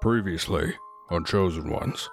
Previously, 0.00 0.74
on 1.10 1.24
Chosen 1.24 1.68
Ones, 1.68 2.08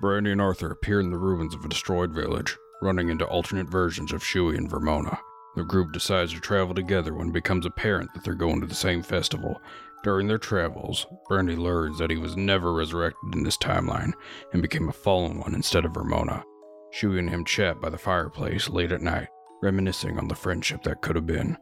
Brandy 0.00 0.32
and 0.32 0.40
Arthur 0.40 0.70
appear 0.70 1.00
in 1.00 1.10
the 1.10 1.18
ruins 1.18 1.54
of 1.54 1.62
a 1.62 1.68
destroyed 1.68 2.14
village, 2.14 2.56
running 2.80 3.10
into 3.10 3.26
alternate 3.26 3.68
versions 3.68 4.10
of 4.14 4.24
Shui 4.24 4.56
and 4.56 4.70
Vermona. 4.70 5.18
The 5.54 5.62
group 5.62 5.92
decides 5.92 6.32
to 6.32 6.40
travel 6.40 6.74
together 6.74 7.12
when 7.12 7.28
it 7.28 7.34
becomes 7.34 7.66
apparent 7.66 8.14
that 8.14 8.24
they're 8.24 8.32
going 8.32 8.62
to 8.62 8.66
the 8.66 8.74
same 8.74 9.02
festival. 9.02 9.60
During 10.02 10.28
their 10.28 10.38
travels, 10.38 11.06
Brandy 11.28 11.56
learns 11.56 11.98
that 11.98 12.08
he 12.10 12.16
was 12.16 12.38
never 12.38 12.72
resurrected 12.72 13.34
in 13.34 13.42
this 13.42 13.58
timeline 13.58 14.12
and 14.54 14.62
became 14.62 14.88
a 14.88 14.92
fallen 14.92 15.40
one 15.40 15.54
instead 15.54 15.84
of 15.84 15.92
Vermona. 15.92 16.42
Shui 16.90 17.18
and 17.18 17.28
him 17.28 17.44
chat 17.44 17.82
by 17.82 17.90
the 17.90 17.98
fireplace 17.98 18.70
late 18.70 18.92
at 18.92 19.02
night, 19.02 19.28
reminiscing 19.62 20.18
on 20.18 20.28
the 20.28 20.34
friendship 20.34 20.82
that 20.84 21.02
could 21.02 21.16
have 21.16 21.26
been. 21.26 21.58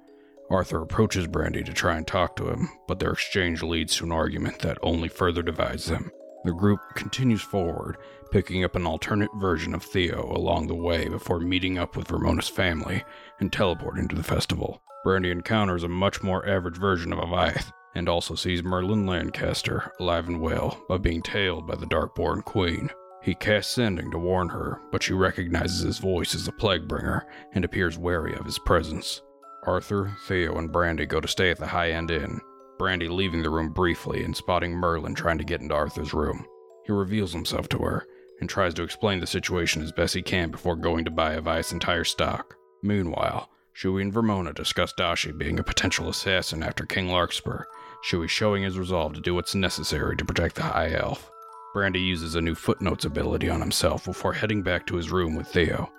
Arthur 0.50 0.80
approaches 0.80 1.26
Brandy 1.26 1.62
to 1.62 1.72
try 1.72 1.96
and 1.96 2.06
talk 2.06 2.36
to 2.36 2.48
him, 2.48 2.70
but 2.86 2.98
their 2.98 3.12
exchange 3.12 3.62
leads 3.62 3.96
to 3.96 4.04
an 4.04 4.12
argument 4.12 4.60
that 4.60 4.78
only 4.82 5.08
further 5.08 5.42
divides 5.42 5.86
them. 5.86 6.10
The 6.44 6.52
group 6.52 6.80
continues 6.94 7.42
forward, 7.42 7.98
picking 8.30 8.64
up 8.64 8.74
an 8.74 8.86
alternate 8.86 9.30
version 9.36 9.74
of 9.74 9.82
Theo 9.82 10.32
along 10.34 10.66
the 10.66 10.74
way 10.74 11.08
before 11.08 11.40
meeting 11.40 11.78
up 11.78 11.96
with 11.96 12.08
Vermona's 12.08 12.48
family 12.48 13.04
and 13.40 13.52
teleporting 13.52 14.08
to 14.08 14.16
the 14.16 14.22
festival. 14.22 14.80
Brandy 15.04 15.30
encounters 15.30 15.82
a 15.82 15.88
much 15.88 16.22
more 16.22 16.48
average 16.48 16.78
version 16.78 17.12
of 17.12 17.18
Avayath 17.18 17.70
and 17.94 18.08
also 18.08 18.34
sees 18.34 18.62
Merlin 18.62 19.04
Lancaster 19.06 19.92
alive 20.00 20.28
and 20.28 20.40
well, 20.40 20.82
but 20.88 21.02
being 21.02 21.22
tailed 21.22 21.66
by 21.66 21.74
the 21.74 21.86
Darkborn 21.86 22.44
Queen. 22.44 22.90
He 23.22 23.34
casts 23.34 23.74
sending 23.74 24.10
to 24.12 24.18
warn 24.18 24.48
her, 24.48 24.80
but 24.92 25.02
she 25.02 25.12
recognizes 25.12 25.80
his 25.80 25.98
voice 25.98 26.34
as 26.34 26.46
the 26.46 26.52
Plaguebringer 26.52 27.22
and 27.52 27.64
appears 27.64 27.98
wary 27.98 28.34
of 28.34 28.46
his 28.46 28.58
presence. 28.58 29.20
Arthur, 29.64 30.16
Theo, 30.26 30.56
and 30.56 30.72
Brandy 30.72 31.06
go 31.06 31.20
to 31.20 31.28
stay 31.28 31.50
at 31.50 31.58
the 31.58 31.66
High 31.66 31.90
End 31.90 32.10
Inn, 32.10 32.40
Brandy 32.78 33.08
leaving 33.08 33.42
the 33.42 33.50
room 33.50 33.70
briefly 33.72 34.22
and 34.24 34.36
spotting 34.36 34.72
Merlin 34.72 35.14
trying 35.14 35.38
to 35.38 35.44
get 35.44 35.60
into 35.60 35.74
Arthur's 35.74 36.14
room. 36.14 36.46
He 36.84 36.92
reveals 36.92 37.32
himself 37.32 37.68
to 37.70 37.78
her 37.78 38.06
and 38.40 38.48
tries 38.48 38.72
to 38.74 38.82
explain 38.82 39.20
the 39.20 39.26
situation 39.26 39.82
as 39.82 39.92
best 39.92 40.14
he 40.14 40.22
can 40.22 40.50
before 40.50 40.76
going 40.76 41.04
to 41.04 41.10
buy 41.10 41.34
Avayath's 41.34 41.72
entire 41.72 42.04
stock. 42.04 42.54
Meanwhile, 42.82 43.50
Shui 43.72 44.02
and 44.02 44.12
Vermona 44.12 44.52
discuss 44.52 44.92
Dashi 44.92 45.36
being 45.36 45.58
a 45.58 45.64
potential 45.64 46.08
assassin 46.08 46.62
after 46.62 46.86
King 46.86 47.08
Larkspur, 47.08 47.64
Shui 48.02 48.28
showing 48.28 48.62
his 48.62 48.78
resolve 48.78 49.14
to 49.14 49.20
do 49.20 49.34
what's 49.34 49.54
necessary 49.54 50.16
to 50.16 50.24
protect 50.24 50.54
the 50.54 50.62
High 50.62 50.92
Elf. 50.92 51.30
Brandy 51.74 52.00
uses 52.00 52.34
a 52.34 52.40
new 52.40 52.54
footnotes 52.54 53.04
ability 53.04 53.50
on 53.50 53.60
himself 53.60 54.04
before 54.04 54.32
heading 54.32 54.62
back 54.62 54.86
to 54.86 54.96
his 54.96 55.10
room 55.10 55.34
with 55.34 55.48
Theo. 55.48 55.90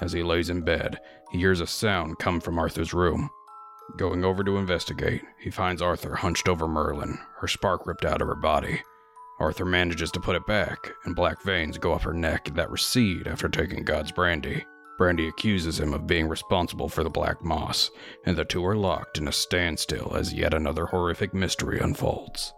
As 0.00 0.12
he 0.12 0.22
lays 0.22 0.50
in 0.50 0.62
bed, 0.62 0.98
he 1.30 1.38
hears 1.38 1.60
a 1.60 1.66
sound 1.66 2.18
come 2.18 2.40
from 2.40 2.58
Arthur's 2.58 2.94
room. 2.94 3.30
Going 3.96 4.24
over 4.24 4.42
to 4.44 4.56
investigate, 4.56 5.22
he 5.38 5.50
finds 5.50 5.82
Arthur 5.82 6.14
hunched 6.14 6.48
over 6.48 6.66
Merlin, 6.66 7.18
her 7.40 7.48
spark 7.48 7.86
ripped 7.86 8.04
out 8.04 8.22
of 8.22 8.28
her 8.28 8.34
body. 8.36 8.82
Arthur 9.38 9.64
manages 9.64 10.10
to 10.12 10.20
put 10.20 10.36
it 10.36 10.46
back, 10.46 10.78
and 11.04 11.16
black 11.16 11.42
veins 11.42 11.78
go 11.78 11.92
up 11.92 12.02
her 12.02 12.12
neck 12.12 12.50
that 12.54 12.70
recede 12.70 13.26
after 13.26 13.48
taking 13.48 13.84
God's 13.84 14.12
brandy. 14.12 14.64
Brandy 14.98 15.28
accuses 15.28 15.80
him 15.80 15.94
of 15.94 16.06
being 16.06 16.28
responsible 16.28 16.88
for 16.88 17.02
the 17.02 17.10
black 17.10 17.42
moss, 17.42 17.90
and 18.26 18.36
the 18.36 18.44
two 18.44 18.64
are 18.66 18.76
locked 18.76 19.18
in 19.18 19.28
a 19.28 19.32
standstill 19.32 20.14
as 20.14 20.34
yet 20.34 20.52
another 20.52 20.86
horrific 20.86 21.32
mystery 21.32 21.80
unfolds. 21.80 22.52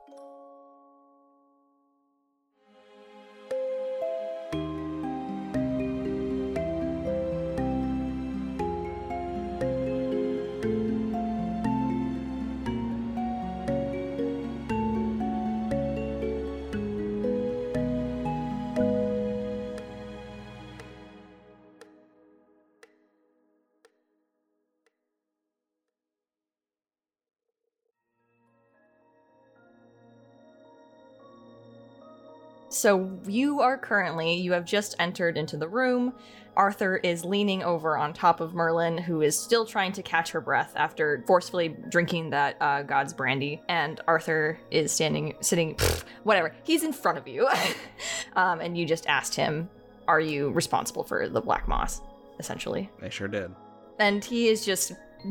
So 32.82 33.16
you 33.28 33.60
are 33.60 33.78
currently, 33.78 34.34
you 34.34 34.50
have 34.54 34.64
just 34.64 34.96
entered 34.98 35.38
into 35.38 35.56
the 35.56 35.68
room. 35.68 36.14
Arthur 36.56 36.96
is 36.96 37.24
leaning 37.24 37.62
over 37.62 37.96
on 37.96 38.12
top 38.12 38.40
of 38.40 38.54
Merlin, 38.54 38.98
who 38.98 39.22
is 39.22 39.38
still 39.38 39.64
trying 39.64 39.92
to 39.92 40.02
catch 40.02 40.32
her 40.32 40.40
breath 40.40 40.72
after 40.74 41.22
forcefully 41.28 41.76
drinking 41.90 42.30
that 42.30 42.56
uh, 42.60 42.82
God's 42.82 43.12
brandy. 43.12 43.62
And 43.68 44.00
Arthur 44.08 44.58
is 44.72 44.90
standing, 44.90 45.34
sitting, 45.40 45.76
whatever. 46.24 46.52
He's 46.64 46.82
in 46.82 46.92
front 46.92 47.18
of 47.18 47.28
you. 47.28 47.48
um, 48.34 48.60
and 48.60 48.76
you 48.76 48.84
just 48.84 49.06
asked 49.06 49.36
him, 49.36 49.70
Are 50.08 50.18
you 50.18 50.50
responsible 50.50 51.04
for 51.04 51.28
the 51.28 51.40
Black 51.40 51.68
Moss? 51.68 52.00
Essentially. 52.40 52.90
I 53.00 53.10
sure 53.10 53.28
did. 53.28 53.54
And 54.00 54.24
he 54.24 54.48
is 54.48 54.64
just 54.64 54.90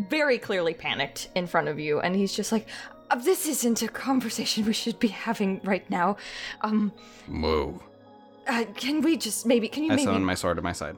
very 0.10 0.38
clearly 0.38 0.74
panicked 0.74 1.30
in 1.36 1.48
front 1.48 1.68
of 1.68 1.80
you. 1.80 2.00
And 2.00 2.16
he's 2.16 2.34
just 2.34 2.54
like, 2.54 2.68
"Uh, 2.92 3.01
This 3.18 3.48
isn't 3.48 3.82
a 3.82 3.88
conversation 3.88 4.66
we 4.66 4.74
should 4.74 5.00
be 5.00 5.10
having 5.10 5.60
right 5.64 5.88
now. 5.90 6.18
Um, 6.62 6.94
Move. 7.28 7.82
uh, 8.48 8.66
can 8.76 9.02
we 9.02 9.18
just 9.18 9.46
maybe, 9.46 9.68
can 9.68 9.84
you 9.84 9.92
I 9.92 9.96
maybe. 9.96 10.06
summon 10.06 10.24
my 10.24 10.36
sword 10.36 10.58
to 10.58 10.62
my 10.62 10.72
side. 10.72 10.96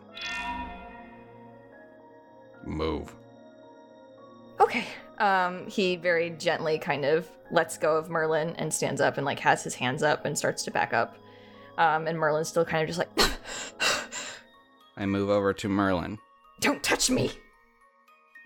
Move. 2.66 3.14
Okay. 4.60 4.86
Um, 5.18 5.68
he 5.68 5.96
very 5.96 6.32
gently 6.32 6.78
kind 6.80 7.06
of 7.06 7.30
lets 7.52 7.78
go 7.78 7.96
of 7.98 8.10
Merlin 8.10 8.56
and 8.58 8.74
stands 8.74 9.02
up 9.02 9.18
and 9.18 9.26
like 9.26 9.40
has 9.40 9.64
his 9.64 9.76
hands 9.76 10.04
up 10.04 10.26
and 10.26 10.38
starts 10.38 10.64
to 10.64 10.72
back 10.72 10.94
up. 10.94 11.18
Um, 11.78 12.08
and 12.08 12.18
Merlin's 12.18 12.48
still 12.50 12.66
kind 12.66 12.82
of 12.82 12.96
just 12.96 13.00
like, 13.00 13.10
I 14.98 15.06
move 15.06 15.30
over 15.30 15.54
to 15.54 15.68
Merlin. 15.70 16.20
"Don't 16.60 16.84
touch 16.84 17.10
me." 17.10 17.32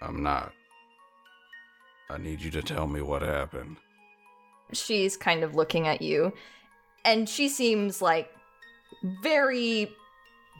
I'm 0.01 0.23
not. 0.23 0.53
I 2.09 2.18
need 2.18 2.41
you 2.41 2.51
to 2.51 2.62
tell 2.62 2.88
me 2.88 3.01
what 3.01 3.22
happened. 3.22 3.78
She's 4.73 5.18
kind 5.18 5.44
of 5.44 5.56
looking 5.56 5.88
at 5.88 6.01
you, 6.01 6.34
and 7.06 7.28
she 7.28 7.50
seems 7.50 8.01
like 8.01 8.29
very 9.22 9.91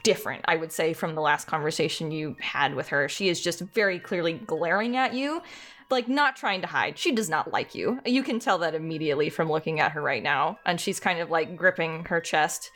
different, 0.04 0.46
I 0.48 0.56
would 0.56 0.72
say, 0.72 0.94
from 0.94 1.16
the 1.16 1.22
last 1.22 1.48
conversation 1.48 2.12
you 2.12 2.36
had 2.40 2.76
with 2.76 2.90
her. 2.90 3.10
She 3.10 3.30
is 3.30 3.42
just 3.42 3.60
very 3.60 4.00
clearly 4.00 4.34
glaring 4.34 4.96
at 4.96 5.14
you, 5.14 5.42
like 5.90 6.08
not 6.08 6.36
trying 6.36 6.62
to 6.62 6.68
hide. 6.68 6.98
She 6.98 7.12
does 7.12 7.30
not 7.30 7.52
like 7.52 7.76
you. 7.76 8.00
You 8.06 8.24
can 8.24 8.40
tell 8.40 8.58
that 8.60 8.76
immediately 8.76 9.30
from 9.30 9.50
looking 9.50 9.80
at 9.80 9.94
her 9.94 10.02
right 10.02 10.24
now. 10.24 10.60
And 10.66 10.80
she's 10.80 11.00
kind 11.00 11.20
of 11.20 11.30
like 11.30 11.56
gripping 11.56 12.06
her 12.06 12.22
chest. 12.22 12.72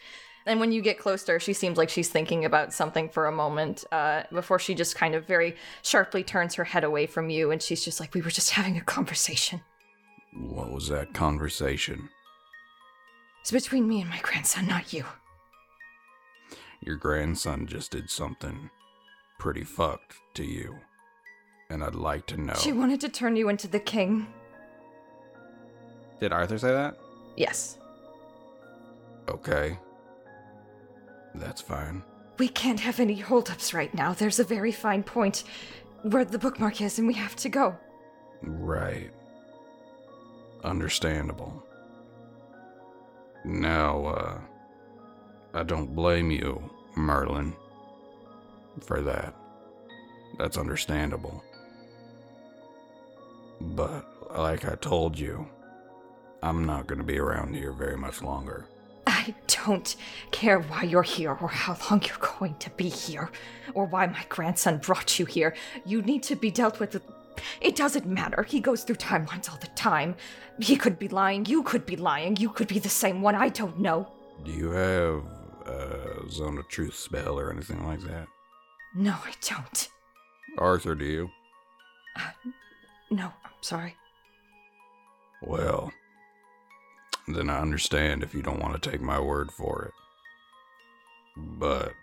And 0.46 0.60
when 0.60 0.72
you 0.72 0.82
get 0.82 0.98
closer, 0.98 1.40
she 1.40 1.54
seems 1.54 1.78
like 1.78 1.90
she's 1.90 2.10
thinking 2.10 2.46
about 2.46 2.74
something 2.74 3.10
for 3.10 3.28
a 3.28 3.32
moment 3.32 3.84
uh, 3.92 4.24
before 4.32 4.58
she 4.60 4.74
just 4.74 4.96
kind 4.96 5.14
of 5.14 5.26
very 5.28 5.56
sharply 5.84 6.24
turns 6.24 6.56
her 6.56 6.64
head 6.64 6.84
away 6.84 7.06
from 7.06 7.30
you. 7.30 7.52
And 7.52 7.62
she's 7.62 7.86
just 7.86 8.00
like, 8.00 8.14
We 8.14 8.22
were 8.22 8.32
just 8.32 8.52
having 8.52 8.78
a 8.78 8.82
conversation. 8.82 9.62
What 10.34 10.72
was 10.72 10.88
that 10.90 11.14
conversation? 11.14 12.10
It's 13.42 13.52
between 13.52 13.88
me 13.88 14.02
and 14.02 14.10
my 14.10 14.20
grandson, 14.22 14.68
not 14.68 14.94
you. 14.94 15.06
Your 16.82 16.96
grandson 16.96 17.68
just 17.68 17.92
did 17.92 18.10
something 18.10 18.70
pretty 19.40 19.64
fucked 19.64 20.16
to 20.36 20.44
you. 20.44 20.76
And 21.70 21.84
I'd 21.84 21.96
like 21.96 22.26
to 22.28 22.38
know. 22.38 22.54
She 22.56 22.72
wanted 22.72 23.02
to 23.02 23.10
turn 23.10 23.36
you 23.36 23.50
into 23.50 23.68
the 23.68 23.80
king. 23.80 24.28
Did 26.20 26.34
Arthur 26.34 26.58
say 26.58 26.72
that? 26.72 26.98
Yes. 27.38 27.78
Okay. 29.30 29.78
That's 31.36 31.62
fine. 31.62 32.04
We 32.38 32.48
can't 32.48 32.80
have 32.80 33.00
any 33.00 33.20
holdups 33.20 33.74
right 33.74 33.94
now. 33.94 34.14
There's 34.14 34.40
a 34.40 34.44
very 34.44 34.72
fine 34.72 35.04
point 35.04 35.44
where 36.04 36.26
the 36.26 36.40
bookmark 36.40 36.82
is, 36.82 36.98
and 36.98 37.08
we 37.08 37.14
have 37.14 37.36
to 37.38 37.50
go. 37.50 37.78
Right. 38.42 39.12
Understandable. 40.64 41.64
Now, 43.46 44.06
uh, 44.06 44.40
I 45.54 45.64
don't 45.64 45.96
blame 45.96 46.32
you, 46.32 46.70
Merlin, 46.96 47.56
for 48.82 49.02
that. 49.02 49.34
That's 50.38 50.58
understandable. 50.58 51.44
But, 53.60 54.06
like 54.36 54.66
I 54.66 54.76
told 54.76 55.20
you, 55.20 55.48
I'm 56.42 56.66
not 56.66 56.88
gonna 56.88 57.04
be 57.04 57.20
around 57.20 57.56
here 57.56 57.74
very 57.74 57.98
much 57.98 58.22
longer. 58.24 58.66
I 59.12 59.36
don't 59.66 59.96
care 60.32 60.60
why 60.60 60.84
you're 60.84 61.04
here 61.04 61.34
or 61.34 61.50
how 61.50 61.78
long 61.90 62.02
you're 62.02 62.30
going 62.40 62.56
to 62.60 62.70
be 62.72 62.88
here 62.88 63.30
or 63.74 63.86
why 63.86 64.08
my 64.08 64.24
grandson 64.30 64.78
brought 64.78 65.20
you 65.20 65.26
here. 65.26 65.54
You 65.86 66.02
need 66.02 66.24
to 66.24 66.36
be 66.36 66.50
dealt 66.50 66.80
with. 66.80 67.02
It 67.60 67.76
doesn't 67.76 68.06
matter. 68.06 68.44
He 68.44 68.62
goes 68.62 68.84
through 68.84 68.96
timelines 68.96 69.50
all 69.50 69.58
the 69.58 69.68
time. 69.68 70.16
He 70.60 70.78
could 70.78 70.98
be 70.98 71.10
lying. 71.10 71.46
You 71.46 71.62
could 71.62 71.86
be 71.86 71.98
lying. 71.98 72.38
You 72.38 72.50
could 72.50 72.70
be 72.70 72.80
the 72.80 72.90
same 72.90 73.22
one. 73.22 73.36
I 73.36 73.50
don't 73.50 73.80
know. 73.80 74.12
Do 74.46 74.52
you 74.52 74.70
have 74.72 75.24
a 75.66 76.30
Zone 76.30 76.58
of 76.58 76.68
Truth 76.70 76.96
spell 76.96 77.38
or 77.38 77.52
anything 77.52 77.86
like 77.86 78.02
that? 78.02 78.28
No, 78.96 79.12
I 79.12 79.34
don't. 79.42 79.90
Arthur, 80.58 80.96
do 80.96 81.06
you? 81.06 81.30
Uh, 82.16 82.32
no, 83.10 83.26
I'm 83.26 83.62
sorry. 83.62 83.96
Well, 85.42 85.92
then 87.28 87.50
I 87.50 87.60
understand 87.60 88.24
if 88.24 88.34
you 88.34 88.42
don't 88.42 88.60
want 88.60 88.82
to 88.82 88.90
take 88.90 89.02
my 89.02 89.20
word 89.20 89.52
for 89.52 89.86
it. 89.86 89.94
But 91.38 91.94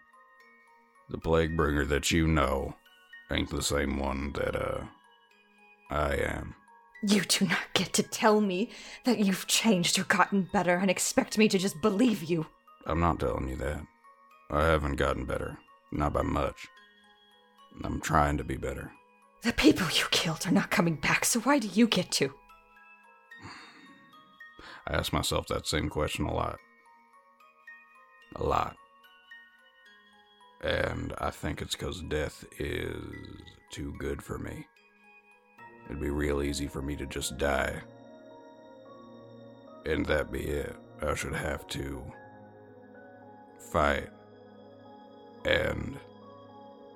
the 1.11 1.19
plague 1.19 1.57
bringer 1.57 1.85
that 1.87 2.11
you 2.11 2.27
know 2.27 2.75
ain't 3.31 3.51
the 3.51 3.63
same 3.63 3.99
one 3.99 4.33
that, 4.33 4.57
uh, 4.57 4.85
I 5.91 6.15
am. 6.17 6.55
You 7.03 7.23
do 7.23 7.47
not 7.47 7.73
get 7.75 7.93
to 7.95 8.03
tell 8.03 8.41
me 8.41 8.71
that 9.05 9.19
you've 9.19 9.47
changed 9.47 9.99
or 9.99 10.05
gotten 10.05 10.49
better 10.53 10.77
and 10.77 10.91
expect 10.91 11.39
me 11.39 11.49
to 11.49 11.59
just 11.59 11.81
believe 11.81 12.25
you. 12.25 12.47
I'm 12.87 13.01
not 13.01 13.21
telling 13.21 13.49
you 13.49 13.57
that. 13.57 13.81
I 14.51 14.65
haven't 14.65 14.97
gotten 14.97 15.25
better. 15.25 15.59
Not 15.93 16.13
by 16.13 16.23
much. 16.23 16.67
I'm 17.85 18.01
trying 18.01 18.37
to 18.39 18.45
be 18.45 18.57
better. 18.57 18.91
The 19.43 19.53
people 19.53 19.87
you 19.95 20.05
killed 20.11 20.47
are 20.47 20.53
not 20.53 20.71
coming 20.71 20.97
back, 20.97 21.25
so 21.25 21.41
why 21.41 21.59
do 21.59 21.69
you 21.69 21.87
get 21.87 22.11
to? 22.13 22.35
I 24.89 24.95
ask 24.97 25.13
myself 25.13 25.47
that 25.49 25.67
same 25.67 25.91
question 25.91 26.25
a 26.25 26.33
lot. 26.33 26.59
A 28.37 28.43
lot. 28.43 28.75
And 30.63 31.13
I 31.19 31.31
think 31.31 31.61
it's 31.61 31.75
because 31.75 32.01
death 32.03 32.45
is 32.59 33.03
too 33.71 33.95
good 33.99 34.23
for 34.23 34.39
me. 34.39 34.67
It'd 35.87 36.01
be 36.01 36.09
real 36.09 36.43
easy 36.43 36.67
for 36.67 36.81
me 36.81 36.97
to 36.97 37.07
just 37.07 37.37
die. 37.37 37.83
And 39.85 40.07
that 40.07 40.33
be 40.33 40.41
it. 40.41 40.75
I 41.03 41.15
should 41.15 41.35
have 41.35 41.67
to 41.69 42.03
fight 43.71 44.09
and 45.45 45.99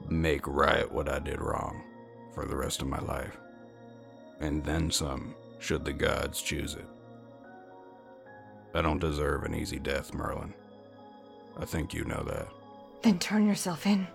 make 0.08 0.46
right 0.46 0.90
what 0.90 1.10
I 1.10 1.18
did 1.18 1.40
wrong 1.40 1.82
for 2.34 2.46
the 2.46 2.56
rest 2.56 2.80
of 2.80 2.88
my 2.88 3.00
life. 3.00 3.36
And 4.40 4.64
then 4.64 4.90
some, 4.90 5.34
should 5.58 5.84
the 5.84 5.92
gods 5.92 6.40
choose 6.40 6.74
it. 6.74 6.86
I 8.74 8.82
don't 8.82 8.98
deserve 8.98 9.44
an 9.44 9.54
easy 9.54 9.78
death, 9.78 10.14
Merlin. 10.14 10.54
I 11.58 11.64
think 11.64 11.92
you 11.92 12.04
know 12.04 12.22
that. 12.26 12.48
Then 13.02 13.18
turn 13.18 13.46
yourself 13.46 13.86
in. 13.86 14.06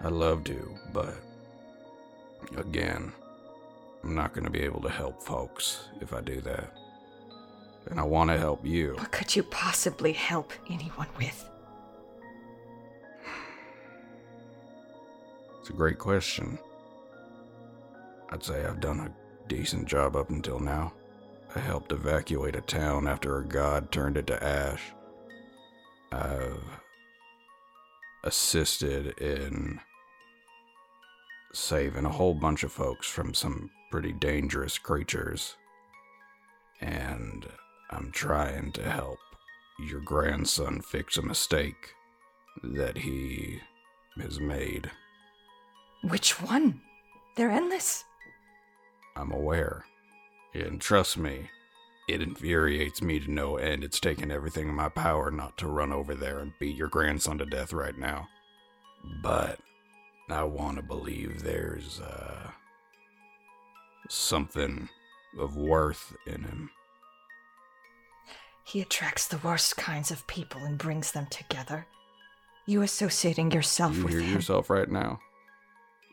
I'd 0.00 0.12
love 0.12 0.44
to, 0.44 0.74
but 0.92 1.14
again, 2.56 3.12
I'm 4.02 4.14
not 4.14 4.32
going 4.32 4.44
to 4.44 4.50
be 4.50 4.60
able 4.60 4.80
to 4.82 4.88
help 4.88 5.22
folks 5.22 5.88
if 6.00 6.12
I 6.12 6.20
do 6.20 6.40
that. 6.42 6.72
And 7.90 8.00
I 8.00 8.02
want 8.02 8.30
to 8.30 8.38
help 8.38 8.64
you. 8.64 8.94
What 8.94 9.12
could 9.12 9.34
you 9.36 9.42
possibly 9.42 10.12
help 10.12 10.52
anyone 10.70 11.08
with? 11.18 11.48
It's 15.60 15.70
a 15.70 15.74
great 15.74 15.98
question. 15.98 16.58
I'd 18.30 18.42
say 18.42 18.64
I've 18.64 18.80
done 18.80 19.00
a 19.00 19.48
decent 19.48 19.86
job 19.86 20.16
up 20.16 20.30
until 20.30 20.58
now. 20.58 20.92
I 21.56 21.60
helped 21.60 21.92
evacuate 21.92 22.56
a 22.56 22.60
town 22.60 23.06
after 23.06 23.38
a 23.38 23.46
god 23.46 23.92
turned 23.92 24.16
it 24.16 24.26
to 24.26 24.42
ash. 24.42 24.92
I've 26.10 26.80
assisted 28.24 29.18
in 29.20 29.80
saving 31.52 32.04
a 32.04 32.10
whole 32.10 32.34
bunch 32.34 32.64
of 32.64 32.72
folks 32.72 33.06
from 33.06 33.34
some 33.34 33.70
pretty 33.90 34.12
dangerous 34.12 34.78
creatures. 34.78 35.56
And 36.80 37.46
I'm 37.90 38.10
trying 38.10 38.72
to 38.72 38.82
help 38.82 39.18
your 39.78 40.00
grandson 40.00 40.80
fix 40.80 41.16
a 41.16 41.22
mistake 41.22 41.94
that 42.62 42.98
he 42.98 43.60
has 44.20 44.40
made. 44.40 44.90
Which 46.02 46.40
one? 46.42 46.80
They're 47.36 47.50
endless. 47.50 48.04
I'm 49.16 49.30
aware. 49.30 49.84
And 50.54 50.80
trust 50.80 51.16
me, 51.18 51.50
it 52.08 52.22
infuriates 52.22 53.02
me 53.02 53.18
to 53.20 53.30
no 53.30 53.56
end 53.56 53.82
it's 53.82 53.98
taken 53.98 54.30
everything 54.30 54.68
in 54.68 54.74
my 54.74 54.88
power 54.88 55.30
not 55.30 55.56
to 55.58 55.66
run 55.66 55.92
over 55.92 56.14
there 56.14 56.38
and 56.38 56.52
beat 56.60 56.76
your 56.76 56.88
grandson 56.88 57.38
to 57.38 57.46
death 57.46 57.72
right 57.72 57.96
now. 57.98 58.28
But 59.22 59.58
I 60.30 60.44
want 60.44 60.76
to 60.76 60.82
believe 60.82 61.42
there's, 61.42 62.00
uh, 62.00 62.50
something 64.08 64.88
of 65.38 65.56
worth 65.56 66.14
in 66.26 66.42
him. 66.44 66.70
He 68.64 68.80
attracts 68.80 69.26
the 69.26 69.38
worst 69.38 69.76
kinds 69.76 70.10
of 70.10 70.26
people 70.26 70.62
and 70.64 70.78
brings 70.78 71.12
them 71.12 71.26
together. 71.26 71.86
You 72.66 72.82
associating 72.82 73.50
yourself 73.50 73.96
You 73.96 74.04
with 74.04 74.12
hear 74.12 74.22
him. 74.22 74.34
yourself 74.34 74.70
right 74.70 74.88
now? 74.90 75.20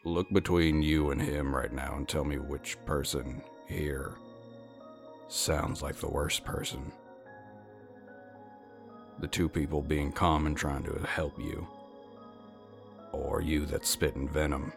Look 0.04 0.30
between 0.32 0.82
you 0.82 1.12
and 1.12 1.22
him 1.22 1.56
right 1.56 1.72
now 1.72 1.96
and 1.96 2.08
tell 2.10 2.26
me 2.26 2.38
which 2.40 2.78
person 2.86 3.42
here 3.68 4.18
sounds 5.32 5.82
like 5.82 5.96
the 5.96 6.10
worst 6.10 6.44
person. 6.44 6.92
The 9.20 9.28
two 9.28 9.48
people 9.48 9.82
being 9.82 10.12
calm 10.12 10.46
and 10.46 10.58
trying 10.58 10.84
to 10.84 10.94
help 11.08 11.38
you, 11.40 11.68
or 13.12 13.42
you 13.42 13.66
that's 13.66 13.90
spitting 13.90 14.28
venom 14.28 14.74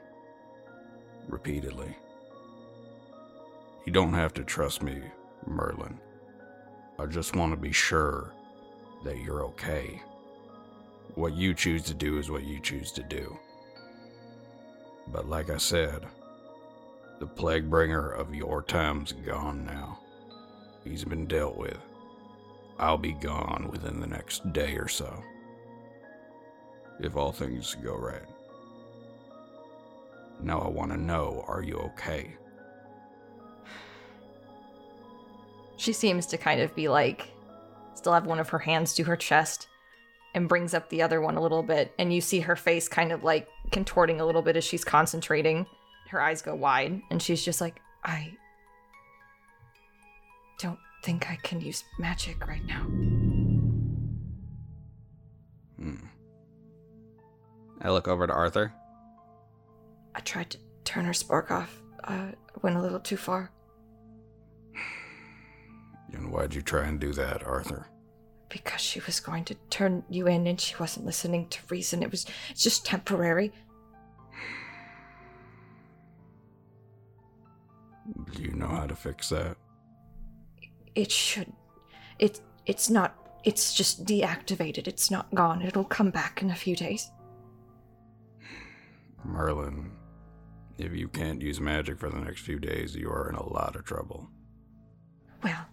repeatedly. 1.28 1.96
You 3.84 3.92
don't 3.92 4.14
have 4.14 4.32
to 4.34 4.44
trust 4.44 4.82
me, 4.82 5.02
Merlin. 5.46 5.98
I 6.98 7.06
just 7.06 7.34
want 7.34 7.52
to 7.52 7.56
be 7.56 7.72
sure 7.72 8.32
that 9.04 9.18
you're 9.18 9.44
okay. 9.44 10.00
What 11.16 11.34
you 11.34 11.54
choose 11.54 11.82
to 11.84 11.94
do 11.94 12.18
is 12.18 12.30
what 12.30 12.44
you 12.44 12.60
choose 12.60 12.92
to 12.92 13.02
do. 13.02 13.36
But 15.08 15.28
like 15.28 15.50
I 15.50 15.58
said, 15.58 16.06
the 17.18 17.26
plague 17.26 17.68
bringer 17.68 18.10
of 18.10 18.34
your 18.34 18.62
time's 18.62 19.12
gone 19.12 19.64
now. 19.66 19.98
He's 20.84 21.04
been 21.04 21.26
dealt 21.26 21.56
with. 21.56 21.78
I'll 22.78 22.98
be 22.98 23.12
gone 23.12 23.68
within 23.70 24.00
the 24.00 24.06
next 24.06 24.52
day 24.52 24.76
or 24.76 24.88
so. 24.88 25.22
If 27.00 27.16
all 27.16 27.32
things 27.32 27.76
go 27.82 27.96
right. 27.96 28.22
Now 30.40 30.60
I 30.60 30.68
want 30.68 30.90
to 30.92 30.96
know 30.96 31.44
are 31.48 31.62
you 31.62 31.76
okay? 31.76 32.36
She 35.76 35.92
seems 35.92 36.26
to 36.26 36.38
kind 36.38 36.60
of 36.60 36.74
be 36.74 36.88
like, 36.88 37.28
still 37.94 38.12
have 38.12 38.26
one 38.26 38.38
of 38.38 38.48
her 38.50 38.58
hands 38.58 38.94
to 38.94 39.04
her 39.04 39.16
chest 39.16 39.68
and 40.34 40.48
brings 40.48 40.74
up 40.74 40.88
the 40.88 41.02
other 41.02 41.20
one 41.20 41.36
a 41.36 41.40
little 41.40 41.62
bit. 41.62 41.92
And 41.98 42.12
you 42.12 42.20
see 42.20 42.40
her 42.40 42.56
face 42.56 42.88
kind 42.88 43.12
of 43.12 43.22
like 43.22 43.48
contorting 43.70 44.20
a 44.20 44.26
little 44.26 44.42
bit 44.42 44.56
as 44.56 44.64
she's 44.64 44.84
concentrating. 44.84 45.66
Her 46.10 46.20
eyes 46.20 46.42
go 46.42 46.54
wide 46.54 47.00
and 47.10 47.22
she's 47.22 47.44
just 47.44 47.60
like, 47.60 47.80
I 48.04 48.36
don't 50.58 50.78
think 51.02 51.30
I 51.30 51.36
can 51.42 51.60
use 51.60 51.84
magic 51.98 52.46
right 52.46 52.64
now. 52.64 52.82
Hmm. 55.78 56.06
I 57.82 57.90
look 57.90 58.08
over 58.08 58.26
to 58.26 58.32
Arthur. 58.32 58.72
I 60.14 60.20
tried 60.20 60.50
to 60.50 60.58
turn 60.84 61.04
her 61.04 61.12
spark 61.12 61.50
off. 61.50 61.82
Uh, 62.04 62.28
went 62.62 62.76
a 62.76 62.80
little 62.80 63.00
too 63.00 63.16
far. 63.16 63.50
And 66.12 66.30
why'd 66.30 66.54
you 66.54 66.62
try 66.62 66.86
and 66.86 67.00
do 67.00 67.12
that, 67.12 67.44
Arthur? 67.44 67.88
because 68.54 68.80
she 68.80 69.00
was 69.00 69.18
going 69.18 69.44
to 69.44 69.56
turn 69.68 70.04
you 70.08 70.28
in 70.28 70.46
and 70.46 70.60
she 70.60 70.76
wasn't 70.78 71.04
listening 71.04 71.48
to 71.48 71.58
reason. 71.70 72.04
It 72.04 72.10
was 72.12 72.24
it's 72.50 72.62
just 72.62 72.86
temporary. 72.86 73.52
Do 78.32 78.42
you 78.42 78.52
know 78.52 78.68
how 78.68 78.86
to 78.86 78.94
fix 78.94 79.30
that? 79.30 79.56
It 80.94 81.10
should 81.10 81.52
it 82.18 82.40
it's 82.66 82.88
not 82.90 83.16
it's 83.44 83.74
just 83.74 84.06
deactivated. 84.06 84.86
It's 84.88 85.10
not 85.10 85.32
gone. 85.34 85.60
It'll 85.60 85.84
come 85.84 86.10
back 86.10 86.40
in 86.40 86.50
a 86.50 86.54
few 86.54 86.74
days. 86.74 87.10
Merlin, 89.22 89.92
if 90.78 90.92
you 90.92 91.08
can't 91.08 91.42
use 91.42 91.60
magic 91.60 91.98
for 91.98 92.08
the 92.08 92.20
next 92.20 92.40
few 92.40 92.58
days, 92.58 92.94
you 92.94 93.10
are 93.10 93.28
in 93.28 93.34
a 93.34 93.46
lot 93.46 93.76
of 93.76 93.84
trouble. 93.84 94.30
Well, 95.42 95.66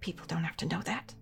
people 0.00 0.26
don't 0.26 0.42
have 0.42 0.56
to 0.58 0.66
know 0.66 0.82
that. 0.82 1.14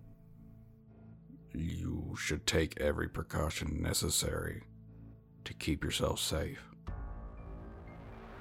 You 1.53 2.15
should 2.17 2.47
take 2.47 2.81
every 2.81 3.07
precaution 3.07 3.81
necessary 3.83 4.63
to 5.45 5.53
keep 5.53 5.83
yourself 5.83 6.19
safe. 6.19 6.63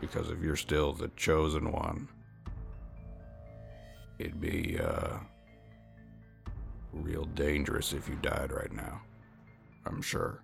Because 0.00 0.30
if 0.30 0.40
you're 0.40 0.56
still 0.56 0.94
the 0.94 1.08
chosen 1.16 1.70
one, 1.70 2.08
it'd 4.22 4.40
be, 4.40 4.78
uh, 4.78 5.18
real 6.92 7.24
dangerous 7.24 7.92
if 7.92 8.08
you 8.08 8.14
died 8.16 8.52
right 8.52 8.72
now. 8.72 9.00
I'm 9.86 10.02
sure. 10.02 10.42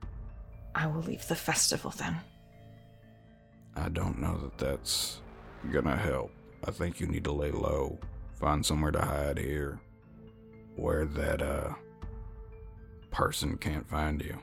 I 0.74 0.86
will 0.86 1.02
leave 1.02 1.26
the 1.28 1.34
festival 1.34 1.92
then. 1.96 2.16
I 3.76 3.88
don't 3.90 4.18
know 4.18 4.36
that 4.38 4.58
that's 4.58 5.20
gonna 5.70 5.96
help. 5.96 6.32
I 6.66 6.70
think 6.70 7.00
you 7.00 7.06
need 7.06 7.24
to 7.24 7.32
lay 7.32 7.52
low, 7.52 7.98
find 8.34 8.64
somewhere 8.64 8.90
to 8.90 9.00
hide 9.00 9.38
here, 9.38 9.78
where 10.76 11.04
that, 11.04 11.42
uh, 11.42 11.74
person 13.10 13.56
can't 13.58 13.88
find 13.88 14.20
you. 14.22 14.38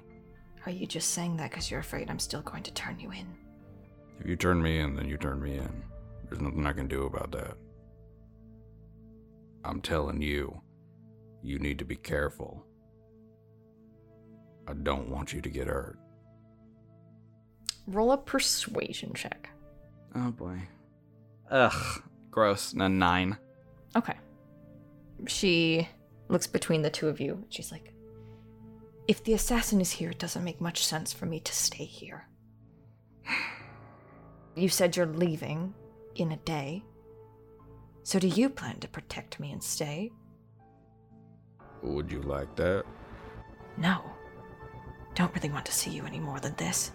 Are 0.66 0.72
you 0.72 0.88
just 0.88 1.12
saying 1.12 1.38
that 1.38 1.52
because 1.52 1.70
you're 1.70 1.80
afraid 1.80 2.10
I'm 2.10 2.20
still 2.20 2.42
going 2.42 2.64
to 2.64 2.74
turn 2.74 3.00
you 3.00 3.12
in? 3.12 3.28
If 4.20 4.28
you 4.28 4.36
turn 4.36 4.62
me 4.62 4.80
in, 4.80 4.96
then 4.96 5.08
you 5.08 5.18
turn 5.18 5.42
me 5.42 5.58
in. 5.58 5.84
There's 6.28 6.42
nothing 6.42 6.66
I 6.66 6.74
can 6.74 6.88
do 6.88 7.06
about 7.06 7.32
that. 7.34 7.58
I'm 9.66 9.82
telling 9.82 10.22
you, 10.22 10.62
you 11.42 11.60
need 11.60 11.80
to 11.80 11.86
be 11.86 11.96
careful. 11.96 12.64
I 14.68 14.74
don't 14.74 15.10
want 15.10 15.34
you 15.34 15.42
to 15.42 15.50
get 15.50 15.68
hurt. 15.68 16.00
Roll 17.88 18.12
a 18.12 18.18
persuasion 18.18 19.14
check. 19.14 19.50
Oh 20.16 20.32
boy. 20.32 20.60
Ugh. 21.52 22.04
Gross. 22.32 22.74
A 22.74 22.90
nine. 22.90 23.38
Okay. 23.96 24.16
She 25.28 25.88
looks 26.28 26.48
between 26.48 26.82
the 26.82 26.90
two 26.90 27.08
of 27.08 27.20
you. 27.20 27.44
She's 27.50 27.72
like, 27.72 27.94
If 29.08 29.24
the 29.24 29.34
assassin 29.34 29.82
is 29.82 29.92
here, 29.92 30.10
it 30.12 30.20
doesn't 30.20 30.44
make 30.44 30.62
much 30.62 30.86
sense 30.86 31.14
for 31.14 31.26
me 31.26 31.40
to 31.40 31.54
stay 31.54 31.86
here. 31.86 32.28
You 34.58 34.70
said 34.70 34.96
you're 34.96 35.06
leaving 35.06 35.74
in 36.16 36.32
a 36.32 36.38
day. 36.38 36.82
So 38.06 38.20
do 38.20 38.28
you 38.28 38.50
plan 38.50 38.80
to 38.82 38.88
protect 38.88 39.40
me 39.40 39.52
and 39.52 39.64
stay? 39.64 40.12
Would 41.82 42.12
you 42.12 42.22
like 42.22 42.56
that? 42.56 42.86
No. 43.78 44.04
Don't 45.16 45.34
really 45.34 45.50
want 45.50 45.66
to 45.66 45.74
see 45.74 45.90
you 45.90 46.06
any 46.06 46.20
more 46.20 46.40
than 46.40 46.54
this. 46.56 46.92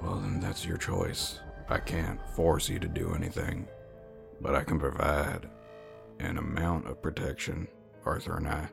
Well, 0.00 0.20
then 0.20 0.38
that's 0.38 0.64
your 0.64 0.76
choice. 0.76 1.40
I 1.68 1.80
can't 1.80 2.24
force 2.36 2.68
you 2.68 2.78
to 2.78 2.86
do 2.86 3.12
anything, 3.16 3.66
but 4.40 4.54
I 4.54 4.62
can 4.62 4.78
provide 4.78 5.50
an 6.20 6.38
amount 6.38 6.86
of 6.86 7.02
protection, 7.02 7.66
Arthur 8.06 8.36
and 8.36 8.46
I. 8.46 8.68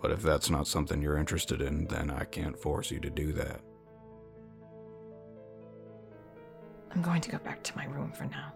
But 0.00 0.12
if 0.12 0.22
that's 0.22 0.48
not 0.48 0.66
something 0.66 1.02
you're 1.02 1.18
interested 1.18 1.60
in, 1.60 1.84
then 1.88 2.10
I 2.10 2.24
can't 2.24 2.58
force 2.58 2.90
you 2.90 3.00
to 3.00 3.10
do 3.10 3.34
that. 3.34 3.60
I'm 6.94 7.02
going 7.02 7.20
to 7.20 7.30
go 7.30 7.38
back 7.38 7.62
to 7.64 7.76
my 7.76 7.84
room 7.84 8.12
for 8.12 8.24
now. 8.24 8.54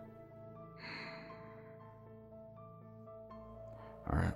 All 4.11 4.19
right. 4.19 4.35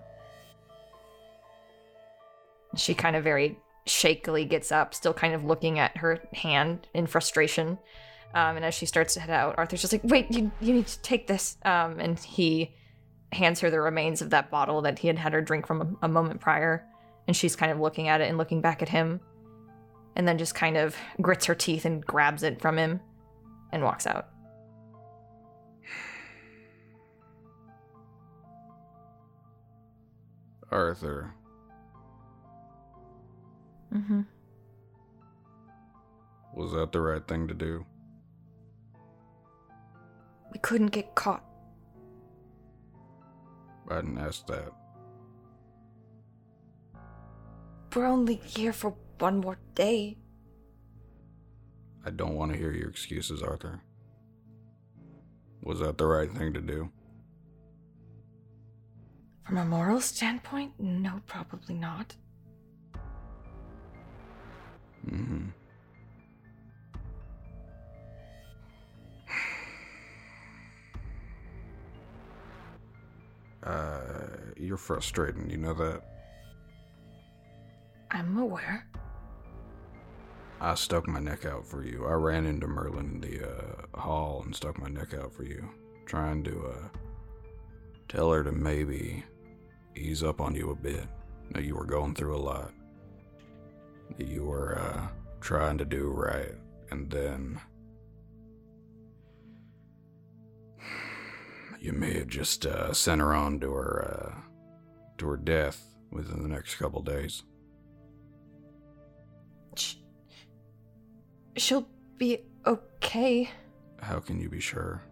She 2.76 2.94
kind 2.94 3.16
of 3.16 3.24
very 3.24 3.58
shakily 3.86 4.44
gets 4.44 4.70
up, 4.70 4.94
still 4.94 5.14
kind 5.14 5.34
of 5.34 5.44
looking 5.44 5.78
at 5.78 5.96
her 5.96 6.20
hand 6.32 6.86
in 6.94 7.06
frustration. 7.06 7.78
Um, 8.34 8.56
and 8.56 8.64
as 8.64 8.74
she 8.74 8.86
starts 8.86 9.14
to 9.14 9.20
head 9.20 9.30
out, 9.30 9.56
Arthur's 9.58 9.80
just 9.80 9.92
like, 9.92 10.04
"Wait, 10.04 10.30
you 10.30 10.52
you 10.60 10.72
need 10.72 10.86
to 10.86 11.02
take 11.02 11.26
this." 11.26 11.56
Um, 11.64 11.98
and 11.98 12.18
he 12.18 12.74
hands 13.32 13.60
her 13.60 13.70
the 13.70 13.80
remains 13.80 14.22
of 14.22 14.30
that 14.30 14.50
bottle 14.50 14.82
that 14.82 15.00
he 15.00 15.08
had 15.08 15.18
had 15.18 15.32
her 15.32 15.40
drink 15.40 15.66
from 15.66 15.80
a, 16.02 16.06
a 16.06 16.08
moment 16.08 16.40
prior. 16.40 16.84
And 17.26 17.36
she's 17.36 17.54
kind 17.54 17.70
of 17.70 17.78
looking 17.78 18.08
at 18.08 18.20
it 18.20 18.28
and 18.28 18.38
looking 18.38 18.60
back 18.60 18.82
at 18.82 18.88
him, 18.88 19.20
and 20.16 20.26
then 20.26 20.38
just 20.38 20.54
kind 20.54 20.76
of 20.76 20.96
grits 21.20 21.46
her 21.46 21.54
teeth 21.54 21.84
and 21.84 22.04
grabs 22.04 22.42
it 22.42 22.60
from 22.60 22.78
him, 22.78 23.00
and 23.72 23.82
walks 23.82 24.06
out. 24.06 24.28
Arthur, 30.70 31.32
Mm-hmm. 33.92 34.20
was 36.54 36.70
that 36.72 36.92
the 36.92 37.00
right 37.00 37.26
thing 37.26 37.48
to 37.48 37.54
do? 37.54 37.84
We 40.52 40.60
couldn't 40.60 40.88
get 40.92 41.16
caught. 41.16 41.44
I 43.88 43.96
didn't 43.96 44.18
ask 44.18 44.46
that. 44.46 44.72
We're 47.96 48.06
only 48.06 48.36
here 48.36 48.72
for 48.72 48.94
one 49.18 49.38
more 49.40 49.58
day. 49.74 50.18
I 52.06 52.10
don't 52.10 52.36
want 52.36 52.52
to 52.52 52.58
hear 52.58 52.70
your 52.70 52.88
excuses, 52.88 53.42
Arthur. 53.42 53.80
Was 55.64 55.80
that 55.80 55.98
the 55.98 56.06
right 56.06 56.30
thing 56.30 56.52
to 56.54 56.60
do? 56.60 56.90
From 59.44 59.56
a 59.58 59.64
moral 59.64 60.00
standpoint, 60.00 60.72
no, 60.78 61.20
probably 61.26 61.74
not. 61.74 62.14
Mm-hmm. 65.08 65.48
Uh, 73.62 74.00
you're 74.56 74.78
frustrating, 74.78 75.50
you 75.50 75.58
know 75.58 75.74
that? 75.74 76.00
I'm 78.10 78.38
aware. 78.38 78.86
I 80.62 80.74
stuck 80.74 81.06
my 81.06 81.20
neck 81.20 81.44
out 81.44 81.66
for 81.66 81.84
you. 81.84 82.06
I 82.06 82.12
ran 82.12 82.46
into 82.46 82.66
Merlin 82.66 83.12
in 83.14 83.20
the 83.20 83.48
uh, 83.48 83.98
hall 83.98 84.42
and 84.44 84.54
stuck 84.54 84.78
my 84.78 84.88
neck 84.88 85.14
out 85.14 85.32
for 85.32 85.44
you, 85.44 85.68
trying 86.06 86.42
to 86.44 86.66
uh, 86.68 86.88
tell 88.10 88.32
her 88.32 88.42
to 88.42 88.50
maybe 88.50 89.22
ease 89.96 90.24
up 90.24 90.40
on 90.40 90.54
you 90.54 90.70
a 90.70 90.74
bit. 90.74 91.06
That 91.52 91.64
you 91.64 91.74
were 91.74 91.84
going 91.84 92.14
through 92.14 92.36
a 92.36 92.38
lot. 92.38 92.72
That 94.18 94.26
you 94.26 94.44
were 94.44 94.78
uh, 94.78 95.08
trying 95.40 95.78
to 95.78 95.84
do 95.84 96.08
right, 96.08 96.54
and 96.90 97.10
then 97.10 97.60
you 101.80 101.92
may 101.92 102.18
have 102.18 102.28
just 102.28 102.66
uh, 102.66 102.92
sent 102.92 103.20
her 103.20 103.34
on 103.34 103.58
to 103.60 103.72
her 103.72 104.34
uh, 104.36 104.40
to 105.18 105.28
her 105.28 105.36
death 105.36 105.82
within 106.10 106.42
the 106.42 106.48
next 106.48 106.76
couple 106.76 107.02
days. 107.02 107.42
She'll 111.56 111.88
be 112.16 112.38
okay. 112.66 113.50
How 114.00 114.20
can 114.20 114.40
you 114.40 114.48
be 114.48 114.60
sure? 114.60 115.02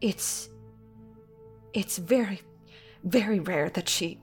It's. 0.00 0.48
It's 1.72 1.98
very, 1.98 2.40
very 3.04 3.38
rare 3.40 3.70
that 3.70 3.88
she 3.88 4.20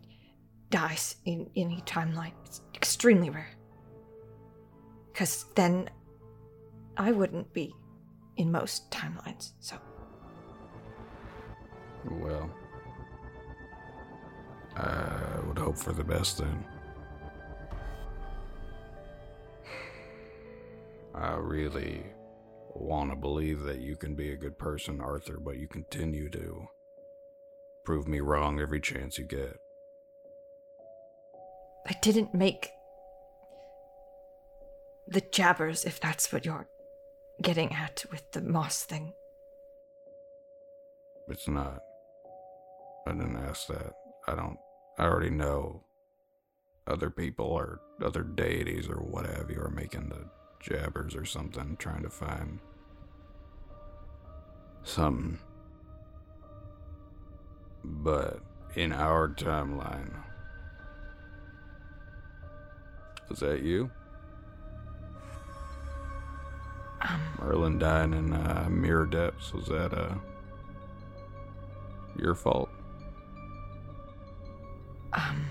dies 0.69 1.15
in 1.25 1.49
any 1.55 1.81
timeline. 1.85 2.33
It's 2.45 2.61
extremely 2.75 3.29
rare. 3.29 3.49
Because 5.11 5.45
then 5.55 5.89
I 6.97 7.11
wouldn't 7.11 7.53
be 7.53 7.73
in 8.35 8.51
most 8.51 8.91
timelines, 8.91 9.53
so. 9.59 9.77
Well, 12.09 12.49
I 14.75 15.39
would 15.47 15.57
hope 15.57 15.77
for 15.77 15.93
the 15.93 16.03
best 16.03 16.39
then. 16.39 16.65
I 21.15 21.35
really 21.35 22.03
want 22.75 23.09
to 23.09 23.15
believe 23.15 23.61
that 23.61 23.79
you 23.79 23.95
can 23.95 24.15
be 24.15 24.31
a 24.31 24.37
good 24.37 24.57
person, 24.57 25.01
Arthur, 25.01 25.39
but 25.39 25.57
you 25.57 25.67
continue 25.67 26.29
to 26.29 26.67
prove 27.87 28.05
me 28.05 28.19
wrong 28.19 28.59
every 28.59 28.81
chance 28.81 29.17
you 29.17 29.23
get. 29.23 29.55
I 31.87 31.93
didn't 32.01 32.33
make 32.33 32.69
the 35.07 35.21
jabbers, 35.21 35.85
if 35.85 35.97
that's 36.01 36.33
what 36.33 36.43
you're 36.43 36.67
getting 37.41 37.71
at 37.71 38.03
with 38.11 38.29
the 38.33 38.41
moss 38.41 38.83
thing. 38.83 39.13
It's 41.29 41.47
not. 41.47 41.79
I 43.07 43.13
didn't 43.13 43.37
ask 43.37 43.67
that. 43.67 43.93
I 44.27 44.35
don't. 44.35 44.57
I 44.99 45.05
already 45.05 45.29
know 45.29 45.85
other 46.87 47.09
people 47.09 47.45
or 47.45 47.79
other 48.03 48.23
deities 48.23 48.89
or 48.89 48.97
what 48.97 49.25
have 49.25 49.49
you 49.49 49.61
are 49.61 49.71
making 49.71 50.09
the 50.09 50.25
jabbers 50.59 51.15
or 51.15 51.23
something, 51.23 51.77
trying 51.79 52.03
to 52.03 52.09
find 52.09 52.59
something. 54.83 55.39
But 57.89 58.39
in 58.75 58.91
our 58.91 59.29
timeline, 59.29 60.13
was 63.29 63.39
that 63.39 63.61
you? 63.61 63.89
Um, 67.01 67.21
Merlin 67.39 67.79
dying 67.79 68.13
in 68.13 68.33
uh, 68.33 68.67
Mirror 68.69 69.07
Depths, 69.07 69.53
was 69.53 69.67
that 69.67 69.93
uh, 69.93 70.15
your 72.19 72.35
fault? 72.35 72.69
um. 75.13 75.45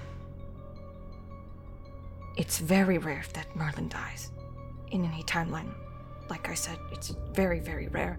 It's 2.37 2.59
very 2.59 2.99
rare 2.99 3.25
that 3.33 3.57
Merlin 3.57 3.89
dies 3.89 4.31
in 4.91 5.07
any 5.07 5.23
timeline. 5.23 5.73
Like 6.29 6.51
I 6.51 6.55
said, 6.55 6.79
it's 6.93 7.15
very, 7.33 7.61
very 7.61 7.89
rare. 7.89 8.19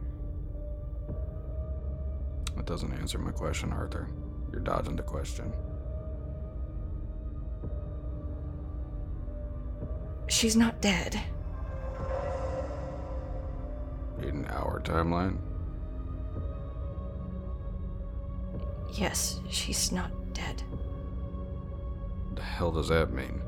That 2.57 2.65
doesn't 2.65 2.91
answer 2.93 3.19
my 3.19 3.31
question, 3.31 3.71
Arthur. 3.71 4.09
You're 4.51 4.61
dodging 4.61 4.95
the 4.95 5.03
question. 5.03 5.53
She's 10.27 10.55
not 10.55 10.81
dead. 10.81 11.21
In 14.23 14.45
our 14.49 14.81
timeline? 14.83 15.37
Yes, 18.91 19.39
she's 19.49 19.91
not 19.91 20.11
dead. 20.33 20.63
The 22.33 22.41
hell 22.41 22.71
does 22.71 22.89
that 22.89 23.13
mean? 23.13 23.41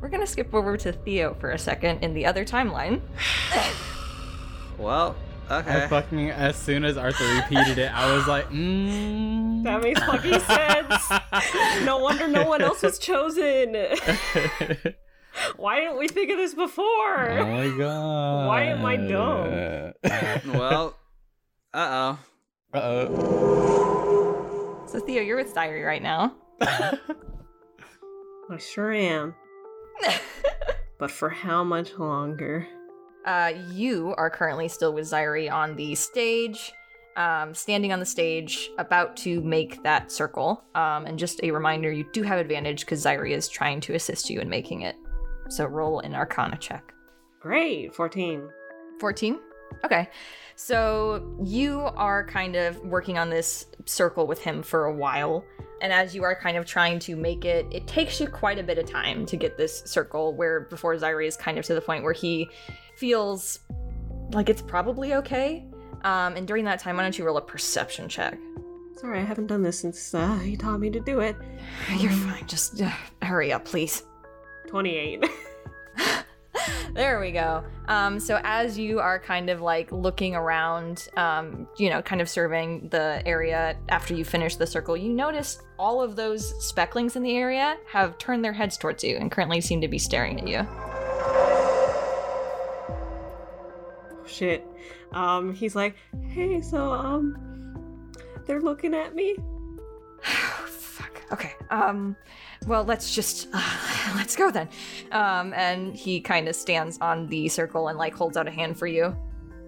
We're 0.00 0.08
gonna 0.08 0.26
skip 0.26 0.52
over 0.52 0.76
to 0.78 0.92
Theo 0.92 1.34
for 1.34 1.52
a 1.52 1.58
second 1.58 2.02
in 2.02 2.12
the 2.12 2.26
other 2.26 2.44
timeline. 2.44 3.00
Well, 4.78 5.14
Okay. 5.50 5.84
I 5.84 5.88
fucking 5.88 6.30
as 6.30 6.56
soon 6.56 6.84
as 6.84 6.96
Arthur 6.96 7.24
repeated 7.34 7.78
it, 7.78 7.92
I 7.92 8.14
was 8.14 8.26
like, 8.26 8.48
mm. 8.50 9.62
That 9.64 9.82
makes 9.82 10.00
fucking 10.00 10.40
sense. 10.40 11.84
No 11.84 11.98
wonder 11.98 12.28
no 12.28 12.46
one 12.46 12.62
else 12.62 12.82
was 12.82 12.98
chosen. 12.98 13.74
Why 15.56 15.80
didn't 15.80 15.98
we 15.98 16.08
think 16.08 16.30
of 16.30 16.36
this 16.36 16.54
before? 16.54 17.30
oh 17.30 17.46
my 17.46 17.76
god. 17.76 18.46
Why 18.48 18.64
am 18.64 18.84
I 18.84 18.96
dumb? 18.96 19.92
well, 20.58 20.96
uh 21.74 22.16
oh. 22.74 22.74
Uh 22.74 22.80
oh. 22.80 24.84
So 24.86 25.00
Theo, 25.00 25.22
you're 25.22 25.36
with 25.36 25.54
Zyri 25.54 25.84
right 25.86 26.02
now. 26.02 26.34
I 26.60 26.98
sure 28.58 28.92
am. 28.92 29.34
But 30.98 31.10
for 31.10 31.30
how 31.30 31.64
much 31.64 31.98
longer? 31.98 32.68
Uh, 33.24 33.52
you 33.70 34.14
are 34.18 34.30
currently 34.30 34.68
still 34.68 34.92
with 34.92 35.04
Zyri 35.04 35.50
on 35.50 35.76
the 35.76 35.94
stage, 35.94 36.72
um, 37.16 37.54
standing 37.54 37.92
on 37.92 38.00
the 38.00 38.06
stage, 38.06 38.70
about 38.78 39.16
to 39.18 39.40
make 39.42 39.82
that 39.82 40.10
circle. 40.10 40.64
Um, 40.74 41.06
and 41.06 41.18
just 41.18 41.42
a 41.42 41.50
reminder, 41.50 41.92
you 41.92 42.04
do 42.12 42.22
have 42.22 42.38
advantage 42.38 42.80
because 42.80 43.04
Zyri 43.04 43.30
is 43.30 43.48
trying 43.48 43.80
to 43.82 43.94
assist 43.94 44.28
you 44.28 44.40
in 44.40 44.48
making 44.48 44.82
it. 44.82 44.96
So 45.48 45.66
roll 45.66 46.00
an 46.00 46.14
Arcana 46.14 46.56
check. 46.56 46.92
Great, 47.40 47.94
14. 47.94 48.48
14? 49.00 49.40
Okay. 49.84 50.08
So 50.54 51.36
you 51.42 51.80
are 51.80 52.26
kind 52.26 52.56
of 52.56 52.78
working 52.80 53.18
on 53.18 53.30
this 53.30 53.66
circle 53.84 54.26
with 54.26 54.40
him 54.40 54.62
for 54.62 54.84
a 54.84 54.94
while. 54.94 55.44
And 55.80 55.92
as 55.92 56.14
you 56.14 56.22
are 56.22 56.36
kind 56.36 56.56
of 56.56 56.64
trying 56.64 57.00
to 57.00 57.16
make 57.16 57.44
it, 57.44 57.66
it 57.72 57.88
takes 57.88 58.20
you 58.20 58.28
quite 58.28 58.58
a 58.58 58.62
bit 58.62 58.78
of 58.78 58.86
time 58.86 59.26
to 59.26 59.36
get 59.36 59.56
this 59.56 59.82
circle 59.84 60.34
where 60.34 60.60
before 60.60 60.94
Zyri 60.94 61.26
is 61.26 61.36
kind 61.36 61.58
of 61.58 61.64
to 61.64 61.74
the 61.74 61.80
point 61.80 62.04
where 62.04 62.12
he 62.12 62.48
feels 63.02 63.58
like 64.32 64.48
it's 64.48 64.62
probably 64.62 65.14
okay. 65.14 65.64
Um, 66.04 66.36
and 66.36 66.46
during 66.46 66.64
that 66.66 66.78
time, 66.78 66.96
why 66.96 67.02
don't 67.02 67.18
you 67.18 67.24
roll 67.24 67.36
a 67.36 67.42
perception 67.42 68.08
check? 68.08 68.38
Sorry, 68.94 69.18
I 69.18 69.22
haven't 69.22 69.48
done 69.48 69.60
this 69.60 69.80
since 69.80 70.14
uh, 70.14 70.38
he 70.38 70.56
taught 70.56 70.78
me 70.78 70.88
to 70.90 71.00
do 71.00 71.18
it. 71.18 71.34
You're 71.98 72.12
fine. 72.12 72.46
Just 72.46 72.80
uh, 72.80 72.92
hurry 73.20 73.52
up, 73.52 73.64
please. 73.64 74.04
28. 74.68 75.24
there 76.94 77.18
we 77.18 77.32
go. 77.32 77.64
Um, 77.88 78.20
so 78.20 78.40
as 78.44 78.78
you 78.78 79.00
are 79.00 79.18
kind 79.18 79.50
of 79.50 79.60
like 79.60 79.90
looking 79.90 80.36
around, 80.36 81.08
um, 81.16 81.66
you 81.78 81.90
know, 81.90 82.02
kind 82.02 82.20
of 82.20 82.28
surveying 82.28 82.88
the 82.90 83.20
area 83.26 83.76
after 83.88 84.14
you 84.14 84.24
finish 84.24 84.54
the 84.54 84.66
circle, 84.68 84.96
you 84.96 85.08
notice 85.08 85.60
all 85.76 86.00
of 86.00 86.14
those 86.14 86.54
specklings 86.64 87.16
in 87.16 87.24
the 87.24 87.36
area 87.36 87.78
have 87.90 88.16
turned 88.18 88.44
their 88.44 88.52
heads 88.52 88.76
towards 88.76 89.02
you 89.02 89.16
and 89.16 89.32
currently 89.32 89.60
seem 89.60 89.80
to 89.80 89.88
be 89.88 89.98
staring 89.98 90.38
at 90.38 90.46
you. 90.46 90.64
Shit. 94.32 94.66
Um, 95.12 95.52
he's 95.52 95.76
like, 95.76 95.96
hey, 96.28 96.62
so, 96.62 96.90
um, 96.90 98.10
they're 98.46 98.62
looking 98.62 98.94
at 98.94 99.14
me? 99.14 99.36
Fuck. 100.22 101.22
Okay. 101.30 101.52
Um, 101.70 102.16
well, 102.66 102.84
let's 102.84 103.14
just 103.14 103.48
uh, 103.52 104.12
let's 104.16 104.36
go 104.36 104.50
then. 104.50 104.68
Um, 105.10 105.52
and 105.54 105.94
he 105.94 106.20
kind 106.20 106.48
of 106.48 106.56
stands 106.56 106.98
on 107.00 107.26
the 107.26 107.48
circle 107.48 107.88
and 107.88 107.98
like 107.98 108.14
holds 108.14 108.36
out 108.36 108.48
a 108.48 108.50
hand 108.50 108.78
for 108.78 108.86
you. 108.86 109.16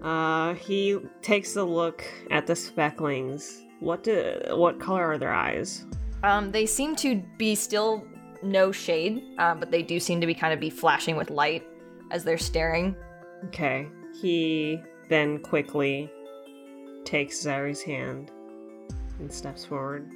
Uh, 0.01 0.53
he 0.55 0.99
takes 1.21 1.55
a 1.55 1.63
look 1.63 2.03
at 2.31 2.47
the 2.47 2.55
specklings. 2.55 3.63
What 3.79 4.03
do, 4.03 4.39
what 4.51 4.79
color 4.79 5.05
are 5.05 5.17
their 5.17 5.33
eyes? 5.33 5.85
Um, 6.23 6.51
they 6.51 6.65
seem 6.65 6.95
to 6.97 7.21
be 7.37 7.55
still 7.55 8.05
no 8.41 8.71
shade, 8.71 9.23
uh, 9.37 9.55
but 9.55 9.71
they 9.71 9.83
do 9.83 9.99
seem 9.99 10.21
to 10.21 10.27
be 10.27 10.33
kind 10.33 10.53
of 10.53 10.59
be 10.59 10.69
flashing 10.69 11.15
with 11.15 11.29
light 11.29 11.67
as 12.11 12.23
they're 12.23 12.37
staring. 12.37 12.95
Okay. 13.45 13.87
He 14.21 14.81
then 15.09 15.39
quickly 15.39 16.09
takes 17.03 17.41
Zari's 17.41 17.81
hand 17.81 18.31
and 19.19 19.31
steps 19.31 19.65
forward. 19.65 20.11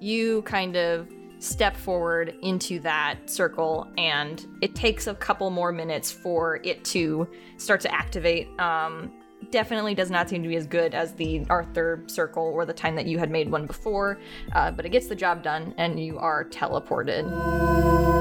You 0.00 0.42
kind 0.42 0.76
of 0.76 1.08
step 1.38 1.76
forward 1.76 2.34
into 2.42 2.78
that 2.80 3.18
circle, 3.26 3.88
and 3.98 4.46
it 4.60 4.74
takes 4.74 5.06
a 5.06 5.14
couple 5.14 5.50
more 5.50 5.72
minutes 5.72 6.10
for 6.10 6.60
it 6.62 6.84
to 6.86 7.28
start 7.56 7.80
to 7.80 7.92
activate. 7.92 8.48
Um, 8.60 9.12
definitely 9.50 9.94
does 9.94 10.10
not 10.10 10.28
seem 10.28 10.42
to 10.42 10.48
be 10.48 10.56
as 10.56 10.66
good 10.66 10.94
as 10.94 11.14
the 11.14 11.44
Arthur 11.50 12.04
circle 12.06 12.44
or 12.44 12.64
the 12.64 12.72
time 12.72 12.94
that 12.94 13.06
you 13.06 13.18
had 13.18 13.30
made 13.30 13.50
one 13.50 13.66
before, 13.66 14.18
uh, 14.52 14.70
but 14.70 14.86
it 14.86 14.90
gets 14.90 15.08
the 15.08 15.16
job 15.16 15.42
done, 15.42 15.74
and 15.78 15.98
you 15.98 16.18
are 16.18 16.44
teleported. 16.44 18.11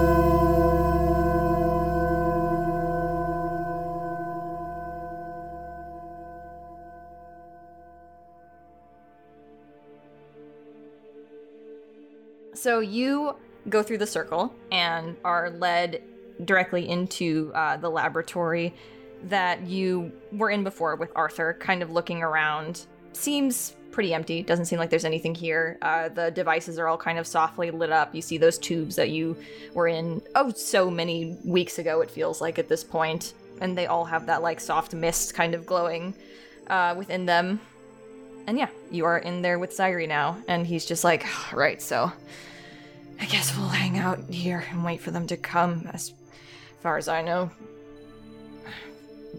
So 12.61 12.79
you 12.79 13.37
go 13.69 13.81
through 13.81 13.97
the 13.97 14.05
circle 14.05 14.53
and 14.71 15.17
are 15.25 15.49
led 15.49 16.03
directly 16.45 16.87
into 16.87 17.51
uh, 17.55 17.77
the 17.77 17.89
laboratory 17.89 18.75
that 19.23 19.63
you 19.63 20.11
were 20.31 20.51
in 20.51 20.63
before 20.63 20.95
with 20.95 21.11
Arthur, 21.15 21.57
kind 21.59 21.81
of 21.81 21.89
looking 21.89 22.21
around. 22.21 22.85
Seems 23.13 23.75
pretty 23.89 24.13
empty. 24.13 24.43
Doesn't 24.43 24.65
seem 24.65 24.77
like 24.77 24.91
there's 24.91 25.05
anything 25.05 25.33
here. 25.33 25.79
Uh, 25.81 26.09
the 26.09 26.29
devices 26.29 26.77
are 26.77 26.87
all 26.87 26.99
kind 26.99 27.17
of 27.17 27.25
softly 27.25 27.71
lit 27.71 27.91
up. 27.91 28.13
You 28.13 28.21
see 28.21 28.37
those 28.37 28.59
tubes 28.59 28.95
that 28.95 29.09
you 29.09 29.35
were 29.73 29.87
in, 29.87 30.21
oh, 30.35 30.51
so 30.51 30.91
many 30.91 31.39
weeks 31.43 31.79
ago, 31.79 32.01
it 32.01 32.11
feels 32.11 32.41
like 32.41 32.59
at 32.59 32.69
this 32.69 32.83
point. 32.83 33.33
And 33.59 33.75
they 33.75 33.87
all 33.87 34.05
have 34.05 34.27
that 34.27 34.43
like 34.43 34.59
soft 34.59 34.93
mist 34.93 35.33
kind 35.33 35.55
of 35.55 35.65
glowing 35.65 36.13
uh, 36.67 36.93
within 36.95 37.25
them. 37.25 37.59
And 38.47 38.57
yeah, 38.57 38.69
you 38.89 39.05
are 39.05 39.17
in 39.17 39.41
there 39.41 39.59
with 39.59 39.75
Zyri 39.75 40.07
now. 40.07 40.37
And 40.47 40.65
he's 40.65 40.85
just 40.85 41.03
like, 41.03 41.25
right, 41.53 41.81
so 41.81 42.11
I 43.19 43.25
guess 43.25 43.55
we'll 43.55 43.67
hang 43.67 43.97
out 43.97 44.19
here 44.29 44.65
and 44.71 44.83
wait 44.83 45.01
for 45.01 45.11
them 45.11 45.27
to 45.27 45.37
come. 45.37 45.89
As 45.93 46.13
far 46.81 46.97
as 46.97 47.07
I 47.07 47.21
know, 47.21 47.51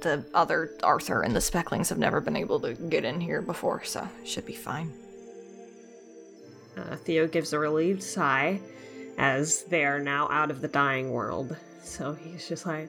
the 0.00 0.24
other 0.34 0.70
Arthur 0.82 1.22
and 1.22 1.34
the 1.34 1.40
Specklings 1.40 1.88
have 1.88 1.98
never 1.98 2.20
been 2.20 2.36
able 2.36 2.60
to 2.60 2.74
get 2.74 3.04
in 3.04 3.20
here 3.20 3.42
before, 3.42 3.84
so 3.84 4.08
should 4.24 4.46
be 4.46 4.54
fine. 4.54 4.92
Uh, 6.76 6.96
Theo 6.96 7.26
gives 7.26 7.52
a 7.52 7.58
relieved 7.58 8.02
sigh 8.02 8.60
as 9.18 9.64
they 9.64 9.84
are 9.84 10.00
now 10.00 10.28
out 10.30 10.50
of 10.50 10.60
the 10.60 10.68
dying 10.68 11.10
world. 11.10 11.56
So 11.82 12.14
he's 12.14 12.48
just 12.48 12.64
like, 12.64 12.88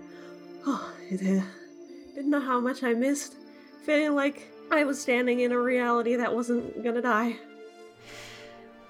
oh, 0.65 0.93
didn't 1.09 1.43
know 2.29 2.39
how 2.39 2.59
much 2.59 2.83
I 2.83 2.93
missed. 2.93 3.35
Feeling 3.85 4.15
like 4.15 4.47
I 4.73 4.83
was 4.85 4.99
standing 4.99 5.41
in 5.41 5.51
a 5.51 5.59
reality 5.59 6.15
that 6.15 6.33
wasn't 6.33 6.83
gonna 6.83 7.01
die. 7.01 7.37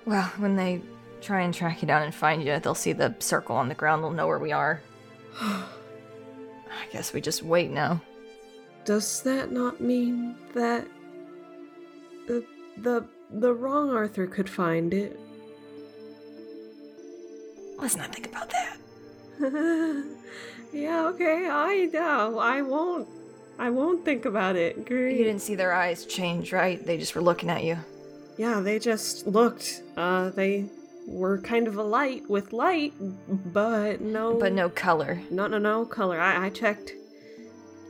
Well, 0.05 0.25
when 0.37 0.55
they 0.55 0.81
try 1.21 1.41
and 1.41 1.53
track 1.53 1.81
you 1.81 1.87
down 1.87 2.03
and 2.03 2.15
find 2.15 2.43
you, 2.43 2.57
they'll 2.59 2.75
see 2.75 2.93
the 2.93 3.13
circle 3.19 3.55
on 3.55 3.67
the 3.67 3.75
ground, 3.75 4.03
they'll 4.03 4.11
know 4.11 4.27
where 4.27 4.39
we 4.39 4.53
are. 4.53 4.81
I 5.41 5.65
guess 6.91 7.13
we 7.13 7.21
just 7.21 7.43
wait 7.43 7.69
now. 7.69 8.01
Does 8.85 9.21
that 9.23 9.51
not 9.51 9.81
mean 9.81 10.35
that 10.53 10.87
the 12.27 12.45
the 12.77 13.05
the 13.29 13.53
wrong 13.53 13.91
Arthur 13.91 14.27
could 14.27 14.49
find 14.49 14.93
it? 14.93 15.19
Let's 17.77 17.95
not 17.97 18.13
think 18.13 18.27
about 18.27 18.49
that. 18.51 18.77
yeah, 20.73 21.07
okay. 21.07 21.47
I 21.49 21.89
know. 21.91 22.39
I 22.39 22.61
won't. 22.61 23.07
I 23.59 23.69
won't 23.69 24.03
think 24.03 24.25
about 24.25 24.55
it. 24.55 24.85
Great. 24.85 25.17
You 25.17 25.23
didn't 25.23 25.41
see 25.41 25.55
their 25.55 25.73
eyes 25.73 26.05
change, 26.05 26.51
right? 26.51 26.83
They 26.83 26.97
just 26.97 27.15
were 27.15 27.21
looking 27.21 27.49
at 27.49 27.63
you. 27.63 27.77
Yeah, 28.37 28.61
they 28.61 28.79
just 28.79 29.27
looked. 29.27 29.83
Uh, 29.95 30.29
they 30.31 30.65
were 31.07 31.39
kind 31.39 31.67
of 31.67 31.77
a 31.77 31.83
light 31.83 32.29
with 32.29 32.51
light, 32.51 32.93
but 33.53 34.01
no. 34.01 34.37
But 34.39 34.53
no 34.53 34.69
color. 34.69 35.21
No, 35.29 35.47
no, 35.47 35.59
no 35.59 35.85
color. 35.85 36.19
I, 36.19 36.45
I 36.45 36.49
checked. 36.49 36.93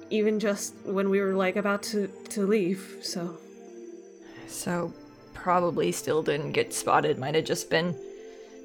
Even 0.09 0.39
just 0.39 0.75
when 0.83 1.09
we 1.09 1.21
were 1.21 1.33
like 1.33 1.55
about 1.55 1.81
to 1.83 2.07
to 2.29 2.45
leave. 2.45 2.97
So. 3.01 3.37
So, 4.47 4.93
probably 5.33 5.91
still 5.91 6.21
didn't 6.21 6.51
get 6.51 6.73
spotted. 6.73 7.17
Might 7.17 7.35
have 7.35 7.45
just 7.45 7.69
been 7.69 7.95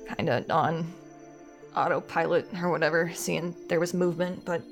kind 0.09 0.29
of 0.29 0.51
on 0.51 0.93
autopilot 1.75 2.49
or 2.61 2.71
whatever, 2.71 3.11
seeing 3.15 3.55
there 3.69 3.81
was 3.81 3.95
movement, 3.95 4.45
but 4.45 4.63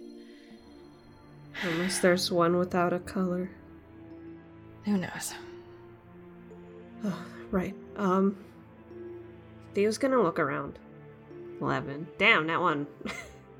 Unless 1.63 2.01
there's 2.01 2.31
one 2.31 2.57
without 2.59 2.93
a 2.93 2.99
color. 2.99 3.51
who 4.85 4.99
knows? 4.99 5.35
Oh, 7.05 7.25
right. 7.51 7.75
Um. 7.97 8.37
Theo's 9.75 9.99
gonna 9.99 10.23
look 10.23 10.39
around. 10.39 10.79
Eleven. 11.61 12.07
Damn, 12.19 12.47
that 12.47 12.61
one. 12.61 12.87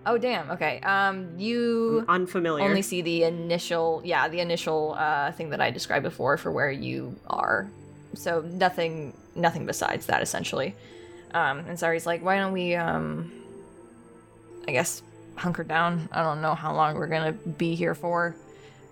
Oh, 0.09 0.17
damn. 0.19 0.49
Okay. 0.53 0.79
Um, 0.83 1.37
you 1.37 2.05
Unfamiliar. 2.09 2.65
only 2.65 2.81
see 2.81 3.03
the 3.03 3.25
initial, 3.25 4.01
yeah, 4.05 4.29
the 4.29 4.39
initial 4.39 4.95
uh, 4.97 5.33
thing 5.33 5.51
that 5.51 5.61
I 5.61 5.73
described 5.73 6.05
before 6.05 6.37
for 6.37 6.53
where 6.53 6.71
you 6.71 7.17
are. 7.27 7.69
So 8.15 8.41
nothing, 8.43 9.15
nothing 9.35 9.67
besides 9.67 10.07
that, 10.07 10.23
essentially. 10.23 10.77
Um, 11.35 11.59
and 11.67 11.77
Zari's 11.77 12.07
like, 12.07 12.23
why 12.23 12.37
don't 12.37 12.53
we, 12.53 12.77
um, 12.77 13.33
I 14.69 14.71
guess, 14.71 15.03
hunker 15.37 15.65
down? 15.65 16.09
I 16.13 16.23
don't 16.23 16.41
know 16.41 16.55
how 16.55 16.75
long 16.75 16.95
we're 16.95 17.07
gonna 17.07 17.33
be 17.33 17.75
here 17.75 17.95
for. 17.95 18.37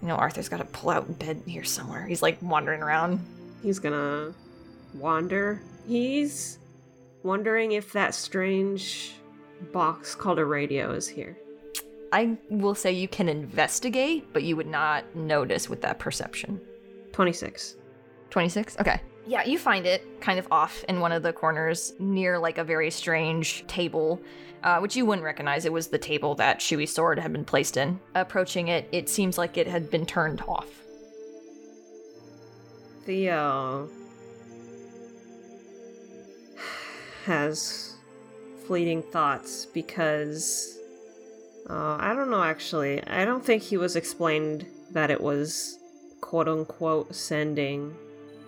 You 0.02 0.08
know, 0.08 0.16
Arthur's 0.16 0.48
got 0.48 0.58
to 0.58 0.64
pull 0.66 0.90
out 0.90 1.18
bed 1.18 1.42
here 1.46 1.64
somewhere. 1.64 2.06
He's 2.06 2.20
like 2.20 2.36
wandering 2.42 2.82
around. 2.82 3.20
He's 3.62 3.78
gonna 3.78 4.34
wander. 4.92 5.62
He's 5.86 6.58
wondering 7.22 7.72
if 7.72 7.92
that 7.92 8.14
strange 8.14 9.14
box 9.72 10.14
called 10.14 10.38
a 10.38 10.44
radio 10.44 10.92
is 10.92 11.08
here. 11.08 11.38
I 12.12 12.36
will 12.50 12.74
say 12.74 12.92
you 12.92 13.08
can 13.08 13.28
investigate, 13.28 14.32
but 14.32 14.42
you 14.42 14.56
would 14.56 14.66
not 14.66 15.16
notice 15.16 15.68
with 15.68 15.80
that 15.82 15.98
perception. 15.98 16.60
26. 17.12 17.76
26? 18.30 18.78
Okay. 18.80 19.00
Yeah, 19.26 19.44
you 19.44 19.58
find 19.58 19.86
it 19.86 20.20
kind 20.20 20.38
of 20.38 20.46
off 20.50 20.84
in 20.88 21.00
one 21.00 21.12
of 21.12 21.22
the 21.22 21.32
corners 21.32 21.94
near 21.98 22.38
like 22.38 22.58
a 22.58 22.64
very 22.64 22.90
strange 22.90 23.66
table, 23.66 24.20
uh, 24.62 24.80
which 24.80 24.96
you 24.96 25.06
wouldn't 25.06 25.24
recognize. 25.24 25.64
It 25.64 25.72
was 25.72 25.88
the 25.88 25.98
table 25.98 26.34
that 26.34 26.60
Shui's 26.60 26.92
sword 26.92 27.18
had 27.18 27.32
been 27.32 27.44
placed 27.44 27.78
in. 27.78 28.00
Approaching 28.14 28.68
it, 28.68 28.86
it 28.92 29.08
seems 29.08 29.38
like 29.38 29.56
it 29.56 29.66
had 29.66 29.90
been 29.90 30.04
turned 30.04 30.42
off. 30.42 30.68
Theo 33.04 33.88
has 37.24 37.96
fleeting 38.66 39.02
thoughts 39.02 39.66
because 39.66 40.78
uh, 41.68 41.96
I 41.98 42.12
don't 42.14 42.30
know 42.30 42.42
actually. 42.42 43.02
I 43.06 43.24
don't 43.24 43.44
think 43.44 43.62
he 43.62 43.78
was 43.78 43.96
explained 43.96 44.66
that 44.90 45.10
it 45.10 45.20
was 45.20 45.78
quote 46.20 46.48
unquote 46.48 47.14
sending 47.14 47.94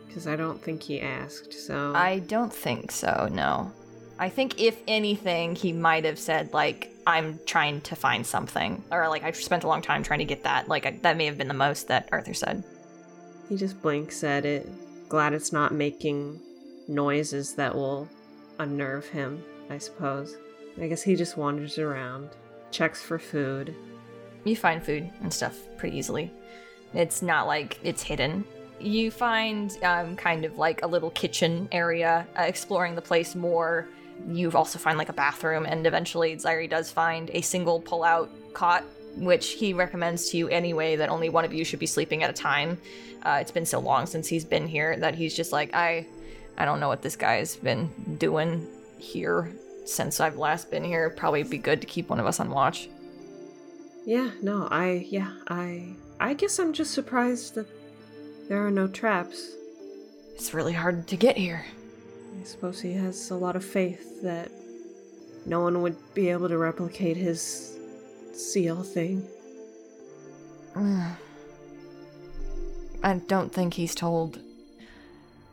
because 0.07 0.27
I 0.27 0.37
don't 0.37 0.61
think 0.63 0.83
he 0.83 1.01
asked. 1.01 1.53
So 1.53 1.93
I 1.95 2.21
don't 2.21 2.53
think 2.53 2.91
so, 2.91 3.29
no. 3.31 3.73
I 4.19 4.29
think 4.31 4.61
if 4.61 4.81
anything, 4.89 5.55
he 5.55 5.73
might 5.73 6.05
have 6.05 6.19
said, 6.19 6.53
like, 6.55 6.91
I'm 7.07 7.39
trying 7.45 7.83
to 7.83 7.95
find 7.97 8.27
something. 8.27 8.83
Or, 8.91 9.09
like, 9.09 9.23
I 9.25 9.31
spent 9.33 9.65
a 9.65 9.69
long 9.69 9.83
time 9.83 10.03
trying 10.03 10.21
to 10.21 10.25
get 10.25 10.45
that. 10.45 10.69
Like, 10.69 10.87
I, 10.87 10.99
that 11.03 11.17
may 11.19 11.27
have 11.27 11.37
been 11.37 11.49
the 11.49 11.55
most 11.55 11.89
that 11.89 12.09
Arthur 12.13 12.33
said. 12.35 12.65
he 13.49 13.57
just 13.57 13.81
blinks 13.83 14.25
at 14.25 14.47
it. 14.47 14.69
Glad 15.09 15.35
it's 15.35 15.53
not 15.53 15.73
making 15.73 16.41
noises 16.89 17.55
that 17.55 17.75
will 17.75 18.09
unnerve 18.59 19.07
him. 19.07 19.45
I 19.69 19.79
suppose. 19.79 20.37
I 20.81 20.87
guess 20.89 21.03
he 21.03 21.17
just 21.17 21.37
wanders 21.37 21.79
around, 21.79 22.31
checks 22.71 23.03
for 23.03 23.19
food. 23.19 23.75
You 24.45 24.57
find 24.57 24.83
food 24.83 25.11
and 25.21 25.33
stuff 25.33 25.59
pretty 25.77 25.99
easily. 25.99 26.31
It's 26.95 27.21
not 27.21 27.47
like 27.47 27.79
it's 27.83 28.03
hidden. 28.03 28.45
You 28.79 29.11
find 29.11 29.77
um, 29.83 30.17
kind 30.17 30.45
of 30.45 30.59
like 30.59 30.83
a 30.83 30.87
little 30.87 31.11
kitchen 31.11 31.69
area, 31.73 32.27
uh, 32.39 32.43
exploring 32.43 32.95
the 32.95 33.03
place 33.03 33.35
more. 33.35 33.89
You 34.29 34.51
also 34.53 34.79
find 34.79 34.99
like 34.99 35.09
a 35.09 35.15
bathroom, 35.15 35.67
and 35.67 35.87
eventually 35.87 36.37
Zairi 36.37 36.69
does 36.69 36.91
find 36.91 37.31
a 37.33 37.41
single 37.41 37.81
pull-out 37.81 38.31
cot, 38.55 38.85
which 39.17 39.53
he 39.53 39.73
recommends 39.73 40.31
to 40.31 40.37
you 40.37 40.49
anyway. 40.49 40.97
That 40.97 41.09
only 41.09 41.29
one 41.29 41.45
of 41.45 41.53
you 41.53 41.65
should 41.65 41.79
be 41.79 41.87
sleeping 41.87 42.23
at 42.23 42.31
a 42.31 42.33
time. 42.33 42.79
Uh, 43.23 43.39
it's 43.41 43.51
been 43.51 43.67
so 43.67 43.79
long 43.79 44.07
since 44.07 44.29
he's 44.29 44.45
been 44.45 44.67
here 44.67 44.97
that 44.99 45.15
he's 45.15 45.35
just 45.35 45.53
like, 45.53 45.75
I, 45.75 46.07
I 46.57 46.65
don't 46.65 46.81
know 46.81 46.89
what 46.89 47.03
this 47.03 47.17
guy 47.17 47.37
has 47.37 47.57
been 47.57 47.91
doing 48.19 48.67
here 48.99 49.53
since 49.85 50.21
I've 50.21 50.37
last 50.37 50.71
been 50.71 50.85
here. 50.85 51.11
Probably 51.11 51.43
be 51.43 51.59
good 51.59 51.81
to 51.81 51.87
keep 51.87 52.09
one 52.09 52.21
of 52.21 52.27
us 52.27 52.41
on 52.41 52.51
watch. 52.51 52.89
Yeah, 54.05 54.31
no, 54.41 54.69
I 54.71 55.07
yeah, 55.11 55.33
I 55.49 55.97
I 56.21 56.35
guess 56.35 56.59
I'm 56.61 56.73
just 56.73 56.93
surprised 56.95 57.57
that 57.57 57.67
there 58.49 58.67
are 58.67 58.71
no 58.71 58.87
traps. 58.89 59.51
It's 60.35 60.55
really 60.55 60.73
hard 60.73 61.07
to 61.09 61.17
get 61.17 61.37
here. 61.37 61.65
I 62.41 62.45
suppose 62.45 62.81
he 62.81 62.93
has 62.95 63.31
a 63.31 63.35
lot 63.35 63.57
of 63.57 63.65
faith 63.65 64.23
that 64.23 64.51
no 65.47 65.61
one 65.61 65.83
would 65.83 65.97
be 66.15 66.29
able 66.29 66.49
to 66.49 66.59
replicate 66.59 67.17
his 67.17 67.79
seal 68.33 68.83
thing. 68.83 69.27
Mm. 70.75 71.13
I 73.03 73.15
don't 73.15 73.53
think 73.53 73.75
he's 73.75 73.95
told 73.95 74.41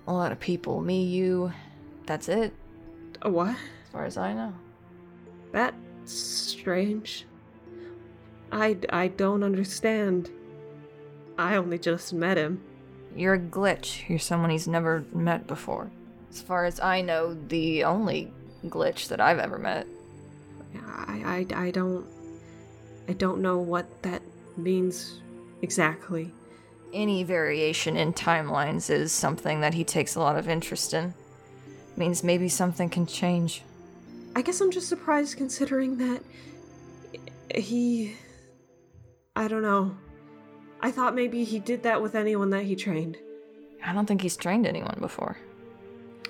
a 0.07 0.13
lot 0.13 0.31
of 0.31 0.39
people. 0.39 0.81
Me, 0.81 1.03
you, 1.03 1.53
that's 2.05 2.27
it, 2.27 2.53
A 3.21 3.29
what? 3.29 3.49
as 3.49 3.91
far 3.91 4.05
as 4.05 4.17
I 4.17 4.33
know. 4.33 4.53
That's 5.51 5.77
strange. 6.05 7.25
I 8.51 8.77
I 8.89 9.07
don't 9.07 9.43
understand. 9.43 10.29
I 11.37 11.55
only 11.55 11.79
just 11.79 12.13
met 12.13 12.37
him. 12.37 12.61
You're 13.15 13.35
a 13.35 13.39
glitch. 13.39 14.07
You're 14.09 14.19
someone 14.19 14.49
he's 14.49 14.67
never 14.67 15.05
met 15.13 15.47
before. 15.47 15.91
As 16.29 16.41
far 16.41 16.65
as 16.65 16.79
I 16.79 17.01
know, 17.01 17.35
the 17.47 17.83
only 17.83 18.31
glitch 18.65 19.07
that 19.09 19.21
I've 19.21 19.39
ever 19.39 19.59
met. 19.59 19.87
I 20.75 21.45
I 21.53 21.65
I 21.65 21.71
don't 21.71 22.05
I 23.07 23.13
don't 23.13 23.41
know 23.41 23.57
what 23.57 24.01
that 24.03 24.21
means 24.57 25.21
exactly. 25.61 26.31
Any 26.93 27.23
variation 27.23 27.97
in 27.97 28.13
timelines 28.13 28.89
is 28.89 29.11
something 29.11 29.61
that 29.61 29.73
he 29.73 29.83
takes 29.83 30.15
a 30.15 30.19
lot 30.19 30.37
of 30.37 30.47
interest 30.47 30.93
in. 30.93 31.13
Means 31.95 32.23
maybe 32.23 32.49
something 32.49 32.89
can 32.89 33.05
change. 33.05 33.61
I 34.35 34.41
guess 34.41 34.61
I'm 34.61 34.71
just 34.71 34.89
surprised 34.89 35.37
considering 35.37 35.97
that 35.97 36.23
he. 37.55 38.15
I 39.35 39.47
don't 39.47 39.61
know. 39.61 39.95
I 40.83 40.91
thought 40.91 41.15
maybe 41.15 41.45
he 41.45 41.59
did 41.59 41.83
that 41.83 42.01
with 42.01 42.13
anyone 42.13 42.49
that 42.49 42.63
he 42.63 42.75
trained. 42.75 43.17
I 43.83 43.93
don't 43.93 44.05
think 44.05 44.21
he's 44.21 44.35
trained 44.35 44.67
anyone 44.67 44.97
before. 44.99 45.37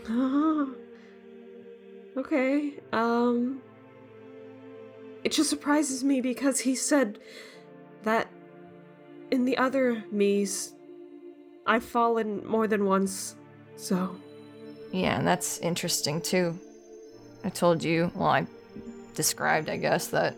Ah. 0.07 0.67
Okay. 2.15 2.75
Um. 2.93 3.63
It 5.23 5.31
just 5.31 5.49
surprises 5.49 6.03
me 6.03 6.21
because 6.21 6.59
he 6.59 6.75
said 6.75 7.17
that 8.03 8.27
in 9.31 9.45
the 9.45 9.57
other 9.57 10.03
me's, 10.11 10.73
I've 11.65 11.83
fallen 11.83 12.45
more 12.45 12.67
than 12.67 12.85
once. 12.85 13.35
So. 13.75 14.15
Yeah, 14.91 15.17
and 15.17 15.27
that's 15.27 15.57
interesting 15.59 16.21
too. 16.21 16.59
I 17.43 17.49
told 17.49 17.83
you, 17.83 18.11
well, 18.13 18.29
I 18.29 18.45
described, 19.15 19.69
I 19.69 19.77
guess, 19.77 20.07
that 20.07 20.35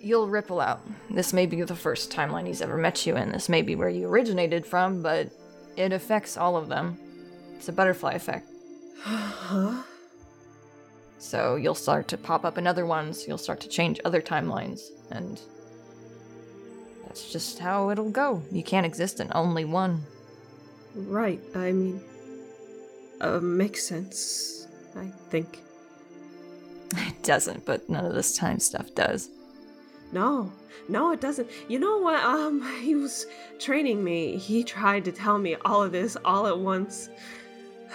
you'll 0.00 0.28
ripple 0.28 0.60
out. 0.60 0.80
This 1.10 1.32
may 1.32 1.46
be 1.46 1.62
the 1.62 1.76
first 1.76 2.10
timeline 2.10 2.46
he's 2.46 2.62
ever 2.62 2.76
met 2.76 3.06
you 3.06 3.16
in. 3.16 3.32
This 3.32 3.48
may 3.48 3.62
be 3.62 3.74
where 3.74 3.88
you 3.88 4.06
originated 4.06 4.66
from, 4.66 5.02
but 5.02 5.30
it 5.76 5.92
affects 5.92 6.36
all 6.36 6.56
of 6.56 6.68
them. 6.68 6.98
It's 7.56 7.68
a 7.68 7.72
butterfly 7.72 8.12
effect. 8.12 8.48
Huh? 9.00 9.82
So 11.18 11.56
you'll 11.56 11.74
start 11.74 12.08
to 12.08 12.18
pop 12.18 12.44
up 12.44 12.58
in 12.58 12.66
other 12.66 12.86
ones, 12.86 13.26
you'll 13.26 13.38
start 13.38 13.60
to 13.60 13.68
change 13.68 14.00
other 14.04 14.20
timelines, 14.20 14.90
and 15.10 15.40
that's 17.04 17.32
just 17.32 17.58
how 17.58 17.90
it'll 17.90 18.10
go. 18.10 18.42
You 18.52 18.62
can't 18.62 18.86
exist 18.86 19.20
in 19.20 19.30
only 19.34 19.64
one. 19.64 20.04
Right. 20.94 21.40
I 21.54 21.72
mean. 21.72 22.00
Uh, 23.20 23.40
makes 23.40 23.84
sense. 23.84 24.66
I 24.96 25.10
think. 25.30 25.62
It 26.96 27.22
doesn't, 27.24 27.66
but 27.66 27.90
none 27.90 28.04
of 28.04 28.14
this 28.14 28.36
time 28.36 28.60
stuff 28.60 28.94
does. 28.94 29.28
No, 30.12 30.52
no, 30.88 31.12
it 31.12 31.20
doesn't. 31.20 31.48
You 31.68 31.78
know 31.78 31.98
what? 31.98 32.22
Um, 32.22 32.62
he 32.82 32.94
was 32.94 33.26
training 33.58 34.02
me. 34.02 34.36
He 34.36 34.62
tried 34.62 35.04
to 35.06 35.12
tell 35.12 35.38
me 35.38 35.56
all 35.64 35.82
of 35.82 35.92
this 35.92 36.16
all 36.24 36.46
at 36.46 36.58
once. 36.58 37.08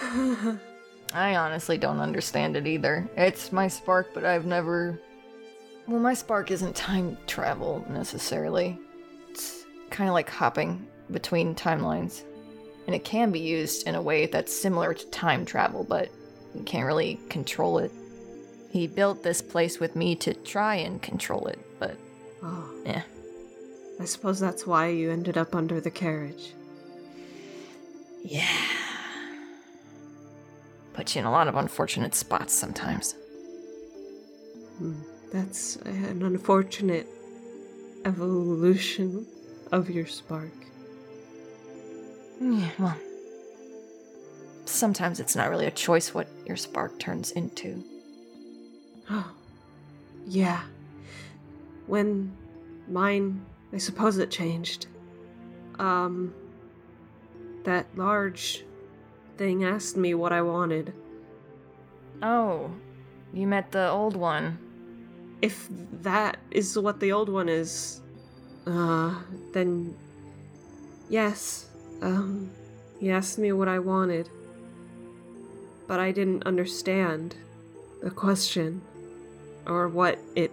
I 1.14 1.36
honestly 1.36 1.76
don't 1.76 2.00
understand 2.00 2.56
it 2.56 2.66
either. 2.66 3.08
It's 3.16 3.52
my 3.52 3.68
spark, 3.68 4.14
but 4.14 4.24
I've 4.24 4.46
never. 4.46 5.00
Well, 5.86 6.00
my 6.00 6.14
spark 6.14 6.50
isn't 6.50 6.76
time 6.76 7.18
travel 7.26 7.84
necessarily. 7.90 8.78
It's 9.28 9.64
kind 9.90 10.08
of 10.08 10.14
like 10.14 10.30
hopping 10.30 10.86
between 11.10 11.54
timelines. 11.54 12.22
And 12.86 12.94
it 12.94 13.04
can 13.04 13.30
be 13.30 13.40
used 13.40 13.86
in 13.86 13.94
a 13.94 14.02
way 14.02 14.26
that's 14.26 14.54
similar 14.54 14.94
to 14.94 15.06
time 15.10 15.44
travel, 15.44 15.84
but 15.84 16.08
you 16.54 16.62
can't 16.62 16.86
really 16.86 17.20
control 17.28 17.78
it. 17.78 17.92
He 18.70 18.86
built 18.86 19.22
this 19.22 19.42
place 19.42 19.78
with 19.78 19.94
me 19.94 20.16
to 20.16 20.34
try 20.34 20.76
and 20.76 21.00
control 21.02 21.46
it, 21.46 21.58
oh, 22.42 22.70
eh. 22.86 23.02
I 24.00 24.04
suppose 24.04 24.40
that's 24.40 24.66
why 24.66 24.88
you 24.88 25.10
ended 25.10 25.36
up 25.36 25.54
under 25.54 25.80
the 25.80 25.90
carriage. 25.90 26.54
Yeah. 28.24 28.46
Puts 30.94 31.14
you 31.14 31.20
in 31.20 31.26
a 31.26 31.30
lot 31.30 31.48
of 31.48 31.56
unfortunate 31.56 32.14
spots 32.14 32.52
sometimes. 32.54 33.14
Hmm, 34.78 34.94
That's 35.32 35.76
an 35.76 36.22
unfortunate 36.22 37.06
evolution 38.04 39.26
of 39.70 39.88
your 39.90 40.06
spark. 40.06 40.52
Yeah, 42.40 42.70
well. 42.78 42.96
Sometimes 44.64 45.20
it's 45.20 45.36
not 45.36 45.50
really 45.50 45.66
a 45.66 45.70
choice 45.70 46.12
what 46.14 46.28
your 46.46 46.56
spark 46.56 46.98
turns 46.98 47.30
into. 47.32 47.84
Oh, 49.10 49.30
yeah. 50.26 50.62
When 51.86 52.36
mine, 52.88 53.44
I 53.72 53.78
suppose 53.78 54.18
it 54.18 54.30
changed. 54.30 54.86
Um, 55.78 56.34
that 57.64 57.86
large 57.96 58.64
thing 59.36 59.64
asked 59.64 59.96
me 59.96 60.14
what 60.14 60.32
I 60.32 60.42
wanted. 60.42 60.92
Oh, 62.22 62.70
you 63.32 63.46
met 63.46 63.72
the 63.72 63.88
old 63.88 64.16
one. 64.16 64.58
If 65.40 65.68
that 66.02 66.36
is 66.50 66.78
what 66.78 67.00
the 67.00 67.12
old 67.12 67.28
one 67.28 67.48
is, 67.48 68.00
uh, 68.66 69.14
then 69.52 69.96
Yes, 71.12 71.66
um, 72.00 72.50
he 72.98 73.10
asked 73.10 73.38
me 73.38 73.52
what 73.52 73.68
I 73.68 73.78
wanted. 73.80 74.30
But 75.86 76.00
I 76.00 76.10
didn't 76.10 76.44
understand 76.44 77.34
the 78.02 78.10
question 78.10 78.80
or 79.66 79.88
what 79.88 80.18
it 80.34 80.50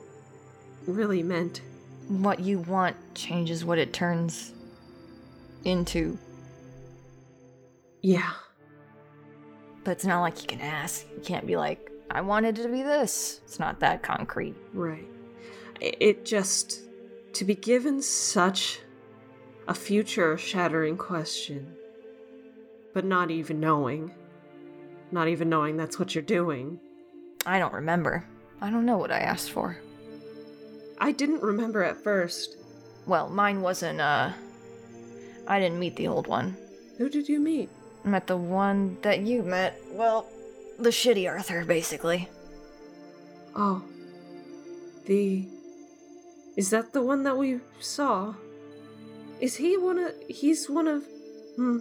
really 0.88 1.24
meant. 1.24 1.62
What 2.08 2.40
you 2.40 2.60
want 2.60 2.96
changes 3.14 3.64
what 3.64 3.78
it 3.78 3.94
turns 3.94 4.54
into. 5.64 6.18
Yeah. 8.02 8.32
But 9.84 9.92
it's 9.92 10.06
not 10.06 10.22
like 10.22 10.42
you 10.42 10.48
can 10.48 10.62
ask. 10.62 11.06
You 11.16 11.22
can't 11.22 11.46
be 11.46 11.56
like, 11.56 11.92
I 12.10 12.22
wanted 12.22 12.58
it 12.58 12.64
to 12.64 12.70
be 12.70 12.82
this. 12.82 13.42
It's 13.46 13.60
not 13.60 13.80
that 13.82 14.02
concrete. 14.02 14.56
Right. 14.74 15.08
It 15.80 16.26
just. 16.26 16.82
to 17.34 17.46
be 17.46 17.56
given 17.56 18.02
such 18.02 18.80
a 19.68 19.74
future 19.74 20.36
shattering 20.36 20.98
question, 20.98 21.76
but 22.94 23.06
not 23.06 23.30
even 23.30 23.60
knowing. 23.60 24.12
Not 25.12 25.28
even 25.28 25.48
knowing 25.48 25.78
that's 25.78 26.00
what 26.00 26.16
you're 26.16 26.24
doing. 26.24 26.80
I 27.46 27.60
don't 27.60 27.74
remember. 27.74 28.26
I 28.62 28.72
don't 28.72 28.86
know 28.86 28.98
what 28.98 29.12
I 29.12 29.20
asked 29.20 29.52
for. 29.52 29.78
I 31.00 31.12
didn't 31.12 31.42
remember 31.42 31.84
at 31.84 32.04
first. 32.04 32.58
Well, 33.06 33.30
mine 33.30 33.62
wasn't, 33.62 34.02
uh. 34.02 34.32
I 35.48 35.60
didn't 35.60 35.80
meet 35.80 35.96
the 35.96 36.08
old 36.08 36.28
one. 36.28 36.56
Who 36.98 37.10
did 37.10 37.28
you 37.28 37.40
meet? 37.40 37.70
I 38.06 38.10
met 38.10 38.28
the 38.28 38.38
one 38.38 38.98
that 39.02 39.22
you 39.22 39.42
met. 39.42 39.80
Well, 39.92 40.28
the 40.78 40.90
shitty 40.90 41.30
Arthur, 41.30 41.66
basically. 41.66 42.30
Oh. 43.56 43.84
The. 45.06 45.48
Is 46.56 46.70
that 46.70 46.94
the 46.94 47.02
one 47.02 47.24
that 47.24 47.38
we 47.38 47.60
saw? 47.80 48.36
Is 49.40 49.56
he 49.56 49.78
one 49.78 49.98
of. 49.98 50.14
He's 50.28 50.70
one 50.70 50.88
of. 50.88 51.04
Hmm. 51.56 51.80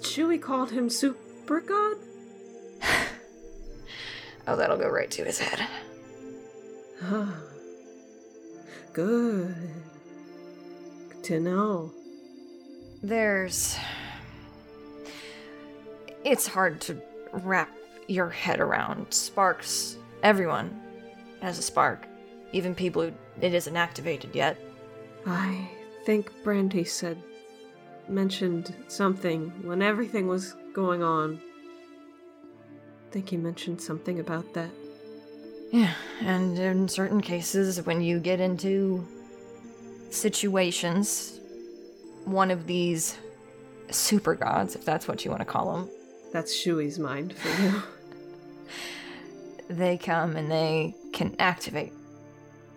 Shui 0.00 0.38
called 0.38 0.70
him 0.70 0.88
Super 0.88 1.60
God? 1.60 1.96
Oh, 4.44 4.56
that'll 4.56 4.76
go 4.76 4.88
right 4.88 5.08
to 5.12 5.24
his 5.24 5.38
head. 5.38 5.68
Good. 8.92 9.54
Good 11.10 11.24
to 11.24 11.40
know. 11.40 11.92
There's. 13.02 13.76
It's 16.24 16.46
hard 16.46 16.80
to 16.82 17.00
wrap 17.32 17.70
your 18.06 18.28
head 18.28 18.60
around. 18.60 19.12
Sparks. 19.12 19.96
Everyone 20.22 20.80
has 21.40 21.58
a 21.58 21.62
spark. 21.62 22.06
Even 22.52 22.74
people 22.74 23.02
who 23.02 23.12
it 23.40 23.54
isn't 23.54 23.76
activated 23.76 24.34
yet. 24.34 24.58
I 25.26 25.68
think 26.04 26.30
Brandy 26.44 26.84
said. 26.84 27.18
mentioned 28.08 28.74
something 28.88 29.50
when 29.62 29.80
everything 29.80 30.26
was 30.26 30.54
going 30.74 31.02
on. 31.02 31.40
I 33.08 33.12
think 33.12 33.30
he 33.30 33.36
mentioned 33.36 33.80
something 33.80 34.20
about 34.20 34.52
that. 34.54 34.70
Yeah, 35.72 35.94
and 36.20 36.58
in 36.58 36.86
certain 36.86 37.22
cases, 37.22 37.80
when 37.86 38.02
you 38.02 38.20
get 38.20 38.40
into 38.40 39.06
situations, 40.10 41.40
one 42.26 42.50
of 42.50 42.66
these 42.66 43.16
super 43.90 44.34
gods, 44.34 44.76
if 44.76 44.84
that's 44.84 45.08
what 45.08 45.24
you 45.24 45.30
want 45.30 45.40
to 45.40 45.46
call 45.46 45.72
them, 45.74 45.90
That's 46.30 46.54
Shui's 46.54 46.98
mind 46.98 47.32
for 47.32 47.62
you. 47.62 47.82
they 49.68 49.96
come 49.96 50.36
and 50.36 50.50
they 50.50 50.94
can 51.14 51.34
activate 51.38 51.94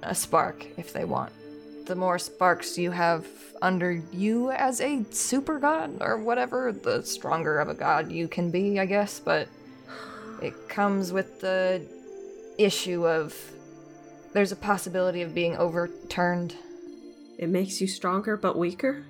a 0.02 0.16
spark 0.16 0.66
if 0.78 0.94
they 0.94 1.04
want. 1.04 1.34
The 1.88 1.96
more 1.96 2.18
sparks 2.18 2.78
you 2.78 2.92
have 2.92 3.28
under 3.62 4.02
you 4.14 4.52
as 4.52 4.80
a 4.80 5.04
super 5.12 5.60
god 5.60 5.98
or 6.00 6.18
whatever, 6.18 6.72
the 6.72 7.04
stronger 7.04 7.60
of 7.60 7.68
a 7.68 7.74
god 7.74 8.10
you 8.10 8.30
can 8.30 8.52
be, 8.52 8.80
I 8.80 8.86
guess, 8.86 9.20
but 9.20 9.50
it 10.42 10.70
comes 10.70 11.12
with 11.12 11.42
the 11.42 11.86
issue 12.58 13.08
of 13.08 13.36
there's 14.34 14.52
a 14.52 14.58
possibility 14.58 15.22
of 15.22 15.34
being 15.34 15.56
overturned. 15.58 16.56
it 17.38 17.50
makes 17.50 17.80
you 17.82 17.88
stronger 17.88 18.38
but 18.38 18.58
weaker? 18.58 19.06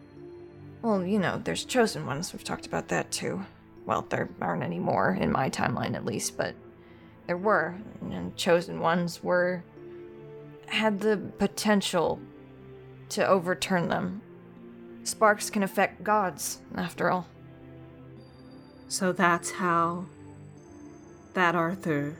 Well, 0.81 1.03
you 1.03 1.19
know, 1.19 1.41
there's 1.43 1.65
chosen 1.65 2.05
ones. 2.05 2.31
We've 2.31 2.43
talked 2.43 2.67
about 2.67 2.89
that 2.89 3.11
too. 3.11 3.43
Well, 3.85 4.05
there 4.09 4.29
aren't 4.41 4.63
any 4.63 4.79
more 4.79 5.17
in 5.19 5.31
my 5.31 5.49
timeline, 5.49 5.95
at 5.95 6.05
least, 6.05 6.37
but 6.37 6.53
there 7.27 7.37
were, 7.37 7.75
and 8.01 8.35
chosen 8.35 8.79
ones 8.79 9.23
were 9.23 9.63
had 10.67 10.99
the 10.99 11.17
potential 11.37 12.19
to 13.09 13.27
overturn 13.27 13.89
them. 13.89 14.21
Sparks 15.03 15.49
can 15.49 15.63
affect 15.63 16.03
gods, 16.03 16.59
after 16.75 17.11
all. 17.11 17.27
So 18.87 19.11
that's 19.11 19.51
how 19.51 20.05
that 21.33 21.55
Arthur 21.55 22.15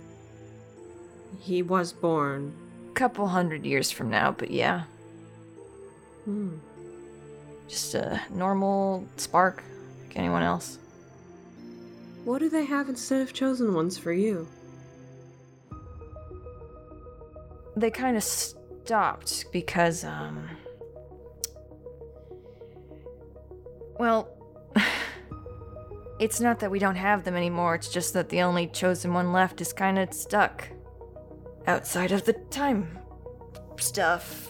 he 1.39 1.61
was 1.61 1.93
born. 1.93 2.53
A 2.89 2.93
couple 2.93 3.27
hundred 3.27 3.65
years 3.65 3.91
from 3.91 4.09
now, 4.09 4.31
but 4.31 4.51
yeah, 4.51 4.83
Hmm. 6.25 6.55
just 7.67 7.93
a 7.93 8.19
normal 8.31 9.05
spark, 9.17 9.63
like 10.03 10.17
anyone 10.17 10.41
else. 10.41 10.79
What 12.23 12.39
do 12.39 12.49
they 12.49 12.65
have 12.65 12.89
instead 12.89 13.21
of 13.21 13.33
chosen 13.33 13.73
ones 13.73 13.97
for 13.97 14.11
you? 14.11 14.47
they 17.75 17.91
kind 17.91 18.15
of 18.15 18.23
stopped 18.23 19.45
because 19.51 20.03
um 20.03 20.49
well 23.99 24.29
it's 26.19 26.39
not 26.39 26.59
that 26.59 26.71
we 26.71 26.79
don't 26.79 26.95
have 26.95 27.23
them 27.23 27.35
anymore 27.35 27.75
it's 27.75 27.89
just 27.89 28.13
that 28.13 28.29
the 28.29 28.41
only 28.41 28.67
chosen 28.67 29.13
one 29.13 29.33
left 29.33 29.59
is 29.59 29.73
kind 29.73 29.99
of 29.99 30.13
stuck 30.13 30.69
outside 31.67 32.12
of 32.12 32.23
the 32.25 32.34
time 32.34 32.97
stuff 33.78 34.49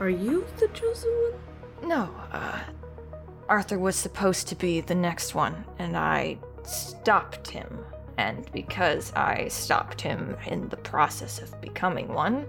Are 0.00 0.08
you 0.08 0.46
the 0.58 0.68
chosen 0.68 1.10
one? 1.10 1.88
no 1.88 2.10
uh 2.32 2.58
arthur 3.48 3.78
was 3.78 3.96
supposed 3.96 4.48
to 4.48 4.54
be 4.54 4.80
the 4.80 4.94
next 4.94 5.34
one 5.34 5.64
and 5.78 5.96
i 5.96 6.38
stopped 6.64 7.50
him 7.50 7.78
and 8.16 8.50
because 8.52 9.12
i 9.14 9.48
stopped 9.48 10.00
him 10.00 10.36
in 10.46 10.68
the 10.68 10.76
process 10.78 11.40
of 11.42 11.60
becoming 11.60 12.08
one 12.08 12.46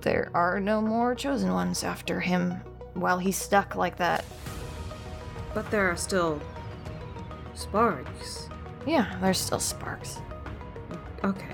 there 0.00 0.30
are 0.34 0.58
no 0.60 0.80
more 0.80 1.14
chosen 1.14 1.52
ones 1.52 1.84
after 1.84 2.18
him 2.20 2.52
while 2.94 3.18
he's 3.18 3.36
stuck 3.36 3.76
like 3.76 3.96
that 3.98 4.24
But 5.54 5.70
there 5.70 5.90
are 5.90 5.96
still 5.96 6.40
sparks. 7.54 8.48
yeah 8.86 9.16
there's 9.20 9.38
still 9.38 9.60
sparks 9.60 10.18
Okay. 11.22 11.52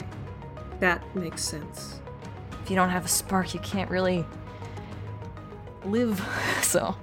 That 0.81 1.03
makes 1.17 1.43
sense. 1.43 2.01
if 2.63 2.71
you 2.71 2.77
don't 2.77 2.91
have 2.91 3.05
a 3.05 3.09
spark 3.09 3.55
you 3.55 3.61
can't 3.61 3.91
really 3.91 4.25
live 5.85 6.21
so 6.63 6.97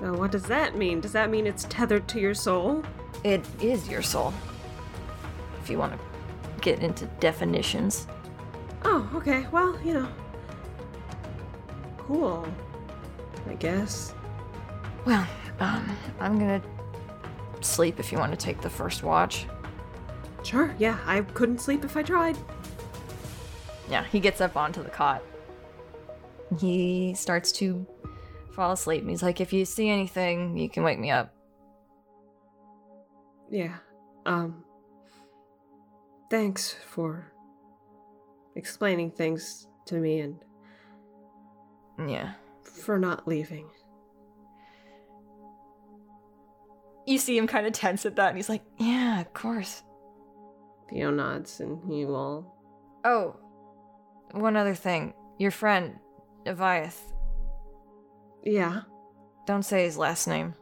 Now, 0.00 0.14
what 0.14 0.30
does 0.32 0.44
that 0.44 0.76
mean? 0.76 1.00
Does 1.00 1.12
that 1.12 1.30
mean 1.30 1.46
it's 1.46 1.64
tethered 1.68 2.06
to 2.08 2.20
your 2.20 2.34
soul? 2.34 2.84
it 3.24 3.44
is 3.60 3.88
your 3.88 4.02
soul 4.02 4.32
if 5.60 5.68
you 5.68 5.76
want 5.78 5.92
to 5.92 5.98
get 6.60 6.78
into 6.80 7.06
definitions 7.20 8.06
Oh, 8.84 9.10
okay. 9.16 9.44
Well, 9.50 9.76
you 9.84 9.94
know. 9.94 10.08
Cool. 11.98 12.46
I 13.48 13.54
guess. 13.54 14.14
Well, 15.04 15.26
um, 15.58 15.96
I'm 16.20 16.38
gonna 16.38 16.62
sleep 17.60 17.98
if 17.98 18.12
you 18.12 18.18
want 18.18 18.30
to 18.30 18.38
take 18.38 18.60
the 18.60 18.70
first 18.70 19.02
watch. 19.02 19.46
Sure, 20.44 20.74
yeah, 20.78 20.98
I 21.06 21.22
couldn't 21.22 21.60
sleep 21.60 21.84
if 21.84 21.96
I 21.96 22.02
tried. 22.02 22.38
Yeah, 23.88 24.04
he 24.04 24.20
gets 24.20 24.40
up 24.40 24.56
onto 24.56 24.82
the 24.82 24.90
cot. 24.90 25.22
He 26.60 27.14
starts 27.14 27.52
to 27.52 27.86
fall 28.54 28.72
asleep. 28.72 29.06
He's 29.08 29.22
like, 29.22 29.40
if 29.40 29.52
you 29.52 29.64
see 29.64 29.88
anything, 29.88 30.56
you 30.56 30.68
can 30.68 30.82
wake 30.82 30.98
me 30.98 31.10
up. 31.10 31.34
Yeah. 33.50 33.76
Um. 34.26 34.64
Thanks 36.30 36.74
for 36.86 37.32
explaining 38.54 39.10
things 39.12 39.66
to 39.86 39.94
me 39.94 40.20
and 40.20 40.36
Yeah. 42.06 42.34
for 42.62 42.98
not 42.98 43.26
leaving. 43.26 43.70
You 47.06 47.16
see 47.16 47.38
him 47.38 47.46
kind 47.46 47.66
of 47.66 47.72
tense 47.72 48.04
at 48.04 48.16
that, 48.16 48.28
and 48.28 48.36
he's 48.36 48.50
like, 48.50 48.62
yeah, 48.76 49.20
of 49.22 49.32
course. 49.32 49.82
Theo 50.90 51.10
nods 51.10 51.60
and 51.60 51.80
he 51.90 52.04
will. 52.04 52.54
Oh, 53.04 53.36
one 54.32 54.56
other 54.56 54.74
thing. 54.74 55.14
Your 55.38 55.50
friend, 55.50 55.98
Avayath, 56.46 56.98
Yeah. 58.44 58.82
don't 59.46 59.62
say 59.64 59.84
his 59.84 59.96
last 59.98 60.26
name. 60.26 60.54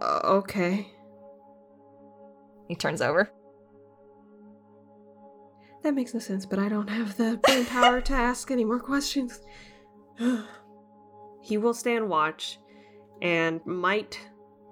Uh, 0.00 0.20
okay. 0.24 0.92
He 2.68 2.76
turns 2.76 3.00
over. 3.00 3.30
That 5.82 5.94
makes 5.94 6.12
no 6.12 6.20
sense, 6.20 6.44
but 6.44 6.58
I 6.58 6.68
don't 6.68 6.88
have 6.88 7.16
the 7.16 7.38
brain 7.42 7.64
power 7.64 8.00
to 8.00 8.12
ask 8.12 8.50
any 8.50 8.64
more 8.64 8.80
questions. 8.80 9.40
he 11.42 11.56
will 11.56 11.74
stand 11.74 12.08
watch 12.08 12.58
and 13.22 13.64
might 13.64 14.20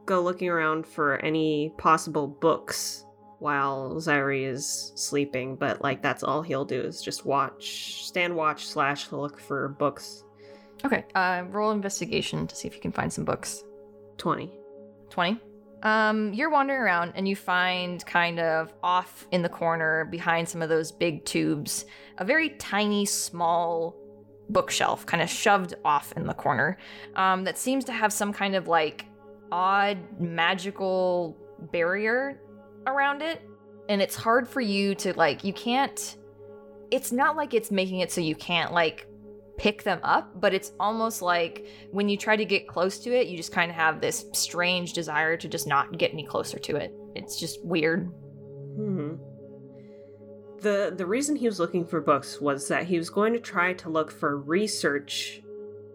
go 0.05 0.21
looking 0.23 0.49
around 0.49 0.87
for 0.87 1.17
any 1.17 1.73
possible 1.79 2.27
books 2.27 3.06
while 3.39 3.95
Zyri 3.97 4.47
is 4.47 4.93
sleeping, 4.95 5.57
but 5.57 5.83
like 5.83 6.03
that's 6.03 6.23
all 6.23 6.43
he'll 6.43 6.65
do 6.65 6.81
is 6.81 7.03
just 7.03 7.25
watch, 7.25 8.07
stand 8.07 8.35
watch 8.35 8.67
slash 8.67 9.13
look 9.13 9.39
for 9.39 9.69
books. 9.69 10.25
Okay, 10.85 11.05
uh, 11.15 11.45
roll 11.51 11.71
investigation 11.71 12.47
to 12.47 12.57
see 12.57 12.69
if 12.69 12.75
you 12.75 12.81
can 12.81 12.93
find 12.93 13.13
some 13.13 13.25
books. 13.25 13.65
20. 14.19 14.53
20. 15.11 15.41
Um, 15.83 16.33
you're 16.33 16.51
wandering 16.51 16.81
around 16.81 17.13
and 17.17 17.29
you 17.29 17.37
find 17.37 18.05
kind 18.07 18.41
of 18.41 18.73
off 18.83 19.27
in 19.31 19.43
the 19.43 19.49
corner 19.49 20.07
behind 20.07 20.49
some 20.49 20.63
of 20.63 20.69
those 20.69 20.91
big 20.91 21.25
tubes 21.25 21.85
a 22.19 22.25
very 22.25 22.51
tiny, 22.51 23.05
small 23.05 23.95
bookshelf, 24.49 25.05
kind 25.07 25.23
of 25.23 25.29
shoved 25.29 25.75
off 25.85 26.13
in 26.17 26.27
the 26.27 26.35
corner, 26.35 26.79
um, 27.15 27.45
that 27.45 27.59
seems 27.59 27.85
to 27.85 27.93
have 27.93 28.13
some 28.13 28.33
kind 28.33 28.55
of 28.55 28.69
like 28.69 29.07
odd 29.53 29.99
magical 30.21 31.37
barrier 31.73 32.41
around 32.87 33.23
it. 33.23 33.43
And 33.89 34.03
it's 34.03 34.17
hard 34.17 34.49
for 34.49 34.61
you 34.61 34.95
to 34.97 35.13
like, 35.15 35.45
you 35.45 35.53
can't, 35.53 36.17
it's 36.91 37.13
not 37.13 37.37
like 37.37 37.55
it's 37.55 37.71
making 37.71 38.01
it 38.01 38.11
so 38.11 38.21
you 38.21 38.35
can't 38.35 38.73
like 38.73 39.07
pick 39.57 39.83
them 39.83 40.01
up, 40.03 40.41
but 40.41 40.53
it's 40.53 40.73
almost 40.79 41.23
like 41.23 41.67
when 41.91 42.09
you 42.09 42.17
try 42.17 42.37
to 42.37 42.45
get 42.45 42.69
close 42.69 42.99
to 43.01 43.15
it, 43.15 43.27
you 43.29 43.37
just 43.37 43.53
kind 43.53 43.71
of 43.71 43.77
have 43.77 44.01
this 44.01 44.27
strange 44.33 44.93
desire 44.93 45.37
to 45.37 45.49
just 45.49 45.67
not 45.67 45.97
get 45.99 46.13
any 46.13 46.25
closer 46.25 46.59
to 46.59 46.77
it. 46.77 46.93
It's 47.15 47.39
just 47.39 47.65
weird. 47.65 48.07
Hmm. 48.77 49.15
The 50.61 50.95
the 50.97 51.07
reason 51.07 51.37
he 51.37 51.47
was 51.47 51.61
looking 51.61 51.87
for 51.87 52.01
books 52.01 52.41
was 52.41 52.69
that 52.69 52.87
he 52.87 52.97
was 52.99 53.11
going 53.11 53.33
to 53.35 53.41
try 53.41 53.73
to 53.75 53.89
look 53.89 54.11
for 54.11 54.39
research 54.39 55.43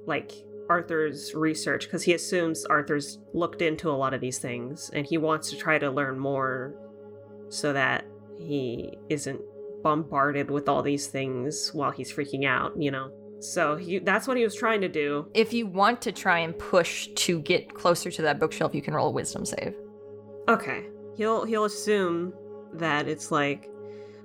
like 0.06 0.32
Arthur's 0.71 1.36
research 1.36 1.84
because 1.84 2.01
he 2.01 2.13
assumes 2.13 2.63
Arthur's 2.63 3.19
looked 3.34 3.62
into 3.62 3.89
a 3.89 3.91
lot 3.91 4.13
of 4.13 4.21
these 4.21 4.39
things 4.39 4.89
and 4.93 5.05
he 5.05 5.17
wants 5.17 5.49
to 5.49 5.57
try 5.57 5.77
to 5.77 5.91
learn 5.91 6.17
more 6.17 6.73
so 7.49 7.73
that 7.73 8.05
he 8.39 8.97
isn't 9.10 9.41
bombarded 9.84 10.49
with 10.49 10.69
all 10.69 10.81
these 10.81 11.07
things 11.07 11.71
while 11.73 11.91
he's 11.91 12.10
freaking 12.10 12.45
out, 12.45 12.71
you 12.81 12.89
know. 12.89 13.12
So 13.41 13.75
he, 13.75 13.99
that's 13.99 14.29
what 14.29 14.38
he 14.38 14.45
was 14.45 14.55
trying 14.55 14.79
to 14.79 14.88
do. 14.88 15.27
If 15.34 15.51
you 15.51 15.67
want 15.67 16.01
to 16.03 16.13
try 16.13 16.39
and 16.39 16.57
push 16.57 17.10
to 17.15 17.41
get 17.41 17.73
closer 17.73 18.10
to 18.10 18.21
that 18.21 18.39
bookshelf, 18.39 18.73
you 18.73 18.81
can 18.81 18.93
roll 18.93 19.10
a 19.10 19.12
wisdom 19.12 19.43
save. 19.45 19.75
Okay. 20.47 20.86
He'll 21.17 21.43
he'll 21.43 21.65
assume 21.65 22.34
that 22.75 23.10
it's 23.10 23.29
like 23.29 23.69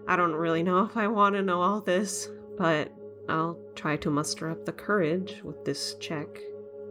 I 0.07 0.15
don't 0.15 0.35
really 0.35 0.63
know 0.63 0.85
if 0.85 0.97
I 0.97 1.09
want 1.09 1.35
to 1.35 1.43
know 1.43 1.61
all 1.61 1.81
this, 1.81 2.31
but 2.57 2.93
I'll 3.29 3.59
try 3.75 3.97
to 3.97 4.11
muster 4.11 4.51
up 4.51 4.65
the 4.65 4.73
courage 4.73 5.41
with 5.43 5.65
this 5.65 5.95
check. 6.01 6.29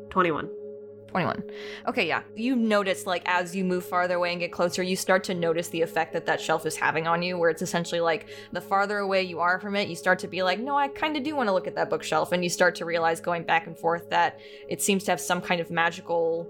21. 0.10 0.50
21. 1.16 1.44
Okay, 1.88 2.08
yeah. 2.08 2.24
You 2.36 2.58
notice, 2.58 3.06
like, 3.06 3.24
as 3.26 3.56
you 3.56 3.64
move 3.64 3.86
farther 3.86 4.16
away 4.16 4.32
and 4.32 4.40
get 4.40 4.52
closer, 4.52 4.84
you 4.84 4.98
start 4.98 5.24
to 5.26 5.34
notice 5.34 5.70
the 5.70 5.82
effect 5.82 6.12
that 6.12 6.26
that 6.26 6.42
shelf 6.42 6.66
is 6.66 6.76
having 6.76 7.08
on 7.08 7.22
you, 7.22 7.38
where 7.38 7.50
it's 7.50 7.62
essentially 7.62 8.02
like 8.02 8.28
the 8.52 8.60
farther 8.60 8.98
away 8.98 9.24
you 9.24 9.40
are 9.40 9.58
from 9.58 9.78
it, 9.78 9.88
you 9.88 9.96
start 9.96 10.20
to 10.20 10.28
be 10.28 10.44
like, 10.44 10.60
no, 10.60 10.78
I 10.78 10.90
kind 10.90 11.16
of 11.16 11.24
do 11.24 11.34
want 11.34 11.48
to 11.48 11.54
look 11.54 11.68
at 11.68 11.76
that 11.76 11.90
bookshelf. 11.90 12.34
And 12.34 12.44
you 12.44 12.50
start 12.50 12.76
to 12.76 12.86
realize 12.86 13.22
going 13.22 13.44
back 13.44 13.66
and 13.66 13.78
forth 13.78 14.10
that 14.10 14.40
it 14.68 14.82
seems 14.82 15.06
to 15.06 15.12
have 15.12 15.22
some 15.22 15.40
kind 15.40 15.62
of 15.62 15.72
magical, 15.72 16.50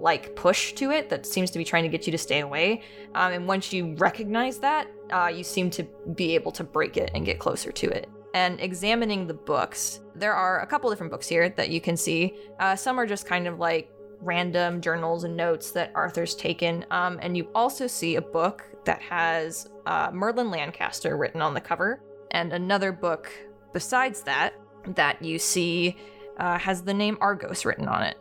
like, 0.00 0.34
push 0.34 0.72
to 0.72 0.90
it 0.90 1.08
that 1.08 1.24
seems 1.24 1.52
to 1.52 1.58
be 1.58 1.64
trying 1.64 1.84
to 1.84 1.88
get 1.88 2.04
you 2.04 2.10
to 2.10 2.18
stay 2.18 2.40
away. 2.40 2.82
Um, 3.14 3.32
and 3.32 3.46
once 3.46 3.72
you 3.72 3.94
recognize 3.94 4.58
that, 4.58 4.88
uh, 5.12 5.30
you 5.32 5.44
seem 5.44 5.70
to 5.70 5.84
be 6.16 6.34
able 6.34 6.50
to 6.52 6.64
break 6.64 6.96
it 6.96 7.12
and 7.14 7.24
get 7.24 7.38
closer 7.38 7.70
to 7.70 7.86
it 7.88 8.08
and 8.34 8.60
examining 8.60 9.26
the 9.26 9.34
books, 9.34 10.00
there 10.14 10.34
are 10.34 10.60
a 10.60 10.66
couple 10.66 10.90
different 10.90 11.12
books 11.12 11.28
here 11.28 11.48
that 11.50 11.70
you 11.70 11.80
can 11.80 11.96
see. 11.96 12.34
Uh, 12.58 12.74
some 12.76 12.98
are 12.98 13.06
just 13.06 13.26
kind 13.26 13.46
of 13.46 13.58
like 13.58 13.90
random 14.20 14.80
journals 14.80 15.24
and 15.24 15.36
notes 15.36 15.72
that 15.72 15.90
Arthur's 15.94 16.34
taken. 16.34 16.86
Um, 16.90 17.18
and 17.22 17.36
you 17.36 17.48
also 17.54 17.86
see 17.86 18.16
a 18.16 18.22
book 18.22 18.64
that 18.84 19.02
has 19.02 19.68
uh, 19.86 20.10
Merlin 20.12 20.50
Lancaster 20.50 21.16
written 21.16 21.42
on 21.42 21.54
the 21.54 21.60
cover, 21.60 22.00
and 22.30 22.52
another 22.52 22.92
book 22.92 23.30
besides 23.72 24.22
that 24.22 24.54
that 24.86 25.22
you 25.22 25.38
see 25.38 25.96
uh, 26.38 26.58
has 26.58 26.82
the 26.82 26.94
name 26.94 27.16
Argos 27.20 27.64
written 27.64 27.88
on 27.88 28.02
it. 28.02 28.16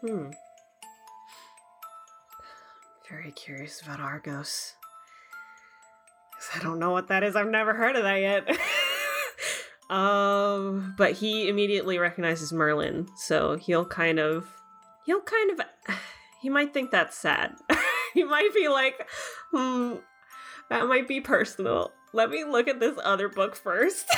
Hmm. 0.00 0.30
Very 3.08 3.32
curious 3.32 3.80
about 3.80 4.00
Argos. 4.00 4.74
I 6.54 6.58
don't 6.58 6.78
know 6.78 6.90
what 6.90 7.08
that 7.08 7.22
is. 7.22 7.36
I've 7.36 7.48
never 7.48 7.74
heard 7.74 7.96
of 7.96 8.02
that 8.02 8.16
yet. 8.16 8.48
um, 9.90 10.94
but 10.96 11.12
he 11.12 11.48
immediately 11.48 11.98
recognizes 11.98 12.52
Merlin, 12.52 13.08
so 13.16 13.56
he'll 13.56 13.84
kind 13.84 14.18
of 14.18 14.48
he'll 15.06 15.20
kind 15.20 15.50
of 15.50 15.60
he 16.42 16.48
might 16.48 16.74
think 16.74 16.90
that's 16.90 17.16
sad. 17.16 17.54
he 18.14 18.24
might 18.24 18.54
be 18.54 18.68
like, 18.68 19.06
hmm, 19.52 19.96
that 20.70 20.86
might 20.86 21.08
be 21.08 21.20
personal. 21.20 21.92
Let 22.12 22.30
me 22.30 22.44
look 22.44 22.68
at 22.68 22.80
this 22.80 22.98
other 23.02 23.28
book 23.28 23.56
first. 23.56 24.08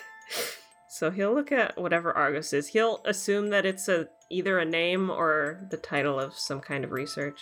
so 0.88 1.10
he'll 1.10 1.34
look 1.34 1.52
at 1.52 1.78
whatever 1.78 2.12
Argos 2.12 2.52
is. 2.52 2.68
He'll 2.68 3.00
assume 3.04 3.50
that 3.50 3.66
it's 3.66 3.88
a 3.88 4.08
either 4.30 4.58
a 4.58 4.64
name 4.64 5.10
or 5.10 5.66
the 5.70 5.76
title 5.76 6.18
of 6.18 6.34
some 6.34 6.60
kind 6.60 6.84
of 6.84 6.90
research. 6.90 7.40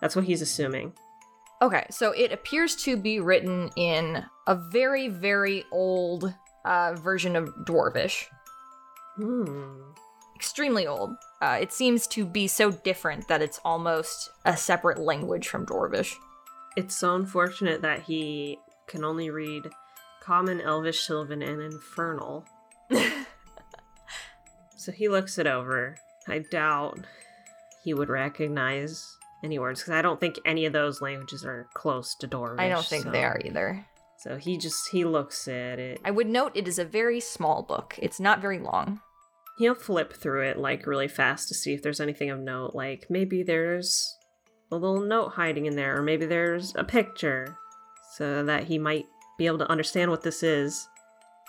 That's 0.00 0.16
what 0.16 0.26
he's 0.26 0.42
assuming. 0.42 0.94
Okay, 1.60 1.86
so 1.90 2.12
it 2.12 2.30
appears 2.30 2.76
to 2.76 2.96
be 2.96 3.18
written 3.18 3.70
in 3.74 4.24
a 4.46 4.54
very, 4.54 5.08
very 5.08 5.64
old 5.72 6.32
uh, 6.64 6.94
version 6.94 7.34
of 7.34 7.48
Dwarvish. 7.64 8.26
Hmm. 9.16 9.80
Extremely 10.36 10.86
old. 10.86 11.16
Uh, 11.42 11.58
it 11.60 11.72
seems 11.72 12.06
to 12.08 12.24
be 12.24 12.46
so 12.46 12.70
different 12.70 13.26
that 13.26 13.42
it's 13.42 13.58
almost 13.64 14.30
a 14.44 14.56
separate 14.56 14.98
language 14.98 15.48
from 15.48 15.66
Dwarvish. 15.66 16.14
It's 16.76 16.96
so 16.96 17.16
unfortunate 17.16 17.82
that 17.82 18.02
he 18.02 18.60
can 18.86 19.04
only 19.04 19.30
read 19.30 19.68
Common, 20.22 20.60
Elvish, 20.60 21.00
Sylvan, 21.00 21.42
and 21.42 21.60
Infernal. 21.60 22.44
so 24.76 24.92
he 24.92 25.08
looks 25.08 25.38
it 25.38 25.48
over. 25.48 25.96
I 26.28 26.38
doubt 26.38 27.00
he 27.82 27.94
would 27.94 28.08
recognize 28.08 29.17
any 29.44 29.58
words 29.58 29.80
because 29.80 29.94
I 29.94 30.02
don't 30.02 30.20
think 30.20 30.38
any 30.44 30.66
of 30.66 30.72
those 30.72 31.00
languages 31.00 31.44
are 31.44 31.68
close 31.74 32.14
to 32.16 32.28
Dwarvish. 32.28 32.60
I 32.60 32.68
don't 32.68 32.84
think 32.84 33.04
so- 33.04 33.10
they 33.10 33.24
are 33.24 33.40
either. 33.44 33.84
So 34.18 34.36
he 34.36 34.58
just 34.58 34.88
he 34.90 35.04
looks 35.04 35.46
at 35.46 35.78
it. 35.78 36.00
I 36.04 36.10
would 36.10 36.26
note 36.26 36.52
it 36.56 36.66
is 36.66 36.78
a 36.80 36.84
very 36.84 37.20
small 37.20 37.62
book. 37.62 37.94
It's 38.02 38.18
not 38.18 38.40
very 38.40 38.58
long. 38.58 39.00
He'll 39.58 39.76
flip 39.76 40.12
through 40.12 40.42
it 40.48 40.58
like 40.58 40.86
really 40.88 41.06
fast 41.06 41.46
to 41.48 41.54
see 41.54 41.72
if 41.72 41.82
there's 41.82 42.00
anything 42.00 42.28
of 42.30 42.40
note. 42.40 42.74
Like 42.74 43.06
maybe 43.08 43.44
there's 43.44 44.16
a 44.72 44.76
little 44.76 45.00
note 45.00 45.30
hiding 45.34 45.66
in 45.66 45.76
there, 45.76 45.96
or 45.96 46.02
maybe 46.02 46.26
there's 46.26 46.74
a 46.74 46.82
picture, 46.82 47.56
so 48.16 48.44
that 48.44 48.64
he 48.64 48.76
might 48.76 49.06
be 49.38 49.46
able 49.46 49.58
to 49.58 49.70
understand 49.70 50.10
what 50.10 50.22
this 50.22 50.42
is. 50.42 50.88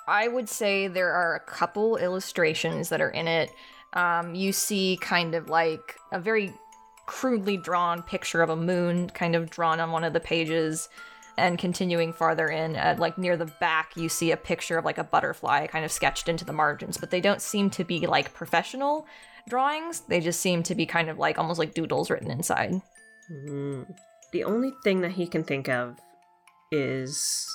I 0.07 0.27
would 0.27 0.47
say 0.47 0.87
there 0.87 1.11
are 1.11 1.35
a 1.35 1.39
couple 1.39 1.97
illustrations 1.97 2.89
that 2.89 3.01
are 3.01 3.09
in 3.09 3.27
it. 3.27 3.51
Um, 3.93 4.35
you 4.35 4.51
see 4.53 4.97
kind 5.01 5.33
of 5.33 5.49
like 5.49 5.95
a 6.11 6.19
very 6.19 6.53
crudely 7.09 7.57
drawn 7.57 8.03
picture 8.03 8.41
of 8.41 8.49
a 8.49 8.55
moon 8.55 9.09
kind 9.09 9.35
of 9.35 9.49
drawn 9.49 9.79
on 9.79 9.91
one 9.91 10.03
of 10.03 10.13
the 10.13 10.19
pages 10.19 10.87
and 11.37 11.57
continuing 11.57 12.13
farther 12.13 12.47
in 12.47 12.75
at 12.75 12.99
like 12.99 13.17
near 13.17 13.35
the 13.35 13.51
back 13.59 13.91
you 13.95 14.07
see 14.07 14.31
a 14.31 14.37
picture 14.37 14.77
of 14.77 14.85
like 14.85 14.97
a 14.97 15.03
butterfly 15.03 15.65
kind 15.67 15.83
of 15.83 15.91
sketched 15.91 16.29
into 16.29 16.45
the 16.45 16.53
margins 16.53 16.97
but 16.97 17.09
they 17.09 17.21
don't 17.21 17.41
seem 17.41 17.69
to 17.69 17.83
be 17.83 18.05
like 18.05 18.33
professional 18.33 19.07
drawings 19.47 20.01
they 20.01 20.19
just 20.19 20.39
seem 20.39 20.61
to 20.61 20.75
be 20.75 20.85
kind 20.85 21.09
of 21.09 21.17
like 21.17 21.39
almost 21.39 21.57
like 21.57 21.73
doodles 21.73 22.11
written 22.11 22.29
inside 22.29 22.79
Hmm. 23.29 23.83
The 24.31 24.43
only 24.43 24.73
thing 24.83 25.01
that 25.01 25.11
he 25.11 25.27
can 25.27 25.43
think 25.43 25.69
of 25.69 25.97
is 26.71 27.47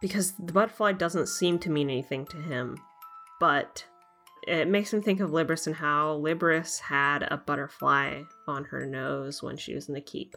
because 0.00 0.32
the 0.32 0.52
butterfly 0.52 0.92
doesn't 0.92 1.28
seem 1.28 1.58
to 1.60 1.70
mean 1.70 1.90
anything 1.90 2.26
to 2.26 2.36
him, 2.36 2.78
but 3.40 3.84
it 4.48 4.68
makes 4.68 4.92
him 4.92 5.02
think 5.02 5.20
of 5.20 5.30
Libris 5.30 5.66
and 5.66 5.76
how 5.76 6.16
Libris 6.18 6.80
had 6.80 7.22
a 7.24 7.36
butterfly 7.36 8.22
on 8.46 8.64
her 8.64 8.86
nose 8.86 9.42
when 9.42 9.56
she 9.56 9.74
was 9.74 9.88
in 9.88 9.94
the 9.94 10.00
keep. 10.00 10.34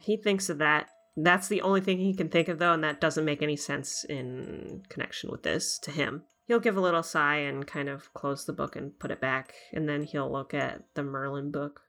He 0.00 0.16
thinks 0.16 0.48
of 0.48 0.58
that. 0.58 0.88
That's 1.16 1.48
the 1.48 1.60
only 1.62 1.80
thing 1.82 1.98
he 1.98 2.14
can 2.14 2.28
think 2.30 2.48
of, 2.48 2.58
though, 2.58 2.72
and 2.72 2.82
that 2.84 3.00
doesn't 3.00 3.24
make 3.24 3.42
any 3.42 3.56
sense 3.56 4.02
in 4.04 4.82
connection 4.88 5.30
with 5.30 5.42
this 5.42 5.78
to 5.80 5.90
him. 5.90 6.22
He'll 6.46 6.58
give 6.58 6.76
a 6.76 6.80
little 6.80 7.02
sigh 7.02 7.36
and 7.36 7.66
kind 7.66 7.88
of 7.88 8.12
close 8.14 8.44
the 8.46 8.52
book 8.54 8.76
and 8.76 8.98
put 8.98 9.10
it 9.10 9.20
back, 9.20 9.52
and 9.72 9.88
then 9.88 10.02
he'll 10.04 10.30
look 10.32 10.54
at 10.54 10.82
the 10.94 11.02
Merlin 11.02 11.50
book. 11.50 11.80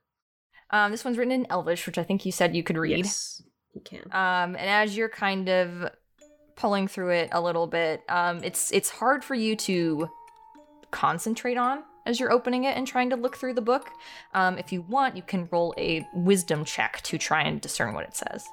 um, 0.70 0.90
this 0.90 1.04
one's 1.04 1.16
written 1.18 1.32
in 1.32 1.46
elvish 1.50 1.86
which 1.86 1.98
i 1.98 2.02
think 2.02 2.24
you 2.26 2.32
said 2.32 2.54
you 2.56 2.62
could 2.62 2.76
read 2.78 2.98
Yes, 3.04 3.42
he 3.72 3.80
can. 3.80 4.04
um, 4.12 4.56
and 4.56 4.68
as 4.82 4.96
you're 4.96 5.08
kind 5.10 5.48
of 5.48 5.90
pulling 6.56 6.88
through 6.88 7.10
it 7.10 7.28
a 7.32 7.40
little 7.40 7.66
bit 7.66 8.00
um, 8.08 8.42
it's 8.42 8.72
it's 8.72 8.90
hard 8.90 9.22
for 9.24 9.34
you 9.34 9.54
to 9.56 10.08
concentrate 10.94 11.56
on 11.58 11.82
as 12.06 12.20
you're 12.20 12.32
opening 12.32 12.64
it 12.64 12.76
and 12.76 12.86
trying 12.86 13.10
to 13.10 13.16
look 13.16 13.36
through 13.36 13.54
the 13.54 13.60
book 13.60 13.90
um, 14.32 14.56
if 14.58 14.72
you 14.72 14.80
want 14.82 15.16
you 15.16 15.22
can 15.22 15.48
roll 15.50 15.74
a 15.76 16.06
wisdom 16.14 16.64
check 16.64 17.00
to 17.02 17.18
try 17.18 17.42
and 17.42 17.60
discern 17.60 17.94
what 17.94 18.04
it 18.04 18.16
says 18.16 18.46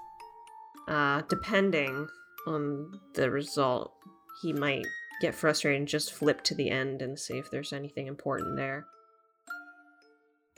Uh, 0.88 1.22
depending 1.30 2.08
on 2.48 3.00
the 3.14 3.30
result, 3.30 3.94
he 4.42 4.52
might 4.52 4.86
get 5.22 5.36
frustrated 5.36 5.80
and 5.80 5.88
just 5.88 6.12
flip 6.14 6.42
to 6.44 6.56
the 6.56 6.70
end 6.70 7.02
and 7.02 7.18
see 7.20 7.38
if 7.38 7.50
there's 7.52 7.74
anything 7.74 8.08
important 8.08 8.58
there. 8.58 8.86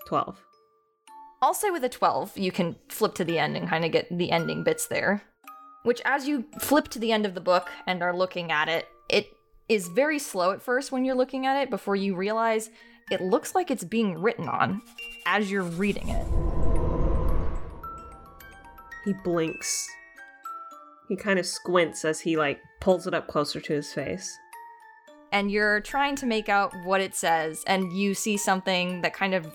12. 0.07 0.41
I'll 1.41 1.53
say 1.53 1.69
with 1.69 1.83
a 1.83 1.89
12, 1.89 2.37
you 2.37 2.51
can 2.51 2.77
flip 2.89 3.13
to 3.15 3.25
the 3.25 3.37
end 3.37 3.57
and 3.57 3.67
kind 3.67 3.83
of 3.83 3.91
get 3.91 4.07
the 4.17 4.31
ending 4.31 4.63
bits 4.63 4.87
there. 4.87 5.23
Which, 5.83 6.01
as 6.05 6.27
you 6.27 6.45
flip 6.59 6.87
to 6.89 6.99
the 6.99 7.11
end 7.11 7.25
of 7.25 7.33
the 7.33 7.41
book 7.41 7.69
and 7.85 8.01
are 8.01 8.15
looking 8.15 8.51
at 8.51 8.69
it, 8.69 8.87
it 9.09 9.27
is 9.69 9.87
very 9.87 10.19
slow 10.19 10.51
at 10.51 10.61
first 10.61 10.91
when 10.91 11.05
you're 11.05 11.15
looking 11.15 11.45
at 11.45 11.61
it 11.61 11.69
before 11.69 11.95
you 11.95 12.15
realize 12.15 12.69
it 13.11 13.21
looks 13.21 13.55
like 13.55 13.71
it's 13.71 13.83
being 13.83 14.19
written 14.19 14.47
on 14.47 14.81
as 15.25 15.51
you're 15.51 15.63
reading 15.63 16.09
it. 16.09 16.25
He 19.05 19.13
blinks. 19.23 19.87
He 21.09 21.15
kind 21.15 21.37
of 21.37 21.45
squints 21.45 22.05
as 22.05 22.19
he 22.19 22.37
like 22.37 22.61
pulls 22.79 23.07
it 23.07 23.13
up 23.13 23.27
closer 23.27 23.59
to 23.59 23.73
his 23.73 23.93
face. 23.93 24.37
And 25.31 25.51
you're 25.51 25.81
trying 25.81 26.15
to 26.17 26.25
make 26.25 26.47
out 26.47 26.73
what 26.85 27.01
it 27.01 27.15
says, 27.15 27.63
and 27.65 27.91
you 27.91 28.13
see 28.13 28.37
something 28.37 29.01
that 29.01 29.13
kind 29.13 29.33
of 29.33 29.51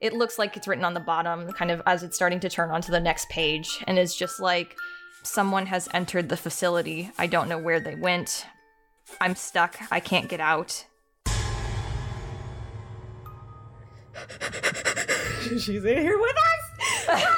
it 0.00 0.14
looks 0.14 0.38
like 0.38 0.56
it's 0.56 0.66
written 0.66 0.84
on 0.84 0.94
the 0.94 1.00
bottom, 1.00 1.52
kind 1.52 1.70
of 1.70 1.82
as 1.84 2.02
it's 2.02 2.16
starting 2.16 2.40
to 2.40 2.48
turn 2.48 2.70
onto 2.70 2.90
the 2.90 3.00
next 3.00 3.28
page, 3.28 3.84
and 3.86 3.98
it's 3.98 4.16
just 4.16 4.40
like 4.40 4.74
someone 5.22 5.66
has 5.66 5.90
entered 5.92 6.30
the 6.30 6.38
facility. 6.38 7.10
I 7.18 7.26
don't 7.26 7.50
know 7.50 7.58
where 7.58 7.80
they 7.80 7.94
went. 7.94 8.46
I'm 9.20 9.34
stuck. 9.34 9.76
I 9.90 10.00
can't 10.00 10.28
get 10.28 10.40
out. 10.40 10.86
She's 15.42 15.84
in 15.84 15.98
here 15.98 16.18
with 16.18 16.36
us. 16.36 17.26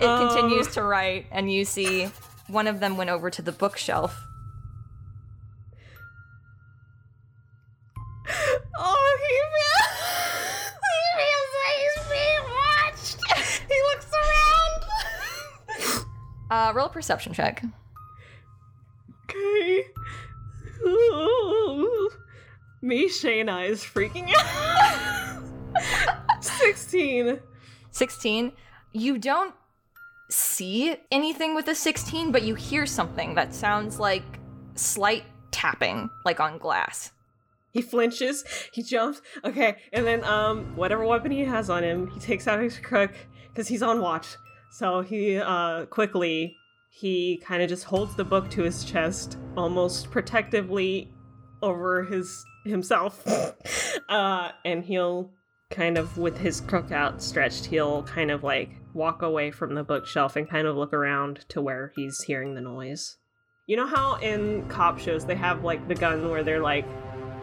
It 0.00 0.06
continues 0.06 0.68
to 0.68 0.82
write, 0.82 1.26
and 1.30 1.52
you 1.52 1.66
see 1.66 2.08
one 2.46 2.66
of 2.66 2.80
them 2.80 2.96
went 2.96 3.10
over 3.10 3.28
to 3.28 3.42
the 3.42 3.52
bookshelf. 3.52 4.18
Oh, 8.78 9.18
he 9.20 9.34
feels, 9.52 10.00
he 10.86 11.02
feels 11.20 11.52
like 11.60 11.78
he's 11.84 12.00
being 12.08 12.44
watched. 12.56 13.18
He 13.68 13.78
looks 13.92 14.10
around. 15.90 16.06
Uh, 16.50 16.72
roll 16.74 16.86
a 16.86 16.90
perception 16.90 17.34
check. 17.34 17.62
Okay. 19.30 19.84
Ooh. 20.86 22.10
Me, 22.82 23.08
Shayna, 23.08 23.68
is 23.68 23.82
freaking 23.82 24.32
out. 24.34 25.42
16. 26.40 27.38
16. 27.90 28.52
You 28.92 29.18
don't 29.18 29.54
see 30.30 30.96
anything 31.10 31.54
with 31.54 31.68
a 31.68 31.74
16, 31.74 32.32
but 32.32 32.42
you 32.42 32.54
hear 32.54 32.86
something 32.86 33.34
that 33.34 33.54
sounds 33.54 34.00
like 34.00 34.24
slight 34.74 35.24
tapping, 35.50 36.08
like 36.24 36.40
on 36.40 36.58
glass. 36.58 37.12
He 37.72 37.82
flinches, 37.82 38.44
he 38.72 38.82
jumps, 38.82 39.22
okay, 39.44 39.76
and 39.92 40.04
then 40.04 40.24
um 40.24 40.74
whatever 40.74 41.04
weapon 41.04 41.30
he 41.30 41.44
has 41.44 41.70
on 41.70 41.84
him, 41.84 42.08
he 42.08 42.18
takes 42.18 42.48
out 42.48 42.60
his 42.60 42.78
crook 42.78 43.12
because 43.48 43.68
he's 43.68 43.82
on 43.82 44.00
watch. 44.00 44.36
So 44.72 45.02
he 45.02 45.38
uh 45.38 45.86
quickly 45.86 46.56
he 46.92 47.38
kind 47.44 47.62
of 47.62 47.68
just 47.68 47.84
holds 47.84 48.14
the 48.16 48.24
book 48.24 48.50
to 48.50 48.62
his 48.62 48.84
chest, 48.84 49.38
almost 49.56 50.10
protectively 50.10 51.10
over 51.62 52.04
his 52.04 52.44
himself. 52.66 53.24
uh 54.08 54.50
and 54.64 54.84
he'll 54.84 55.30
kind 55.70 55.96
of 55.96 56.18
with 56.18 56.36
his 56.36 56.60
crook 56.60 56.90
outstretched, 56.92 57.64
he'll 57.66 58.02
kind 58.02 58.30
of 58.30 58.42
like 58.42 58.70
walk 58.92 59.22
away 59.22 59.50
from 59.50 59.74
the 59.74 59.84
bookshelf 59.84 60.34
and 60.36 60.50
kind 60.50 60.66
of 60.66 60.76
look 60.76 60.92
around 60.92 61.44
to 61.48 61.60
where 61.62 61.92
he's 61.96 62.20
hearing 62.22 62.54
the 62.54 62.60
noise. 62.60 63.16
You 63.66 63.76
know 63.76 63.86
how 63.86 64.16
in 64.16 64.66
cop 64.68 64.98
shows 64.98 65.24
they 65.24 65.36
have 65.36 65.62
like 65.64 65.86
the 65.86 65.94
gun 65.94 66.28
where 66.28 66.42
they're 66.42 66.60
like 66.60 66.84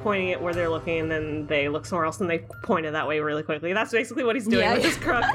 pointing 0.03 0.27
it 0.29 0.41
where 0.41 0.53
they're 0.53 0.69
looking 0.69 0.99
and 0.99 1.09
then 1.11 1.47
they 1.47 1.69
look 1.69 1.85
somewhere 1.85 2.05
else 2.05 2.19
and 2.19 2.29
they 2.29 2.39
point 2.63 2.85
it 2.85 2.91
that 2.91 3.07
way 3.07 3.19
really 3.21 3.43
quickly. 3.43 3.71
That's 3.73 3.91
basically 3.91 4.23
what 4.25 4.35
he's 4.35 4.45
doing 4.47 4.63
Yeah. 4.63 4.73
with 4.75 4.83
his 4.85 4.97
crook. 4.97 5.23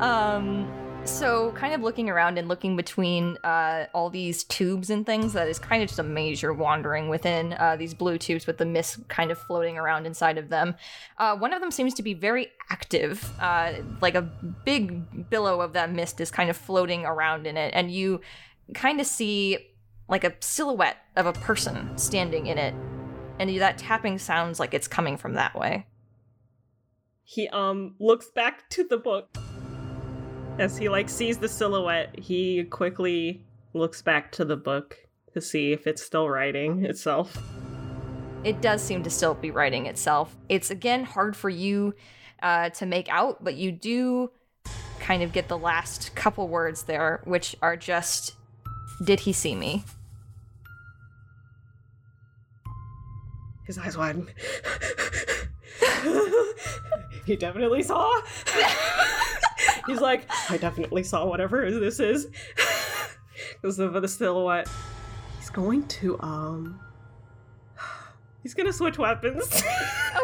Um, 0.00 0.68
so 1.06 1.52
kind 1.52 1.72
of 1.72 1.82
looking 1.82 2.10
around 2.10 2.36
and 2.38 2.48
looking 2.48 2.76
between 2.76 3.36
uh, 3.44 3.86
all 3.94 4.10
these 4.10 4.44
tubes 4.44 4.90
and 4.90 5.06
things, 5.06 5.32
that 5.32 5.48
is 5.48 5.58
kind 5.58 5.82
of 5.82 5.88
just 5.88 5.98
a 5.98 6.02
major 6.02 6.52
wandering 6.52 7.08
within 7.08 7.52
uh, 7.54 7.76
these 7.76 7.94
blue 7.94 8.18
tubes 8.18 8.46
with 8.46 8.58
the 8.58 8.64
mist 8.64 9.06
kind 9.08 9.30
of 9.30 9.38
floating 9.38 9.78
around 9.78 10.06
inside 10.06 10.36
of 10.36 10.48
them. 10.48 10.74
Uh, 11.18 11.36
one 11.36 11.52
of 11.52 11.60
them 11.60 11.70
seems 11.70 11.94
to 11.94 12.02
be 12.02 12.12
very 12.12 12.48
active, 12.70 13.32
uh, 13.40 13.72
like 14.00 14.14
a 14.14 14.22
big 14.22 15.30
billow 15.30 15.60
of 15.60 15.72
that 15.74 15.92
mist 15.92 16.20
is 16.20 16.30
kind 16.30 16.50
of 16.50 16.56
floating 16.56 17.04
around 17.04 17.46
in 17.46 17.56
it, 17.56 17.72
and 17.74 17.90
you 17.90 18.20
kind 18.74 19.00
of 19.00 19.06
see 19.06 19.58
like 20.08 20.24
a 20.24 20.34
silhouette 20.40 20.98
of 21.16 21.26
a 21.26 21.32
person 21.32 21.96
standing 21.96 22.46
in 22.46 22.58
it, 22.58 22.74
and 23.38 23.60
that 23.60 23.78
tapping 23.78 24.18
sounds 24.18 24.58
like 24.58 24.74
it's 24.74 24.88
coming 24.88 25.16
from 25.16 25.34
that 25.34 25.54
way. 25.54 25.86
he 27.22 27.48
um 27.48 27.94
looks 27.98 28.26
back 28.28 28.68
to 28.70 28.84
the 28.84 28.96
book. 28.96 29.36
As 30.58 30.78
he 30.78 30.88
like 30.88 31.10
sees 31.10 31.36
the 31.36 31.48
silhouette, 31.48 32.18
he 32.18 32.64
quickly 32.64 33.44
looks 33.74 34.00
back 34.00 34.32
to 34.32 34.44
the 34.44 34.56
book 34.56 34.96
to 35.34 35.40
see 35.42 35.72
if 35.72 35.86
it's 35.86 36.02
still 36.02 36.30
writing 36.30 36.86
itself. 36.86 37.36
it 38.42 38.62
does 38.62 38.80
seem 38.82 39.02
to 39.02 39.10
still 39.10 39.34
be 39.34 39.50
writing 39.50 39.84
itself. 39.84 40.34
It's 40.48 40.70
again 40.70 41.04
hard 41.04 41.36
for 41.36 41.50
you 41.50 41.94
uh, 42.42 42.70
to 42.70 42.86
make 42.86 43.10
out, 43.10 43.44
but 43.44 43.56
you 43.56 43.70
do 43.70 44.30
kind 44.98 45.22
of 45.22 45.32
get 45.32 45.48
the 45.48 45.58
last 45.58 46.14
couple 46.14 46.48
words 46.48 46.84
there, 46.84 47.20
which 47.24 47.54
are 47.60 47.76
just, 47.76 48.34
"Did 49.04 49.20
he 49.20 49.34
see 49.34 49.54
me?" 49.54 49.84
His 53.66 53.76
eyes 53.76 53.98
widen. 53.98 54.26
he 57.26 57.36
definitely 57.36 57.82
saw. 57.82 58.22
He's 59.86 60.00
like, 60.00 60.26
I 60.50 60.56
definitely 60.56 61.02
saw 61.02 61.26
whatever 61.26 61.70
this 61.70 62.00
is. 62.00 62.28
Because 63.60 63.78
of 63.78 63.92
the 63.92 64.08
silhouette. 64.08 64.66
He's 65.38 65.50
going 65.50 65.86
to, 65.88 66.18
um. 66.20 66.80
He's 68.42 68.54
gonna 68.54 68.72
switch 68.72 68.98
weapons. 68.98 69.62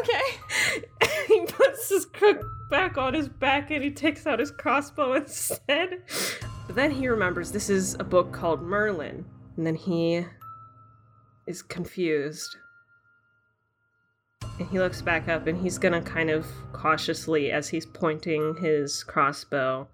Okay. 0.03 0.87
he 1.29 1.45
puts 1.47 1.89
his 1.91 2.07
crook 2.07 2.43
back 2.71 2.97
on 2.97 3.15
his 3.15 3.29
back 3.29 3.71
and 3.71 3.85
he 3.85 3.91
takes 3.91 4.27
out 4.27 4.39
his 4.39 4.51
crossbow 4.51 5.13
instead. 5.13 6.03
But 6.67 6.75
then 6.75 6.91
he 6.91 7.07
remembers 7.07 7.53
this 7.53 7.71
is 7.71 7.95
a 8.01 8.05
book 8.05 8.33
called 8.33 8.63
Merlin. 8.63 9.25
And 9.57 9.67
then 9.67 9.75
he 9.75 10.25
is 11.47 11.63
confused. 11.63 12.57
And 14.59 14.69
he 14.69 14.79
looks 14.79 15.03
back 15.03 15.29
up 15.29 15.47
and 15.47 15.61
he's 15.61 15.79
gonna 15.79 16.03
kind 16.03 16.31
of 16.31 16.47
cautiously, 16.73 17.51
as 17.51 17.69
he's 17.69 17.87
pointing 17.87 18.57
his 18.57 19.03
crossbow 19.05 19.89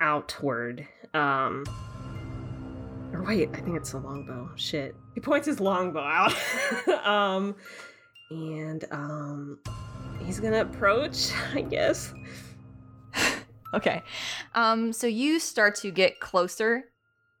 outward, 0.00 0.86
um. 1.14 1.64
Or 3.12 3.22
wait, 3.22 3.50
I 3.54 3.60
think 3.60 3.76
it's 3.76 3.92
a 3.92 3.98
longbow. 3.98 4.50
Shit. 4.56 4.94
He 5.14 5.20
points 5.20 5.46
his 5.46 5.60
longbow 5.60 6.00
out. 6.00 6.34
um. 7.06 7.54
And, 8.30 8.84
um. 8.90 9.58
He's 10.24 10.40
gonna 10.40 10.62
approach, 10.62 11.30
I 11.54 11.62
guess. 11.62 12.12
Okay. 13.74 14.02
Um, 14.54 14.92
so 14.92 15.06
you 15.06 15.38
start 15.38 15.74
to 15.76 15.90
get 15.90 16.18
closer, 16.20 16.84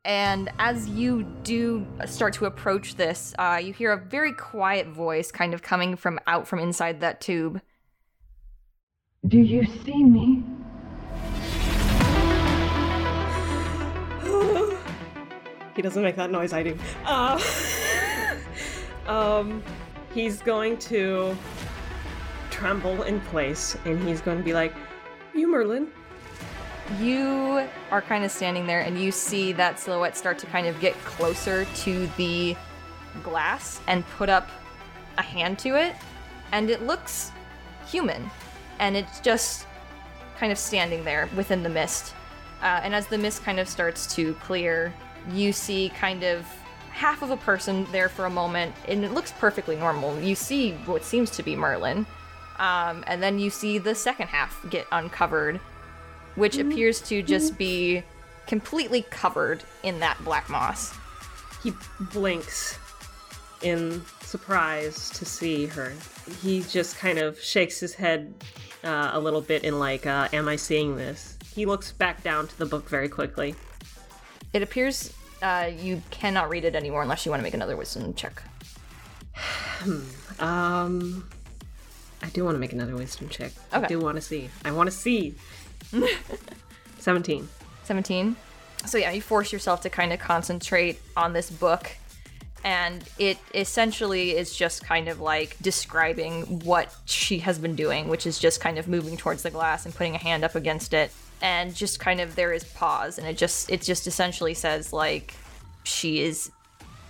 and 0.06 0.50
as 0.60 0.88
you 0.88 1.24
do 1.42 1.84
start 2.06 2.32
to 2.34 2.46
approach 2.46 2.94
this, 2.94 3.34
uh, 3.40 3.60
you 3.62 3.72
hear 3.72 3.90
a 3.92 3.96
very 3.96 4.32
quiet 4.32 4.86
voice 4.86 5.32
kind 5.32 5.52
of 5.52 5.62
coming 5.62 5.96
from 5.96 6.20
out 6.28 6.46
from 6.46 6.60
inside 6.60 7.00
that 7.00 7.20
tube. 7.20 7.60
Do 9.26 9.38
you 9.38 9.66
see 9.84 10.04
me? 10.04 10.44
he 15.74 15.82
doesn't 15.82 16.04
make 16.04 16.14
that 16.14 16.30
noise, 16.30 16.52
I 16.52 16.62
do. 16.62 16.78
Uh, 17.04 17.42
um, 19.08 19.60
he's 20.14 20.40
going 20.40 20.78
to 20.78 21.36
tremble 22.50 23.02
in 23.02 23.20
place 23.22 23.76
and 23.84 24.00
he's 24.06 24.20
going 24.20 24.38
to 24.38 24.44
be 24.44 24.52
like, 24.54 24.72
You, 25.34 25.50
Merlin. 25.50 25.88
You 27.00 27.68
are 27.90 28.00
kind 28.00 28.24
of 28.24 28.30
standing 28.30 28.66
there 28.66 28.80
and 28.80 29.00
you 29.00 29.10
see 29.12 29.52
that 29.52 29.78
silhouette 29.78 30.16
start 30.16 30.38
to 30.40 30.46
kind 30.46 30.66
of 30.66 30.78
get 30.80 30.94
closer 31.04 31.64
to 31.64 32.06
the 32.16 32.56
glass 33.22 33.80
and 33.86 34.06
put 34.10 34.28
up 34.28 34.48
a 35.18 35.22
hand 35.22 35.58
to 35.60 35.76
it. 35.76 35.94
And 36.52 36.70
it 36.70 36.82
looks 36.82 37.32
human. 37.86 38.30
And 38.78 38.96
it's 38.96 39.20
just 39.20 39.66
kind 40.38 40.52
of 40.52 40.58
standing 40.58 41.04
there 41.04 41.28
within 41.36 41.62
the 41.62 41.68
mist. 41.68 42.14
Uh, 42.62 42.80
and 42.82 42.94
as 42.94 43.06
the 43.06 43.18
mist 43.18 43.42
kind 43.42 43.58
of 43.58 43.68
starts 43.68 44.14
to 44.14 44.34
clear, 44.34 44.92
you 45.32 45.52
see 45.52 45.90
kind 45.98 46.22
of 46.22 46.46
half 46.92 47.20
of 47.22 47.30
a 47.30 47.36
person 47.36 47.86
there 47.92 48.08
for 48.08 48.24
a 48.24 48.30
moment, 48.30 48.74
and 48.88 49.04
it 49.04 49.12
looks 49.12 49.32
perfectly 49.32 49.76
normal. 49.76 50.18
You 50.20 50.34
see 50.34 50.72
what 50.86 51.04
seems 51.04 51.30
to 51.32 51.42
be 51.42 51.54
Merlin. 51.54 52.06
Um, 52.58 53.04
and 53.06 53.22
then 53.22 53.38
you 53.38 53.50
see 53.50 53.76
the 53.78 53.94
second 53.94 54.28
half 54.28 54.64
get 54.70 54.86
uncovered, 54.92 55.60
which 56.36 56.58
appears 56.58 57.00
to 57.02 57.22
just 57.22 57.58
be 57.58 58.02
completely 58.46 59.02
covered 59.10 59.64
in 59.82 59.98
that 60.00 60.22
black 60.24 60.48
moss. 60.48 60.94
he 61.62 61.72
blinks 62.12 62.78
in 63.62 64.02
surprise 64.20 65.10
to 65.10 65.24
see 65.24 65.66
her. 65.66 65.92
He 66.42 66.62
just 66.62 66.98
kind 66.98 67.18
of 67.18 67.40
shakes 67.40 67.80
his 67.80 67.94
head 67.94 68.32
uh, 68.84 69.10
a 69.12 69.18
little 69.18 69.40
bit 69.40 69.64
in 69.64 69.78
like, 69.78 70.06
uh, 70.06 70.28
"Am 70.32 70.46
I 70.48 70.56
seeing 70.56 70.96
this?" 70.96 71.36
He 71.54 71.66
looks 71.66 71.90
back 71.92 72.22
down 72.22 72.46
to 72.48 72.58
the 72.58 72.66
book 72.66 72.88
very 72.88 73.08
quickly. 73.08 73.54
It 74.52 74.62
appears 74.62 75.12
uh, 75.42 75.70
you 75.76 76.02
cannot 76.10 76.48
read 76.50 76.64
it 76.64 76.74
anymore 76.74 77.02
unless 77.02 77.24
you 77.24 77.30
want 77.30 77.40
to 77.40 77.44
make 77.44 77.54
another 77.54 77.76
wisdom 77.76 78.14
check. 78.14 78.42
Um, 80.38 81.26
I 82.22 82.28
do 82.28 82.44
want 82.44 82.56
to 82.56 82.58
make 82.58 82.74
another 82.74 82.94
wisdom 82.94 83.30
check. 83.30 83.52
I 83.72 83.86
do 83.86 83.98
want 83.98 84.16
to 84.16 84.20
see. 84.20 84.50
I 84.66 84.70
want 84.70 84.88
to 84.88 84.94
see. 84.94 85.34
Seventeen. 86.98 87.48
17. 87.84 88.34
So 88.86 88.98
yeah, 88.98 89.12
you 89.12 89.22
force 89.22 89.52
yourself 89.52 89.80
to 89.82 89.90
kind 89.90 90.12
of 90.12 90.18
concentrate 90.18 91.00
on 91.16 91.32
this 91.32 91.50
book 91.50 91.96
and 92.64 93.04
it 93.16 93.38
essentially 93.54 94.36
is 94.36 94.54
just 94.54 94.84
kind 94.84 95.08
of 95.08 95.20
like 95.20 95.56
describing 95.62 96.60
what 96.60 96.92
she 97.04 97.38
has 97.38 97.60
been 97.60 97.76
doing, 97.76 98.08
which 98.08 98.26
is 98.26 98.40
just 98.40 98.60
kind 98.60 98.76
of 98.76 98.88
moving 98.88 99.16
towards 99.16 99.44
the 99.44 99.50
glass 99.50 99.86
and 99.86 99.94
putting 99.94 100.16
a 100.16 100.18
hand 100.18 100.42
up 100.42 100.56
against 100.56 100.92
it 100.92 101.12
and 101.40 101.74
just 101.74 102.00
kind 102.00 102.20
of 102.20 102.34
there 102.34 102.52
is 102.52 102.64
pause 102.64 103.18
and 103.18 103.28
it 103.28 103.36
just 103.36 103.70
it 103.70 103.82
just 103.82 104.06
essentially 104.06 104.54
says 104.54 104.92
like 104.92 105.34
she 105.84 106.20
is 106.20 106.50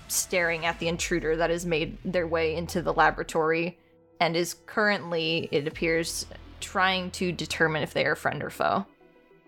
staring 0.09 0.66
at 0.66 0.79
the 0.79 0.89
intruder 0.89 1.37
that 1.37 1.49
has 1.49 1.64
made 1.64 1.97
their 2.05 2.27
way 2.27 2.55
into 2.55 2.83
the 2.83 2.93
laboratory 2.93 3.79
and 4.20 4.37
is 4.37 4.55
currently 4.66 5.49
it 5.53 5.66
appears 5.66 6.27
trying 6.61 7.11
to 7.13 7.33
determine 7.33 7.83
if 7.83 7.93
they 7.93 8.07
are 8.07 8.15
friend 8.15 8.43
or 8.43 8.51
foe. 8.51 8.87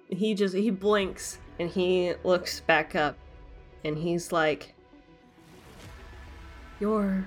He 0.09 0.35
just 0.35 0.55
he 0.55 0.71
blinks 0.71 1.39
and 1.59 1.69
he 1.69 2.15
looks 2.25 2.61
back 2.61 2.95
up, 2.95 3.17
and 3.85 3.99
he's 3.99 4.33
like, 4.33 4.75
"You're, 6.81 7.27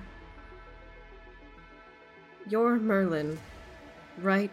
you're 2.48 2.78
Merlin, 2.78 3.38
right?" 4.18 4.50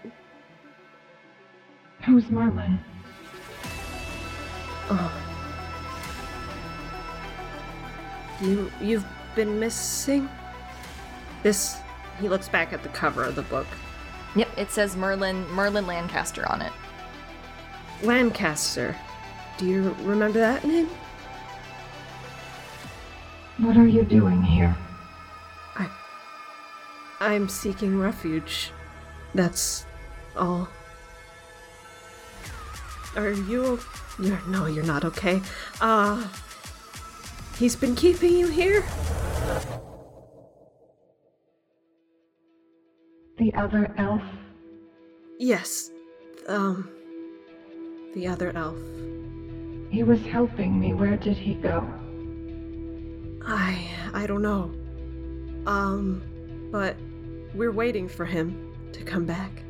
Who's 2.05 2.29
Merlin? 2.29 2.79
Oh. 4.89 5.25
You 8.41 8.71
you've 8.81 9.05
been 9.35 9.59
missing? 9.59 10.29
This 11.43 11.77
he 12.19 12.29
looks 12.29 12.47
back 12.49 12.73
at 12.73 12.83
the 12.83 12.89
cover 12.89 13.23
of 13.23 13.35
the 13.35 13.41
book. 13.43 13.67
Yep, 14.35 14.49
it 14.57 14.71
says 14.71 14.95
Merlin 14.95 15.47
Merlin 15.51 15.87
Lancaster 15.87 16.47
on 16.49 16.61
it. 16.61 16.71
Lancaster. 18.03 18.95
Do 19.57 19.65
you 19.65 19.95
remember 20.01 20.39
that 20.39 20.63
name? 20.63 20.89
What 23.57 23.75
are 23.75 23.87
you 23.87 24.03
doing 24.03 24.41
here? 24.41 24.75
I 25.75 25.89
I'm 27.19 27.49
seeking 27.49 27.99
refuge. 27.99 28.71
That's 29.35 29.85
all. 30.35 30.69
Are 33.15 33.31
you 33.31 33.79
you're 34.19 34.41
no, 34.47 34.67
you're 34.67 34.85
not 34.85 35.03
okay. 35.05 35.41
Uh 35.81 36.27
He's 37.57 37.75
been 37.75 37.93
keeping 37.93 38.37
you 38.37 38.47
here? 38.47 38.85
The 43.39 43.53
other 43.53 43.89
elf? 43.97 44.21
Yes. 45.39 45.91
Um 46.47 46.89
the 48.13 48.27
other 48.27 48.51
elf. 48.53 48.77
He 49.89 50.03
was 50.03 50.21
helping 50.25 50.77
me. 50.77 50.93
Where 50.93 51.15
did 51.15 51.37
he 51.37 51.53
go? 51.53 51.87
I 53.47 53.89
I 54.13 54.27
don't 54.27 54.41
know. 54.41 54.73
Um 55.65 56.21
but 56.69 56.97
we're 57.55 57.71
waiting 57.71 58.09
for 58.09 58.25
him 58.25 58.75
to 58.91 59.03
come 59.05 59.25
back. 59.25 59.63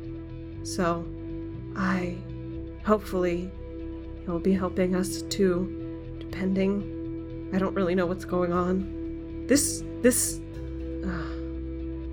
So 0.64 1.06
I 1.76 2.16
hopefully 2.84 3.52
he'll 4.24 4.40
be 4.40 4.52
helping 4.52 4.96
us 4.96 5.22
too 5.22 6.16
depending 6.18 7.50
I 7.54 7.58
don't 7.58 7.74
really 7.74 7.94
know 7.94 8.06
what's 8.06 8.24
going 8.24 8.52
on. 8.52 9.46
This 9.46 9.84
this 10.02 10.40
uh, 11.06 11.29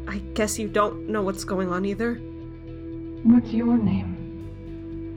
I 0.07 0.19
guess 0.33 0.57
you 0.57 0.67
don't 0.67 1.09
know 1.09 1.21
what's 1.21 1.43
going 1.43 1.69
on 1.69 1.85
either. 1.85 2.15
What's 3.23 3.51
your 3.51 3.77
name? 3.77 4.15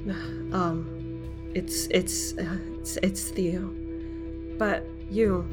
Um 0.53 1.23
it's 1.55 1.87
it's 1.93 2.37
uh, 2.37 2.59
it's 2.81 2.97
it's 2.97 3.31
Theo. 3.31 3.71
But 4.59 4.85
you 5.09 5.47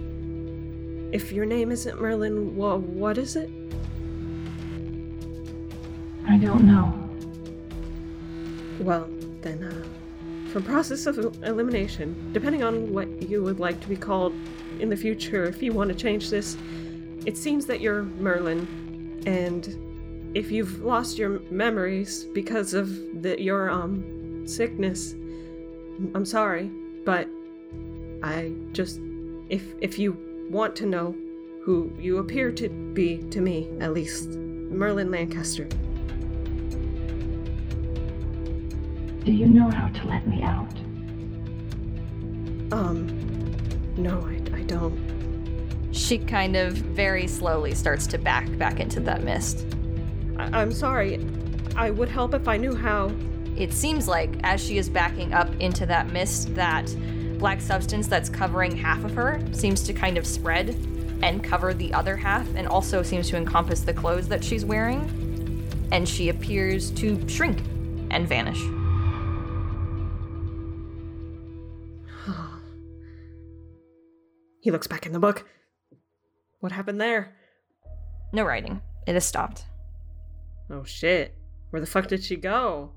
if 1.12 1.32
your 1.32 1.46
name 1.46 1.72
isn't 1.72 2.02
Merlin, 2.02 2.56
wha 2.56 2.78
what 2.78 3.18
is 3.18 3.36
it? 3.36 3.50
I 6.28 6.38
don't 6.38 6.66
know. 6.66 6.94
Well, 8.80 9.08
then, 9.42 9.64
uh, 9.64 10.50
for 10.52 10.62
process 10.62 11.06
of 11.06 11.18
el- 11.18 11.44
elimination, 11.44 12.16
depending 12.34 12.64
on 12.64 12.94
what 12.94 13.08
you 13.30 13.42
would 13.44 13.60
like 13.60 13.80
to 13.82 13.88
be 13.88 13.96
called 13.96 14.34
in 14.80 14.90
the 14.90 14.98
future, 14.98 15.46
if 15.46 15.64
you 15.64 15.74
want 15.74 15.90
to 15.90 15.96
change 15.96 16.30
this, 16.30 16.58
it 17.26 17.38
seems 17.38 17.66
that 17.68 17.82
you're 17.82 18.04
Merlin, 18.04 18.68
and 19.28 19.78
if 20.34 20.52
you've 20.52 20.82
lost 20.82 21.18
your 21.18 21.40
memories 21.52 22.24
because 22.34 22.74
of 22.74 22.90
the, 23.22 23.40
your 23.42 23.70
um 23.70 24.48
sickness, 24.48 25.14
I'm 26.16 26.26
sorry, 26.26 26.72
but 27.06 27.28
I 28.24 28.54
just 28.72 29.02
if 29.50 29.64
if 29.82 30.00
you 30.00 30.18
want 30.50 30.76
to 30.78 30.86
know 30.86 31.14
who 31.62 31.92
you 32.00 32.20
appear 32.20 32.52
to 32.54 32.70
be 32.70 33.18
to 33.30 33.42
me, 33.42 33.70
at 33.82 33.94
least, 33.94 34.30
Merlin 34.30 35.12
Lancaster. 35.12 35.66
Do 39.26 39.34
you 39.34 39.48
know 39.48 39.70
how 39.70 39.90
to 39.90 40.08
let 40.08 40.26
me 40.26 40.42
out? 40.42 40.74
Um, 42.72 43.08
no, 43.98 44.22
I, 44.22 44.58
I 44.58 44.62
don't. 44.62 45.17
She 45.98 46.20
kind 46.20 46.56
of 46.56 46.74
very 46.74 47.26
slowly 47.28 47.74
starts 47.74 48.06
to 48.08 48.18
back 48.20 48.56
back 48.58 48.80
into 48.80 49.00
that 49.02 49.24
mist. 49.24 49.66
I- 50.38 50.62
I'm 50.62 50.72
sorry. 50.72 51.20
I 51.76 51.90
would 51.90 52.08
help 52.08 52.34
if 52.36 52.48
I 52.48 52.56
knew 52.56 52.76
how. 52.76 53.12
It 53.58 53.74
seems 53.74 54.08
like 54.08 54.30
as 54.44 54.62
she 54.64 54.78
is 54.78 54.90
backing 54.90 55.34
up 55.34 55.50
into 55.60 55.88
that 55.88 56.12
mist, 56.14 56.54
that 56.54 56.96
black 57.40 57.60
substance 57.62 58.06
that's 58.08 58.30
covering 58.30 58.78
half 58.78 59.04
of 59.04 59.16
her 59.16 59.42
seems 59.52 59.82
to 59.84 59.94
kind 59.94 60.18
of 60.20 60.28
spread 60.28 60.70
and 61.24 61.44
cover 61.44 61.74
the 61.74 61.92
other 61.94 62.16
half, 62.16 62.48
and 62.56 62.68
also 62.68 63.02
seems 63.02 63.28
to 63.32 63.36
encompass 63.36 63.82
the 63.82 63.94
clothes 63.94 64.28
that 64.28 64.44
she's 64.44 64.64
wearing. 64.64 65.02
And 65.92 66.08
she 66.08 66.30
appears 66.30 66.92
to 66.92 67.28
shrink 67.28 67.60
and 68.12 68.28
vanish. 68.28 68.62
He 74.60 74.72
looks 74.72 74.88
back 74.88 75.06
in 75.06 75.14
the 75.14 75.20
book. 75.20 75.46
What 76.60 76.72
happened 76.72 77.00
there? 77.00 77.34
No 78.34 78.44
writing. 78.44 78.82
It 79.06 79.14
has 79.14 79.26
stopped. 79.26 79.66
Oh 80.70 80.84
shit. 80.84 81.36
Where 81.70 81.80
the 81.80 81.86
fuck 81.86 82.08
did 82.08 82.24
she 82.24 82.36
go? 82.36 82.92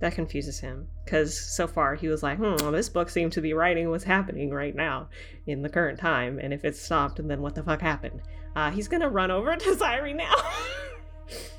That 0.00 0.14
confuses 0.14 0.60
him. 0.60 0.88
Because 1.04 1.38
so 1.56 1.66
far 1.66 1.94
he 1.94 2.08
was 2.08 2.22
like, 2.22 2.38
hmm, 2.38 2.56
well, 2.60 2.72
this 2.72 2.88
book 2.88 3.08
seems 3.08 3.34
to 3.34 3.40
be 3.40 3.54
writing 3.54 3.90
what's 3.90 4.04
happening 4.04 4.50
right 4.50 4.74
now 4.74 5.08
in 5.46 5.62
the 5.62 5.68
current 5.68 5.98
time. 5.98 6.38
And 6.38 6.52
if 6.52 6.64
it's 6.64 6.80
stopped, 6.80 7.20
then 7.26 7.40
what 7.40 7.54
the 7.54 7.62
fuck 7.62 7.80
happened? 7.80 8.22
Uh, 8.54 8.70
he's 8.70 8.88
gonna 8.88 9.08
run 9.08 9.30
over 9.30 9.56
to 9.56 9.70
Zyri 9.74 10.14
now. 10.14 10.34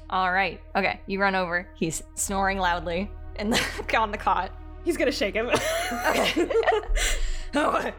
All 0.10 0.32
right. 0.32 0.62
Okay. 0.76 1.02
You 1.08 1.20
run 1.20 1.36
over. 1.36 1.68
He's 1.76 2.02
snoring 2.16 2.60
loudly 2.60 3.10
in 3.38 3.50
the, 3.50 3.62
on 3.98 4.12
the 4.12 4.18
cot. 4.18 4.52
he's 4.86 4.98
gonna 4.98 5.12
shake 5.12 5.36
him. 5.36 5.50
Okay. 6.08 6.50
oh, 7.56 7.92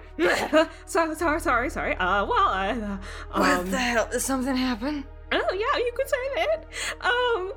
sorry, 0.86 1.40
sorry, 1.40 1.70
sorry. 1.70 1.96
Uh, 1.96 2.24
well, 2.24 2.49
I. 2.49 2.70
Uh, 2.70 2.99
what 3.38 3.51
um, 3.61 3.70
the 3.70 3.78
hell? 3.78 4.09
Did 4.11 4.20
something 4.20 4.57
happen? 4.57 5.05
Oh 5.32 5.53
yeah, 5.53 5.78
you 5.78 5.92
could 5.94 6.09
say 6.09 6.16
that. 6.36 6.64
Um, 7.01 7.53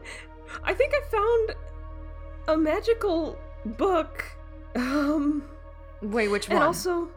I 0.64 0.74
think 0.74 0.94
I 0.94 1.02
found 1.10 1.56
a 2.48 2.58
magical 2.58 3.38
book. 3.66 4.26
Um, 4.76 5.44
Wait, 6.02 6.30
which 6.30 6.50
one? 6.50 6.58
and 6.58 6.64
also 6.64 7.10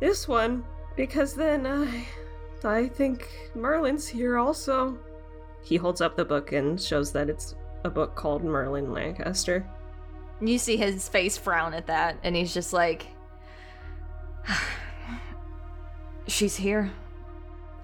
this 0.00 0.28
one 0.28 0.64
because 0.96 1.34
then 1.34 1.66
I, 1.66 2.06
I 2.64 2.88
think 2.88 3.28
Merlin's 3.54 4.06
here 4.06 4.38
also. 4.38 4.98
He 5.62 5.76
holds 5.76 6.00
up 6.00 6.16
the 6.16 6.24
book 6.24 6.52
and 6.52 6.80
shows 6.80 7.12
that 7.12 7.28
it's 7.28 7.54
a 7.84 7.90
book 7.90 8.14
called 8.14 8.42
Merlin 8.42 8.92
Lancaster. 8.92 9.68
You 10.40 10.58
see 10.58 10.76
his 10.76 11.08
face 11.08 11.36
frown 11.36 11.74
at 11.74 11.86
that, 11.86 12.16
and 12.22 12.34
he's 12.34 12.54
just 12.54 12.72
like, 12.72 13.08
She's 16.26 16.56
here. 16.56 16.90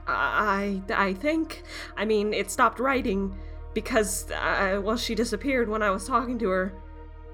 I, 0.07 0.82
I 0.94 1.14
think. 1.14 1.62
I 1.96 2.05
mean, 2.05 2.34
it 2.34 2.50
stopped 2.50 2.78
writing 2.78 3.34
because, 3.72 4.30
uh, 4.30 4.80
well, 4.82 4.96
she 4.96 5.14
disappeared 5.14 5.68
when 5.68 5.82
I 5.82 5.90
was 5.90 6.07
talking 6.07 6.38
to 6.40 6.48
her. 6.50 6.72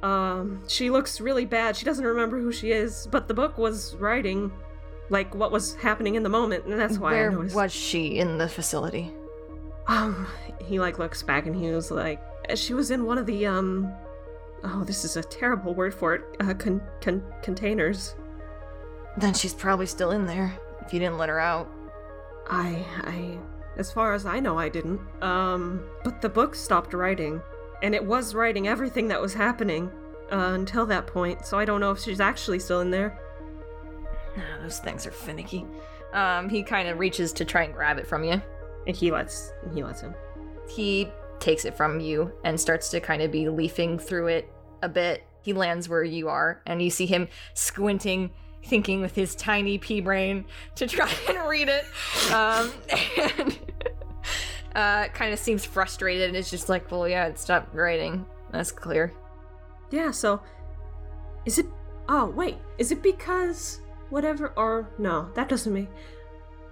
Um, 0.02 0.62
she 0.68 0.88
looks 0.88 1.20
really 1.20 1.44
bad. 1.44 1.76
She 1.76 1.84
doesn't 1.84 2.04
remember 2.04 2.40
who 2.40 2.52
she 2.52 2.70
is, 2.72 3.06
but 3.10 3.28
the 3.28 3.34
book 3.34 3.58
was 3.58 3.96
writing. 3.96 4.50
like 5.10 5.34
what 5.34 5.50
was 5.50 5.74
happening 5.74 6.14
in 6.14 6.22
the 6.22 6.28
moment, 6.28 6.64
and 6.66 6.78
that's 6.78 6.96
why 6.98 7.10
I 7.10 7.14
Where 7.14 7.30
noticed. 7.32 7.56
was 7.56 7.72
she 7.72 8.18
in 8.18 8.38
the 8.38 8.48
facility? 8.48 9.12
Um, 9.88 10.28
he 10.64 10.78
like 10.78 11.00
looks 11.00 11.20
back 11.24 11.46
and 11.46 11.56
he 11.56 11.68
was 11.72 11.90
like, 11.90 12.22
she 12.54 12.74
was 12.74 12.92
in 12.92 13.04
one 13.04 13.18
of 13.18 13.26
the 13.26 13.44
um, 13.46 13.92
oh, 14.62 14.84
this 14.84 15.04
is 15.04 15.16
a 15.16 15.22
terrible 15.22 15.74
word 15.74 15.92
for 15.92 16.14
it, 16.14 16.22
uh, 16.38 16.54
con- 16.54 16.80
con- 17.00 17.24
containers. 17.42 18.14
Then 19.16 19.34
she's 19.34 19.54
probably 19.54 19.86
still 19.86 20.12
in 20.12 20.26
there. 20.26 20.56
If 20.80 20.92
you 20.92 21.00
didn't 21.00 21.18
let 21.18 21.28
her 21.28 21.40
out. 21.40 21.70
I, 22.48 22.84
I, 23.02 23.38
as 23.76 23.92
far 23.92 24.14
as 24.14 24.26
I 24.26 24.40
know, 24.40 24.58
I 24.58 24.68
didn't. 24.68 25.00
Um, 25.22 25.84
but 26.04 26.20
the 26.20 26.28
book 26.28 26.54
stopped 26.54 26.94
writing, 26.94 27.40
and 27.82 27.94
it 27.94 28.04
was 28.04 28.34
writing 28.34 28.66
everything 28.66 29.08
that 29.08 29.20
was 29.20 29.34
happening 29.34 29.90
uh, 30.32 30.52
until 30.54 30.86
that 30.86 31.06
point. 31.06 31.44
So 31.46 31.58
I 31.58 31.64
don't 31.64 31.80
know 31.80 31.90
if 31.90 32.00
she's 32.00 32.20
actually 32.20 32.58
still 32.58 32.80
in 32.80 32.90
there. 32.90 33.18
Ah, 34.36 34.62
Those 34.62 34.78
things 34.78 35.06
are 35.06 35.12
finicky. 35.12 35.64
Um, 36.12 36.48
he 36.48 36.62
kind 36.62 36.88
of 36.88 36.98
reaches 36.98 37.32
to 37.34 37.44
try 37.44 37.62
and 37.62 37.74
grab 37.74 37.98
it 37.98 38.06
from 38.06 38.24
you. 38.24 38.42
And 38.86 38.96
he 38.96 39.10
lets, 39.10 39.52
he 39.74 39.84
lets 39.84 40.00
him. 40.00 40.14
He 40.68 41.08
takes 41.38 41.64
it 41.64 41.76
from 41.76 42.00
you 42.00 42.32
and 42.44 42.60
starts 42.60 42.90
to 42.90 43.00
kind 43.00 43.22
of 43.22 43.30
be 43.30 43.48
leafing 43.48 43.98
through 43.98 44.28
it 44.28 44.52
a 44.82 44.88
bit. 44.88 45.22
He 45.42 45.52
lands 45.52 45.88
where 45.88 46.04
you 46.04 46.28
are, 46.28 46.60
and 46.66 46.82
you 46.82 46.90
see 46.90 47.06
him 47.06 47.28
squinting, 47.54 48.30
thinking 48.64 49.00
with 49.00 49.14
his 49.14 49.34
tiny 49.34 49.78
pea 49.78 50.00
brain 50.00 50.44
to 50.76 50.86
try 50.86 51.10
and 51.28 51.48
read 51.48 51.68
it. 51.68 51.84
Um, 52.32 52.72
and 53.16 53.58
uh, 54.74 55.08
kind 55.08 55.32
of 55.32 55.38
seems 55.38 55.64
frustrated 55.64 56.28
and 56.28 56.36
is 56.36 56.50
just 56.50 56.68
like, 56.68 56.90
well, 56.90 57.08
yeah, 57.08 57.26
it 57.26 57.38
stopped 57.38 57.74
writing. 57.74 58.24
That's 58.50 58.72
clear. 58.72 59.12
Yeah. 59.90 60.10
So, 60.10 60.40
is 61.44 61.58
it? 61.58 61.66
Oh 62.08 62.26
wait, 62.26 62.56
is 62.78 62.90
it 62.90 63.02
because 63.02 63.80
whatever? 64.10 64.52
Or 64.56 64.90
no, 64.98 65.30
that 65.34 65.48
doesn't 65.48 65.72
mean. 65.72 65.88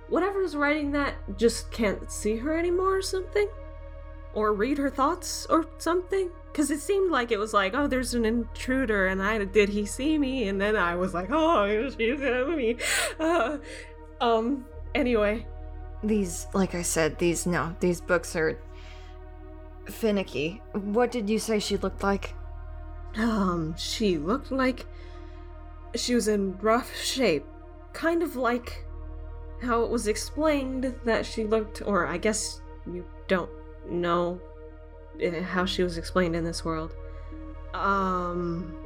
Whatever's 0.08 0.56
writing 0.56 0.92
that 0.92 1.14
just 1.36 1.70
can't 1.70 2.10
see 2.10 2.36
her 2.36 2.56
anymore 2.56 2.96
or 2.96 3.02
something? 3.02 3.48
Or 4.34 4.54
read 4.54 4.78
her 4.78 4.90
thoughts 4.90 5.46
or 5.50 5.66
something? 5.78 6.30
Because 6.50 6.70
it 6.70 6.80
seemed 6.80 7.10
like 7.10 7.30
it 7.30 7.38
was 7.38 7.52
like, 7.52 7.74
oh, 7.74 7.86
there's 7.86 8.14
an 8.14 8.24
intruder, 8.24 9.06
and 9.06 9.22
I 9.22 9.44
did 9.44 9.68
he 9.68 9.86
see 9.86 10.18
me? 10.18 10.48
And 10.48 10.60
then 10.60 10.76
I 10.76 10.96
was 10.96 11.14
like, 11.14 11.28
oh, 11.30 11.90
she's 11.98 12.18
me. 12.20 12.76
Uh, 13.20 13.58
um. 14.20 14.64
Anyway, 14.94 15.46
These, 16.02 16.46
like 16.54 16.74
I 16.74 16.82
said, 16.82 17.18
these, 17.18 17.46
no, 17.46 17.76
these 17.78 18.00
books 18.00 18.34
are 18.34 18.58
finicky. 19.84 20.62
What 20.72 21.12
did 21.12 21.28
you 21.28 21.38
say 21.38 21.58
she 21.58 21.76
looked 21.76 22.02
like? 22.02 22.34
um, 23.16 23.74
she 23.76 24.18
looked 24.18 24.52
like 24.52 24.86
she 25.94 26.14
was 26.14 26.28
in 26.28 26.56
rough 26.58 26.94
shape, 26.96 27.46
kind 27.92 28.22
of 28.22 28.36
like 28.36 28.84
how 29.62 29.82
it 29.82 29.90
was 29.90 30.06
explained 30.06 30.94
that 31.04 31.26
she 31.26 31.44
looked, 31.44 31.82
or 31.84 32.06
I 32.06 32.18
guess 32.18 32.60
you 32.86 33.04
don't 33.26 33.50
know 33.90 34.40
how 35.42 35.64
she 35.64 35.82
was 35.82 35.98
explained 35.98 36.36
in 36.36 36.44
this 36.44 36.64
world. 36.64 36.94
Um, 37.74 38.76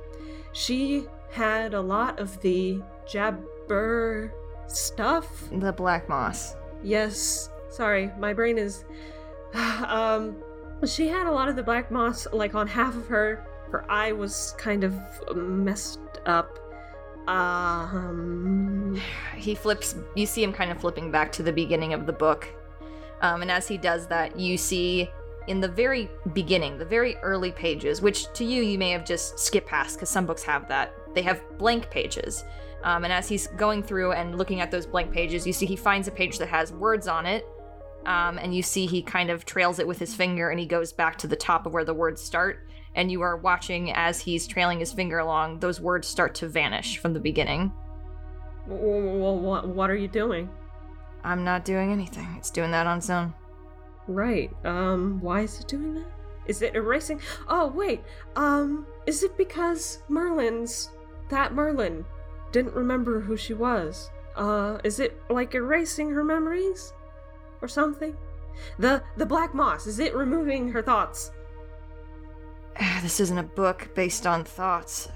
she 0.53 1.07
had 1.31 1.75
a 1.75 1.81
lot 1.81 2.19
of 2.19 2.41
the 2.41 2.83
jabber 3.07 4.33
stuff. 4.67 5.49
The 5.53 5.73
black 5.73 6.09
moss. 6.09 6.57
Yes, 6.83 7.51
sorry, 7.71 8.11
my 8.19 8.33
brain 8.33 8.59
is. 8.59 8.85
um, 9.55 10.37
she 10.87 11.09
had 11.09 11.27
a 11.27 11.31
lot 11.31 11.49
of 11.49 11.57
the 11.57 11.63
black 11.63 11.91
moss, 11.91 12.27
like 12.33 12.55
on 12.55 12.67
half 12.67 12.97
of 12.97 13.07
her. 13.09 13.47
Her 13.71 13.91
eye 13.91 14.13
was 14.13 14.55
kind 14.59 14.85
of 14.85 14.95
messed 15.35 16.01
up. 16.27 16.59
Um, 17.27 19.01
he 19.37 19.55
flips 19.55 19.95
you 20.17 20.27
see 20.27 20.43
him 20.43 20.53
kind 20.53 20.73
of 20.73 20.81
flipping 20.81 21.13
back 21.13 21.31
to 21.33 21.43
the 21.45 21.53
beginning 21.53 21.95
of 21.95 22.05
the 22.05 22.13
book 22.13 22.49
um, 23.21 23.43
and 23.43 23.51
as 23.51 23.69
he 23.69 23.79
does 23.79 24.09
that 24.09 24.37
you 24.37 24.59
see 24.59 25.09
in 25.47 25.61
the 25.61 25.69
very 25.69 26.11
beginning 26.33 26.79
the 26.79 26.85
very 26.85 27.17
early 27.17 27.53
pages 27.53 28.01
which 28.01 28.33
to 28.33 28.45
you 28.45 28.63
you 28.63 28.79
may 28.79 28.91
have 28.91 29.05
just 29.05 29.39
skipped 29.39 29.69
past 29.69 29.97
because 29.97 30.09
some 30.09 30.27
books 30.27 30.43
have 30.43 30.69
that 30.69 30.93
they 31.15 31.23
have 31.23 31.43
blank 31.59 31.91
pages 31.91 32.45
um, 32.85 33.05
and 33.05 33.13
as 33.13 33.29
he's 33.29 33.47
going 33.49 33.83
through 33.83 34.13
and 34.13 34.39
looking 34.39 34.61
at 34.61 34.71
those 34.71 34.87
blank 34.87 35.13
pages 35.13 35.47
you 35.47 35.53
see 35.53 35.67
he 35.67 35.77
finds 35.77 36.09
a 36.09 36.11
page 36.13 36.39
that 36.39 36.49
has 36.49 36.73
words 36.73 37.09
on 37.09 37.27
it 37.27 37.47
um, 38.07 38.39
and 38.39 38.55
you 38.55 38.63
see 38.63 38.87
he 38.87 39.01
kind 39.01 39.31
of 39.31 39.45
trails 39.45 39.79
it 39.79 39.87
with 39.87 39.99
his 39.99 40.15
finger 40.15 40.51
and 40.51 40.59
he 40.59 40.67
goes 40.67 40.93
back 40.93 41.17
to 41.19 41.27
the 41.27 41.37
top 41.37 41.67
of 41.67 41.73
where 41.73 41.85
the 41.85 41.95
words 41.95 42.21
start 42.21 42.67
and 42.95 43.11
you 43.11 43.23
are 43.23 43.37
watching 43.37 43.93
as 43.93 44.21
he's 44.21 44.47
trailing 44.47 44.81
his 44.81 44.93
finger 44.93 45.19
along 45.19 45.59
those 45.61 45.81
words 45.81 46.07
start 46.07 46.35
to 46.35 46.49
vanish 46.49 46.99
from 46.99 47.13
the 47.13 47.21
beginning 47.21 47.73
what, 48.67 49.69
what 49.69 49.91
are 49.91 49.97
you 49.97 50.09
doing? 50.09 50.49
I'm 51.25 51.45
not 51.45 51.65
doing 51.65 51.93
anything. 51.93 52.35
It's 52.39 52.51
doing 52.51 52.71
that 52.73 52.87
on 52.87 52.99
its 52.99 53.11
own. 53.11 53.35
Right. 54.09 54.51
Um, 54.65 55.21
why 55.21 55.43
is 55.43 55.61
it 55.61 55.69
doing 55.69 55.95
that? 55.95 56.11
Is 56.47 56.63
it 56.63 56.75
erasing? 56.75 57.21
Oh, 57.49 57.69
wait. 57.69 58.03
Um, 58.37 58.87
is 59.07 59.23
it 59.23 59.37
because 59.37 60.03
Merlin's 60.09 60.91
that 61.29 61.55
Merlin 61.55 62.05
didn't 62.51 62.75
remember 62.75 63.21
who 63.21 63.37
she 63.37 63.55
was? 63.55 64.11
Uh, 64.37 64.79
is 64.85 65.01
it 65.01 65.21
like 65.31 65.55
erasing 65.55 66.11
her 66.11 66.25
memories 66.25 66.93
or 67.61 67.69
something? 67.69 68.17
The 68.79 69.03
the 69.17 69.27
black 69.27 69.55
moss, 69.55 69.87
is 69.87 69.99
it 69.99 70.15
removing 70.15 70.73
her 70.73 70.83
thoughts? 70.83 71.33
This 73.03 73.21
isn't 73.21 73.39
a 73.39 73.43
book 73.43 73.91
based 73.95 74.27
on 74.27 74.45
thoughts. 74.45 75.09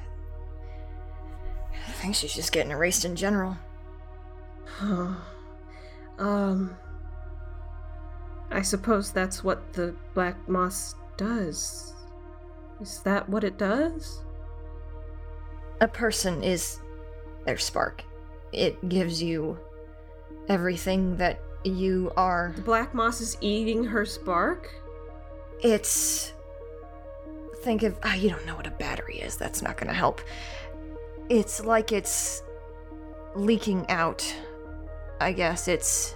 I 1.72 1.93
think 1.93 2.14
she's 2.14 2.34
just 2.34 2.53
getting 2.53 2.72
erased 2.72 3.05
in 3.05 3.16
general. 3.16 3.57
um 6.18 6.76
I 8.51 8.62
suppose 8.62 9.12
that's 9.12 9.42
what 9.42 9.72
the 9.72 9.94
black 10.14 10.49
moss 10.49 10.94
does. 11.16 11.94
Is 12.80 13.01
that 13.01 13.28
what 13.28 13.44
it 13.44 13.59
does? 13.59 14.20
A 15.80 15.88
person 15.88 16.42
is 16.42 16.80
their 17.44 17.59
spark. 17.59 18.05
It 18.53 18.88
gives 18.88 19.22
you 19.22 19.59
everything 20.49 21.16
that 21.16 21.40
you 21.64 22.12
are. 22.16 22.53
The 22.57 22.62
black 22.62 22.94
moss 22.94 23.20
is 23.20 23.36
eating 23.40 23.84
her 23.84 24.05
spark? 24.05 24.70
It's. 25.62 26.32
Think 27.62 27.82
of. 27.82 27.97
ah, 28.05 28.14
you 28.14 28.30
don't 28.30 28.47
know 28.47 28.55
what 28.55 28.66
a 28.66 28.70
battery 28.72 29.18
is. 29.18 29.36
That's 29.36 29.62
not 29.62 29.76
gonna 29.76 29.92
help. 29.92 30.20
It's 31.28 31.64
like 31.64 31.92
it's 31.92 32.42
leaking 33.34 33.88
out. 33.88 34.34
I 35.20 35.32
guess 35.32 35.66
it's 35.66 36.14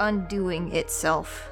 undoing 0.00 0.72
itself. 0.74 1.48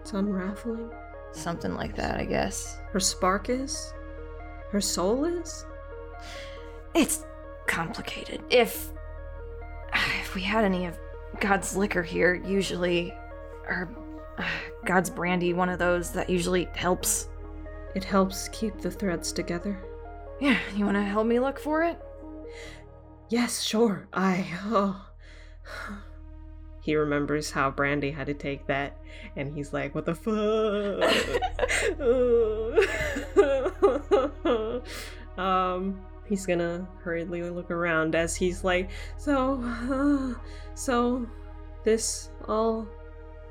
It's 0.00 0.12
unraveling. 0.12 0.90
Something 1.32 1.74
like 1.74 1.96
that, 1.96 2.20
I 2.20 2.24
guess. 2.24 2.78
Her 2.92 3.00
spark 3.00 3.48
is? 3.48 3.92
Her 4.70 4.80
soul 4.80 5.24
is? 5.24 5.66
It's 6.94 7.24
complicated. 7.66 8.42
If 8.50 8.92
if 10.20 10.34
we 10.34 10.42
had 10.42 10.64
any 10.64 10.86
of 10.86 10.98
God's 11.40 11.76
liquor 11.76 12.02
here, 12.02 12.34
usually 12.34 13.12
or 13.66 13.90
uh, 14.38 14.44
God's 14.84 15.10
brandy, 15.10 15.52
one 15.52 15.68
of 15.68 15.78
those 15.78 16.10
that 16.10 16.28
usually 16.28 16.68
helps. 16.74 17.28
It 17.94 18.04
helps 18.04 18.48
keep 18.48 18.80
the 18.80 18.90
threads 18.90 19.32
together. 19.32 19.78
Yeah, 20.40 20.58
you 20.74 20.84
want 20.84 20.96
to 20.96 21.02
help 21.02 21.26
me 21.26 21.38
look 21.38 21.58
for 21.58 21.84
it? 21.84 21.98
Yes, 23.28 23.62
sure. 23.62 24.08
I. 24.12 24.46
Oh. 24.64 25.06
He 26.84 26.94
remembers 26.96 27.50
how 27.50 27.70
Brandy 27.70 28.10
had 28.10 28.26
to 28.26 28.34
take 28.34 28.66
that, 28.66 28.98
and 29.36 29.54
he's 29.54 29.72
like, 29.72 29.94
"What 29.94 30.04
the 30.04 30.14
fuck?" 30.14 30.34
um, 35.38 36.04
he's 36.26 36.44
gonna 36.44 36.86
hurriedly 37.02 37.48
look 37.48 37.70
around 37.70 38.14
as 38.14 38.36
he's 38.36 38.64
like, 38.64 38.90
"So, 39.16 39.62
uh, 39.64 40.34
so, 40.74 41.26
this 41.84 42.28
all 42.46 42.86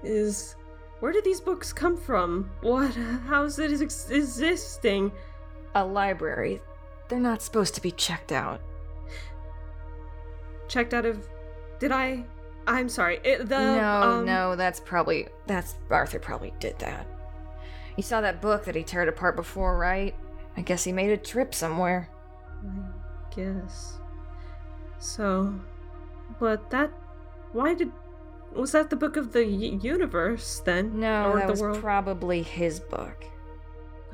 is." 0.03 0.55
Where 0.99 1.11
did 1.11 1.23
these 1.23 1.41
books 1.41 1.73
come 1.73 1.97
from? 1.97 2.51
What? 2.61 2.93
How 2.93 3.45
is 3.45 3.57
it 3.57 3.81
ex- 3.81 4.11
existing? 4.11 5.11
A 5.73 5.83
library. 5.83 6.61
They're 7.09 7.19
not 7.19 7.41
supposed 7.41 7.73
to 7.73 7.81
be 7.81 7.89
checked 7.89 8.31
out. 8.31 8.61
Checked 10.67 10.93
out 10.93 11.07
of. 11.07 11.27
Did 11.79 11.91
I? 11.91 12.25
I'm 12.67 12.87
sorry. 12.89 13.19
It, 13.23 13.47
the 13.49 13.59
no, 13.59 14.01
um, 14.01 14.25
no, 14.25 14.55
that's 14.55 14.79
probably 14.79 15.27
that's 15.47 15.75
Arthur 15.89 16.19
probably 16.19 16.53
did 16.59 16.79
that. 16.79 17.05
You 17.97 18.03
saw 18.03 18.21
that 18.21 18.41
book 18.41 18.65
that 18.65 18.75
he 18.75 18.83
teared 18.83 19.07
apart 19.07 19.35
before, 19.35 19.77
right? 19.77 20.15
I 20.57 20.61
guess 20.61 20.83
he 20.83 20.91
made 20.91 21.11
a 21.11 21.17
trip 21.17 21.53
somewhere. 21.53 22.09
I 22.63 23.35
guess. 23.35 23.97
So, 24.99 25.53
but 26.39 26.69
that. 26.69 26.91
Why 27.51 27.73
did. 27.73 27.91
Was 28.55 28.71
that 28.71 28.89
the 28.89 28.95
book 28.95 29.17
of 29.17 29.33
the 29.33 29.43
y- 29.43 29.79
universe 29.81 30.61
then? 30.63 30.99
No, 30.99 31.31
or 31.31 31.37
that 31.39 31.47
the 31.47 31.51
was 31.53 31.61
world? 31.61 31.79
probably 31.79 32.43
his 32.43 32.79
book. 32.79 33.25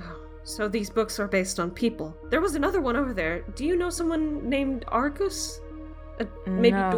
Oh, 0.02 0.20
so 0.44 0.68
these 0.68 0.90
books 0.90 1.20
are 1.20 1.28
based 1.28 1.60
on 1.60 1.72
people. 1.72 2.16
There 2.30 2.42
was 2.42 2.56
another 2.56 2.82
one 2.82 2.96
over 2.96 3.14
there. 3.14 3.42
Do 3.56 3.66
you 3.66 3.76
know 3.76 3.90
someone 3.90 4.50
named 4.50 4.86
Argus? 4.88 5.60
Uh, 6.20 6.26
maybe 6.48 6.78
No. 6.78 6.90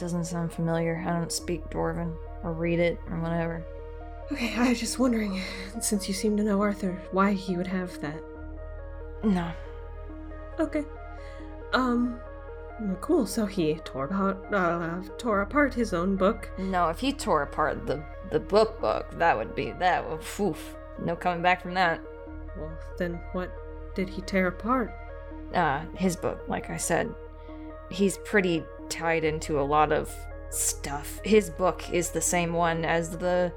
Doesn't 0.00 0.24
sound 0.24 0.50
familiar. 0.50 1.04
I 1.06 1.12
don't 1.12 1.30
speak 1.30 1.68
Dwarven 1.68 2.16
or 2.42 2.54
read 2.54 2.80
it 2.80 2.98
or 3.10 3.20
whatever. 3.20 3.62
Okay, 4.32 4.54
I 4.56 4.70
was 4.70 4.80
just 4.80 4.98
wondering, 4.98 5.42
since 5.80 6.08
you 6.08 6.14
seem 6.14 6.38
to 6.38 6.42
know 6.42 6.62
Arthur, 6.62 6.98
why 7.12 7.32
he 7.32 7.58
would 7.58 7.66
have 7.66 8.00
that. 8.00 8.22
No. 9.22 9.52
Okay. 10.58 10.84
Um, 11.74 12.18
cool. 13.02 13.26
So 13.26 13.44
he 13.44 13.74
tore 13.84 14.06
about, 14.06 14.54
uh, 14.54 15.02
tore 15.18 15.42
apart 15.42 15.74
his 15.74 15.92
own 15.92 16.16
book. 16.16 16.48
No, 16.56 16.88
if 16.88 16.98
he 16.98 17.12
tore 17.12 17.42
apart 17.42 17.86
the 17.86 18.02
the 18.30 18.40
book 18.40 18.80
book, 18.80 19.18
that 19.18 19.36
would 19.36 19.54
be 19.54 19.72
that 19.72 20.02
oof. 20.40 20.76
No 21.04 21.14
coming 21.14 21.42
back 21.42 21.60
from 21.60 21.74
that. 21.74 22.00
Well, 22.56 22.72
then 22.96 23.20
what 23.32 23.50
did 23.94 24.08
he 24.08 24.22
tear 24.22 24.46
apart? 24.46 24.94
Uh 25.52 25.84
his 25.94 26.16
book, 26.16 26.40
like 26.48 26.70
I 26.70 26.78
said. 26.78 27.12
He's 27.90 28.18
pretty 28.18 28.62
tied 28.90 29.24
into 29.24 29.60
a 29.60 29.62
lot 29.62 29.92
of 29.92 30.14
stuff. 30.50 31.20
His 31.24 31.48
book 31.50 31.90
is 31.92 32.10
the 32.10 32.20
same 32.20 32.52
one 32.52 32.84
as 32.84 33.16
the 33.16 33.52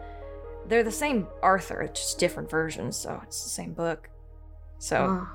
they're 0.65 0.83
the 0.83 0.91
same 0.91 1.27
Arthur, 1.41 1.81
it's 1.81 1.99
just 1.99 2.19
different 2.19 2.49
versions, 2.49 2.95
so 2.95 3.19
it's 3.23 3.43
the 3.43 3.49
same 3.49 3.73
book. 3.73 4.09
So 4.79 5.27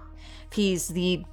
if 0.50 0.56
he's 0.56 0.88
the 0.88 1.24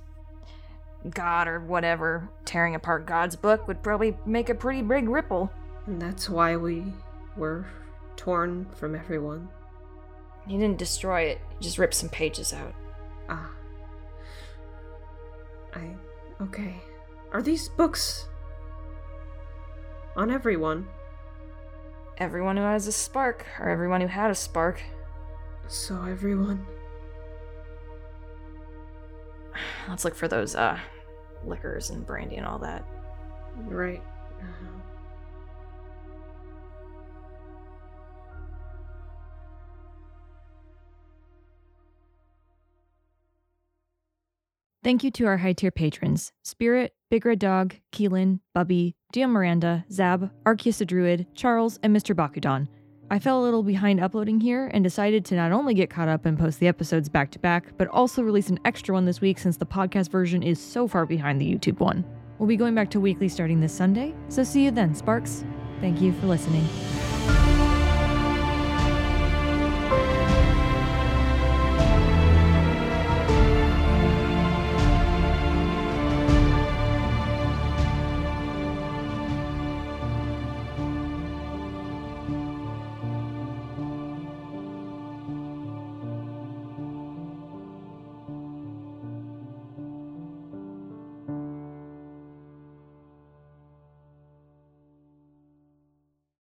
god 1.09 1.47
or 1.47 1.59
whatever, 1.59 2.29
tearing 2.45 2.75
apart 2.75 3.05
God's 3.05 3.35
book 3.35 3.67
would 3.67 3.83
probably 3.83 4.17
make 4.25 4.49
a 4.49 4.55
pretty 4.55 4.81
big 4.81 5.07
ripple. 5.07 5.51
and 5.85 6.01
that's 6.01 6.29
why 6.29 6.55
we 6.57 6.83
were 7.37 7.65
torn 8.15 8.65
from 8.75 8.95
everyone. 8.95 9.47
He 10.47 10.57
didn't 10.57 10.77
destroy 10.77 11.21
it, 11.21 11.41
he 11.49 11.63
just 11.63 11.77
ripped 11.77 11.93
some 11.93 12.09
pages 12.09 12.53
out. 12.53 12.73
Ah. 13.29 13.49
I. 15.73 15.95
Okay. 16.41 16.75
Are 17.31 17.41
these 17.41 17.69
books 17.69 18.27
on 20.15 20.31
everyone? 20.31 20.87
Everyone 22.17 22.57
who 22.57 22.63
has 22.63 22.87
a 22.87 22.91
spark, 22.91 23.45
or 23.59 23.69
everyone 23.69 24.01
who 24.01 24.07
had 24.07 24.31
a 24.31 24.35
spark. 24.35 24.81
So 25.67 26.03
everyone. 26.03 26.65
Let's 29.87 30.05
look 30.05 30.15
for 30.15 30.27
those 30.27 30.55
uh 30.55 30.79
liquors 31.45 31.89
and 31.89 32.05
brandy 32.05 32.37
and 32.37 32.45
all 32.45 32.59
that. 32.59 32.83
Right. 33.67 34.01
Thank 44.83 45.03
you 45.03 45.09
to 45.11 45.25
our 45.25 45.37
high 45.37 45.53
tier 45.53 45.71
patrons 45.71 46.31
Spirit, 46.43 46.93
Big 47.09 47.25
Red 47.25 47.39
Dog, 47.39 47.73
Keilan, 47.91 48.41
Bubby, 48.53 48.95
Dion 49.15 49.31
Miranda, 49.31 49.85
Zab, 49.89 50.29
Arkeus 50.45 50.79
the 50.79 50.85
Druid, 50.85 51.25
Charles, 51.35 51.79
and 51.81 51.95
Mr. 51.95 52.13
Bakudan. 52.13 52.67
I 53.09 53.17
fell 53.17 53.39
a 53.39 53.45
little 53.45 53.63
behind 53.63 54.01
uploading 54.01 54.41
here 54.41 54.69
and 54.73 54.83
decided 54.83 55.23
to 55.23 55.35
not 55.35 55.53
only 55.53 55.73
get 55.73 55.89
caught 55.89 56.09
up 56.09 56.25
and 56.25 56.37
post 56.37 56.59
the 56.59 56.67
episodes 56.67 57.07
back 57.07 57.31
to 57.31 57.39
back, 57.39 57.77
but 57.77 57.87
also 57.87 58.21
release 58.21 58.49
an 58.49 58.59
extra 58.65 58.93
one 58.93 59.05
this 59.05 59.21
week 59.21 59.39
since 59.39 59.55
the 59.55 59.65
podcast 59.65 60.09
version 60.09 60.43
is 60.43 60.59
so 60.59 60.85
far 60.85 61.05
behind 61.05 61.39
the 61.39 61.49
YouTube 61.49 61.79
one. 61.79 62.03
We'll 62.39 62.49
be 62.49 62.57
going 62.57 62.75
back 62.75 62.89
to 62.89 62.99
weekly 62.99 63.29
starting 63.29 63.61
this 63.61 63.71
Sunday, 63.71 64.13
so 64.27 64.43
see 64.43 64.65
you 64.65 64.71
then, 64.71 64.93
Sparks. 64.93 65.45
Thank 65.79 66.01
you 66.01 66.11
for 66.11 66.27
listening. 66.27 66.67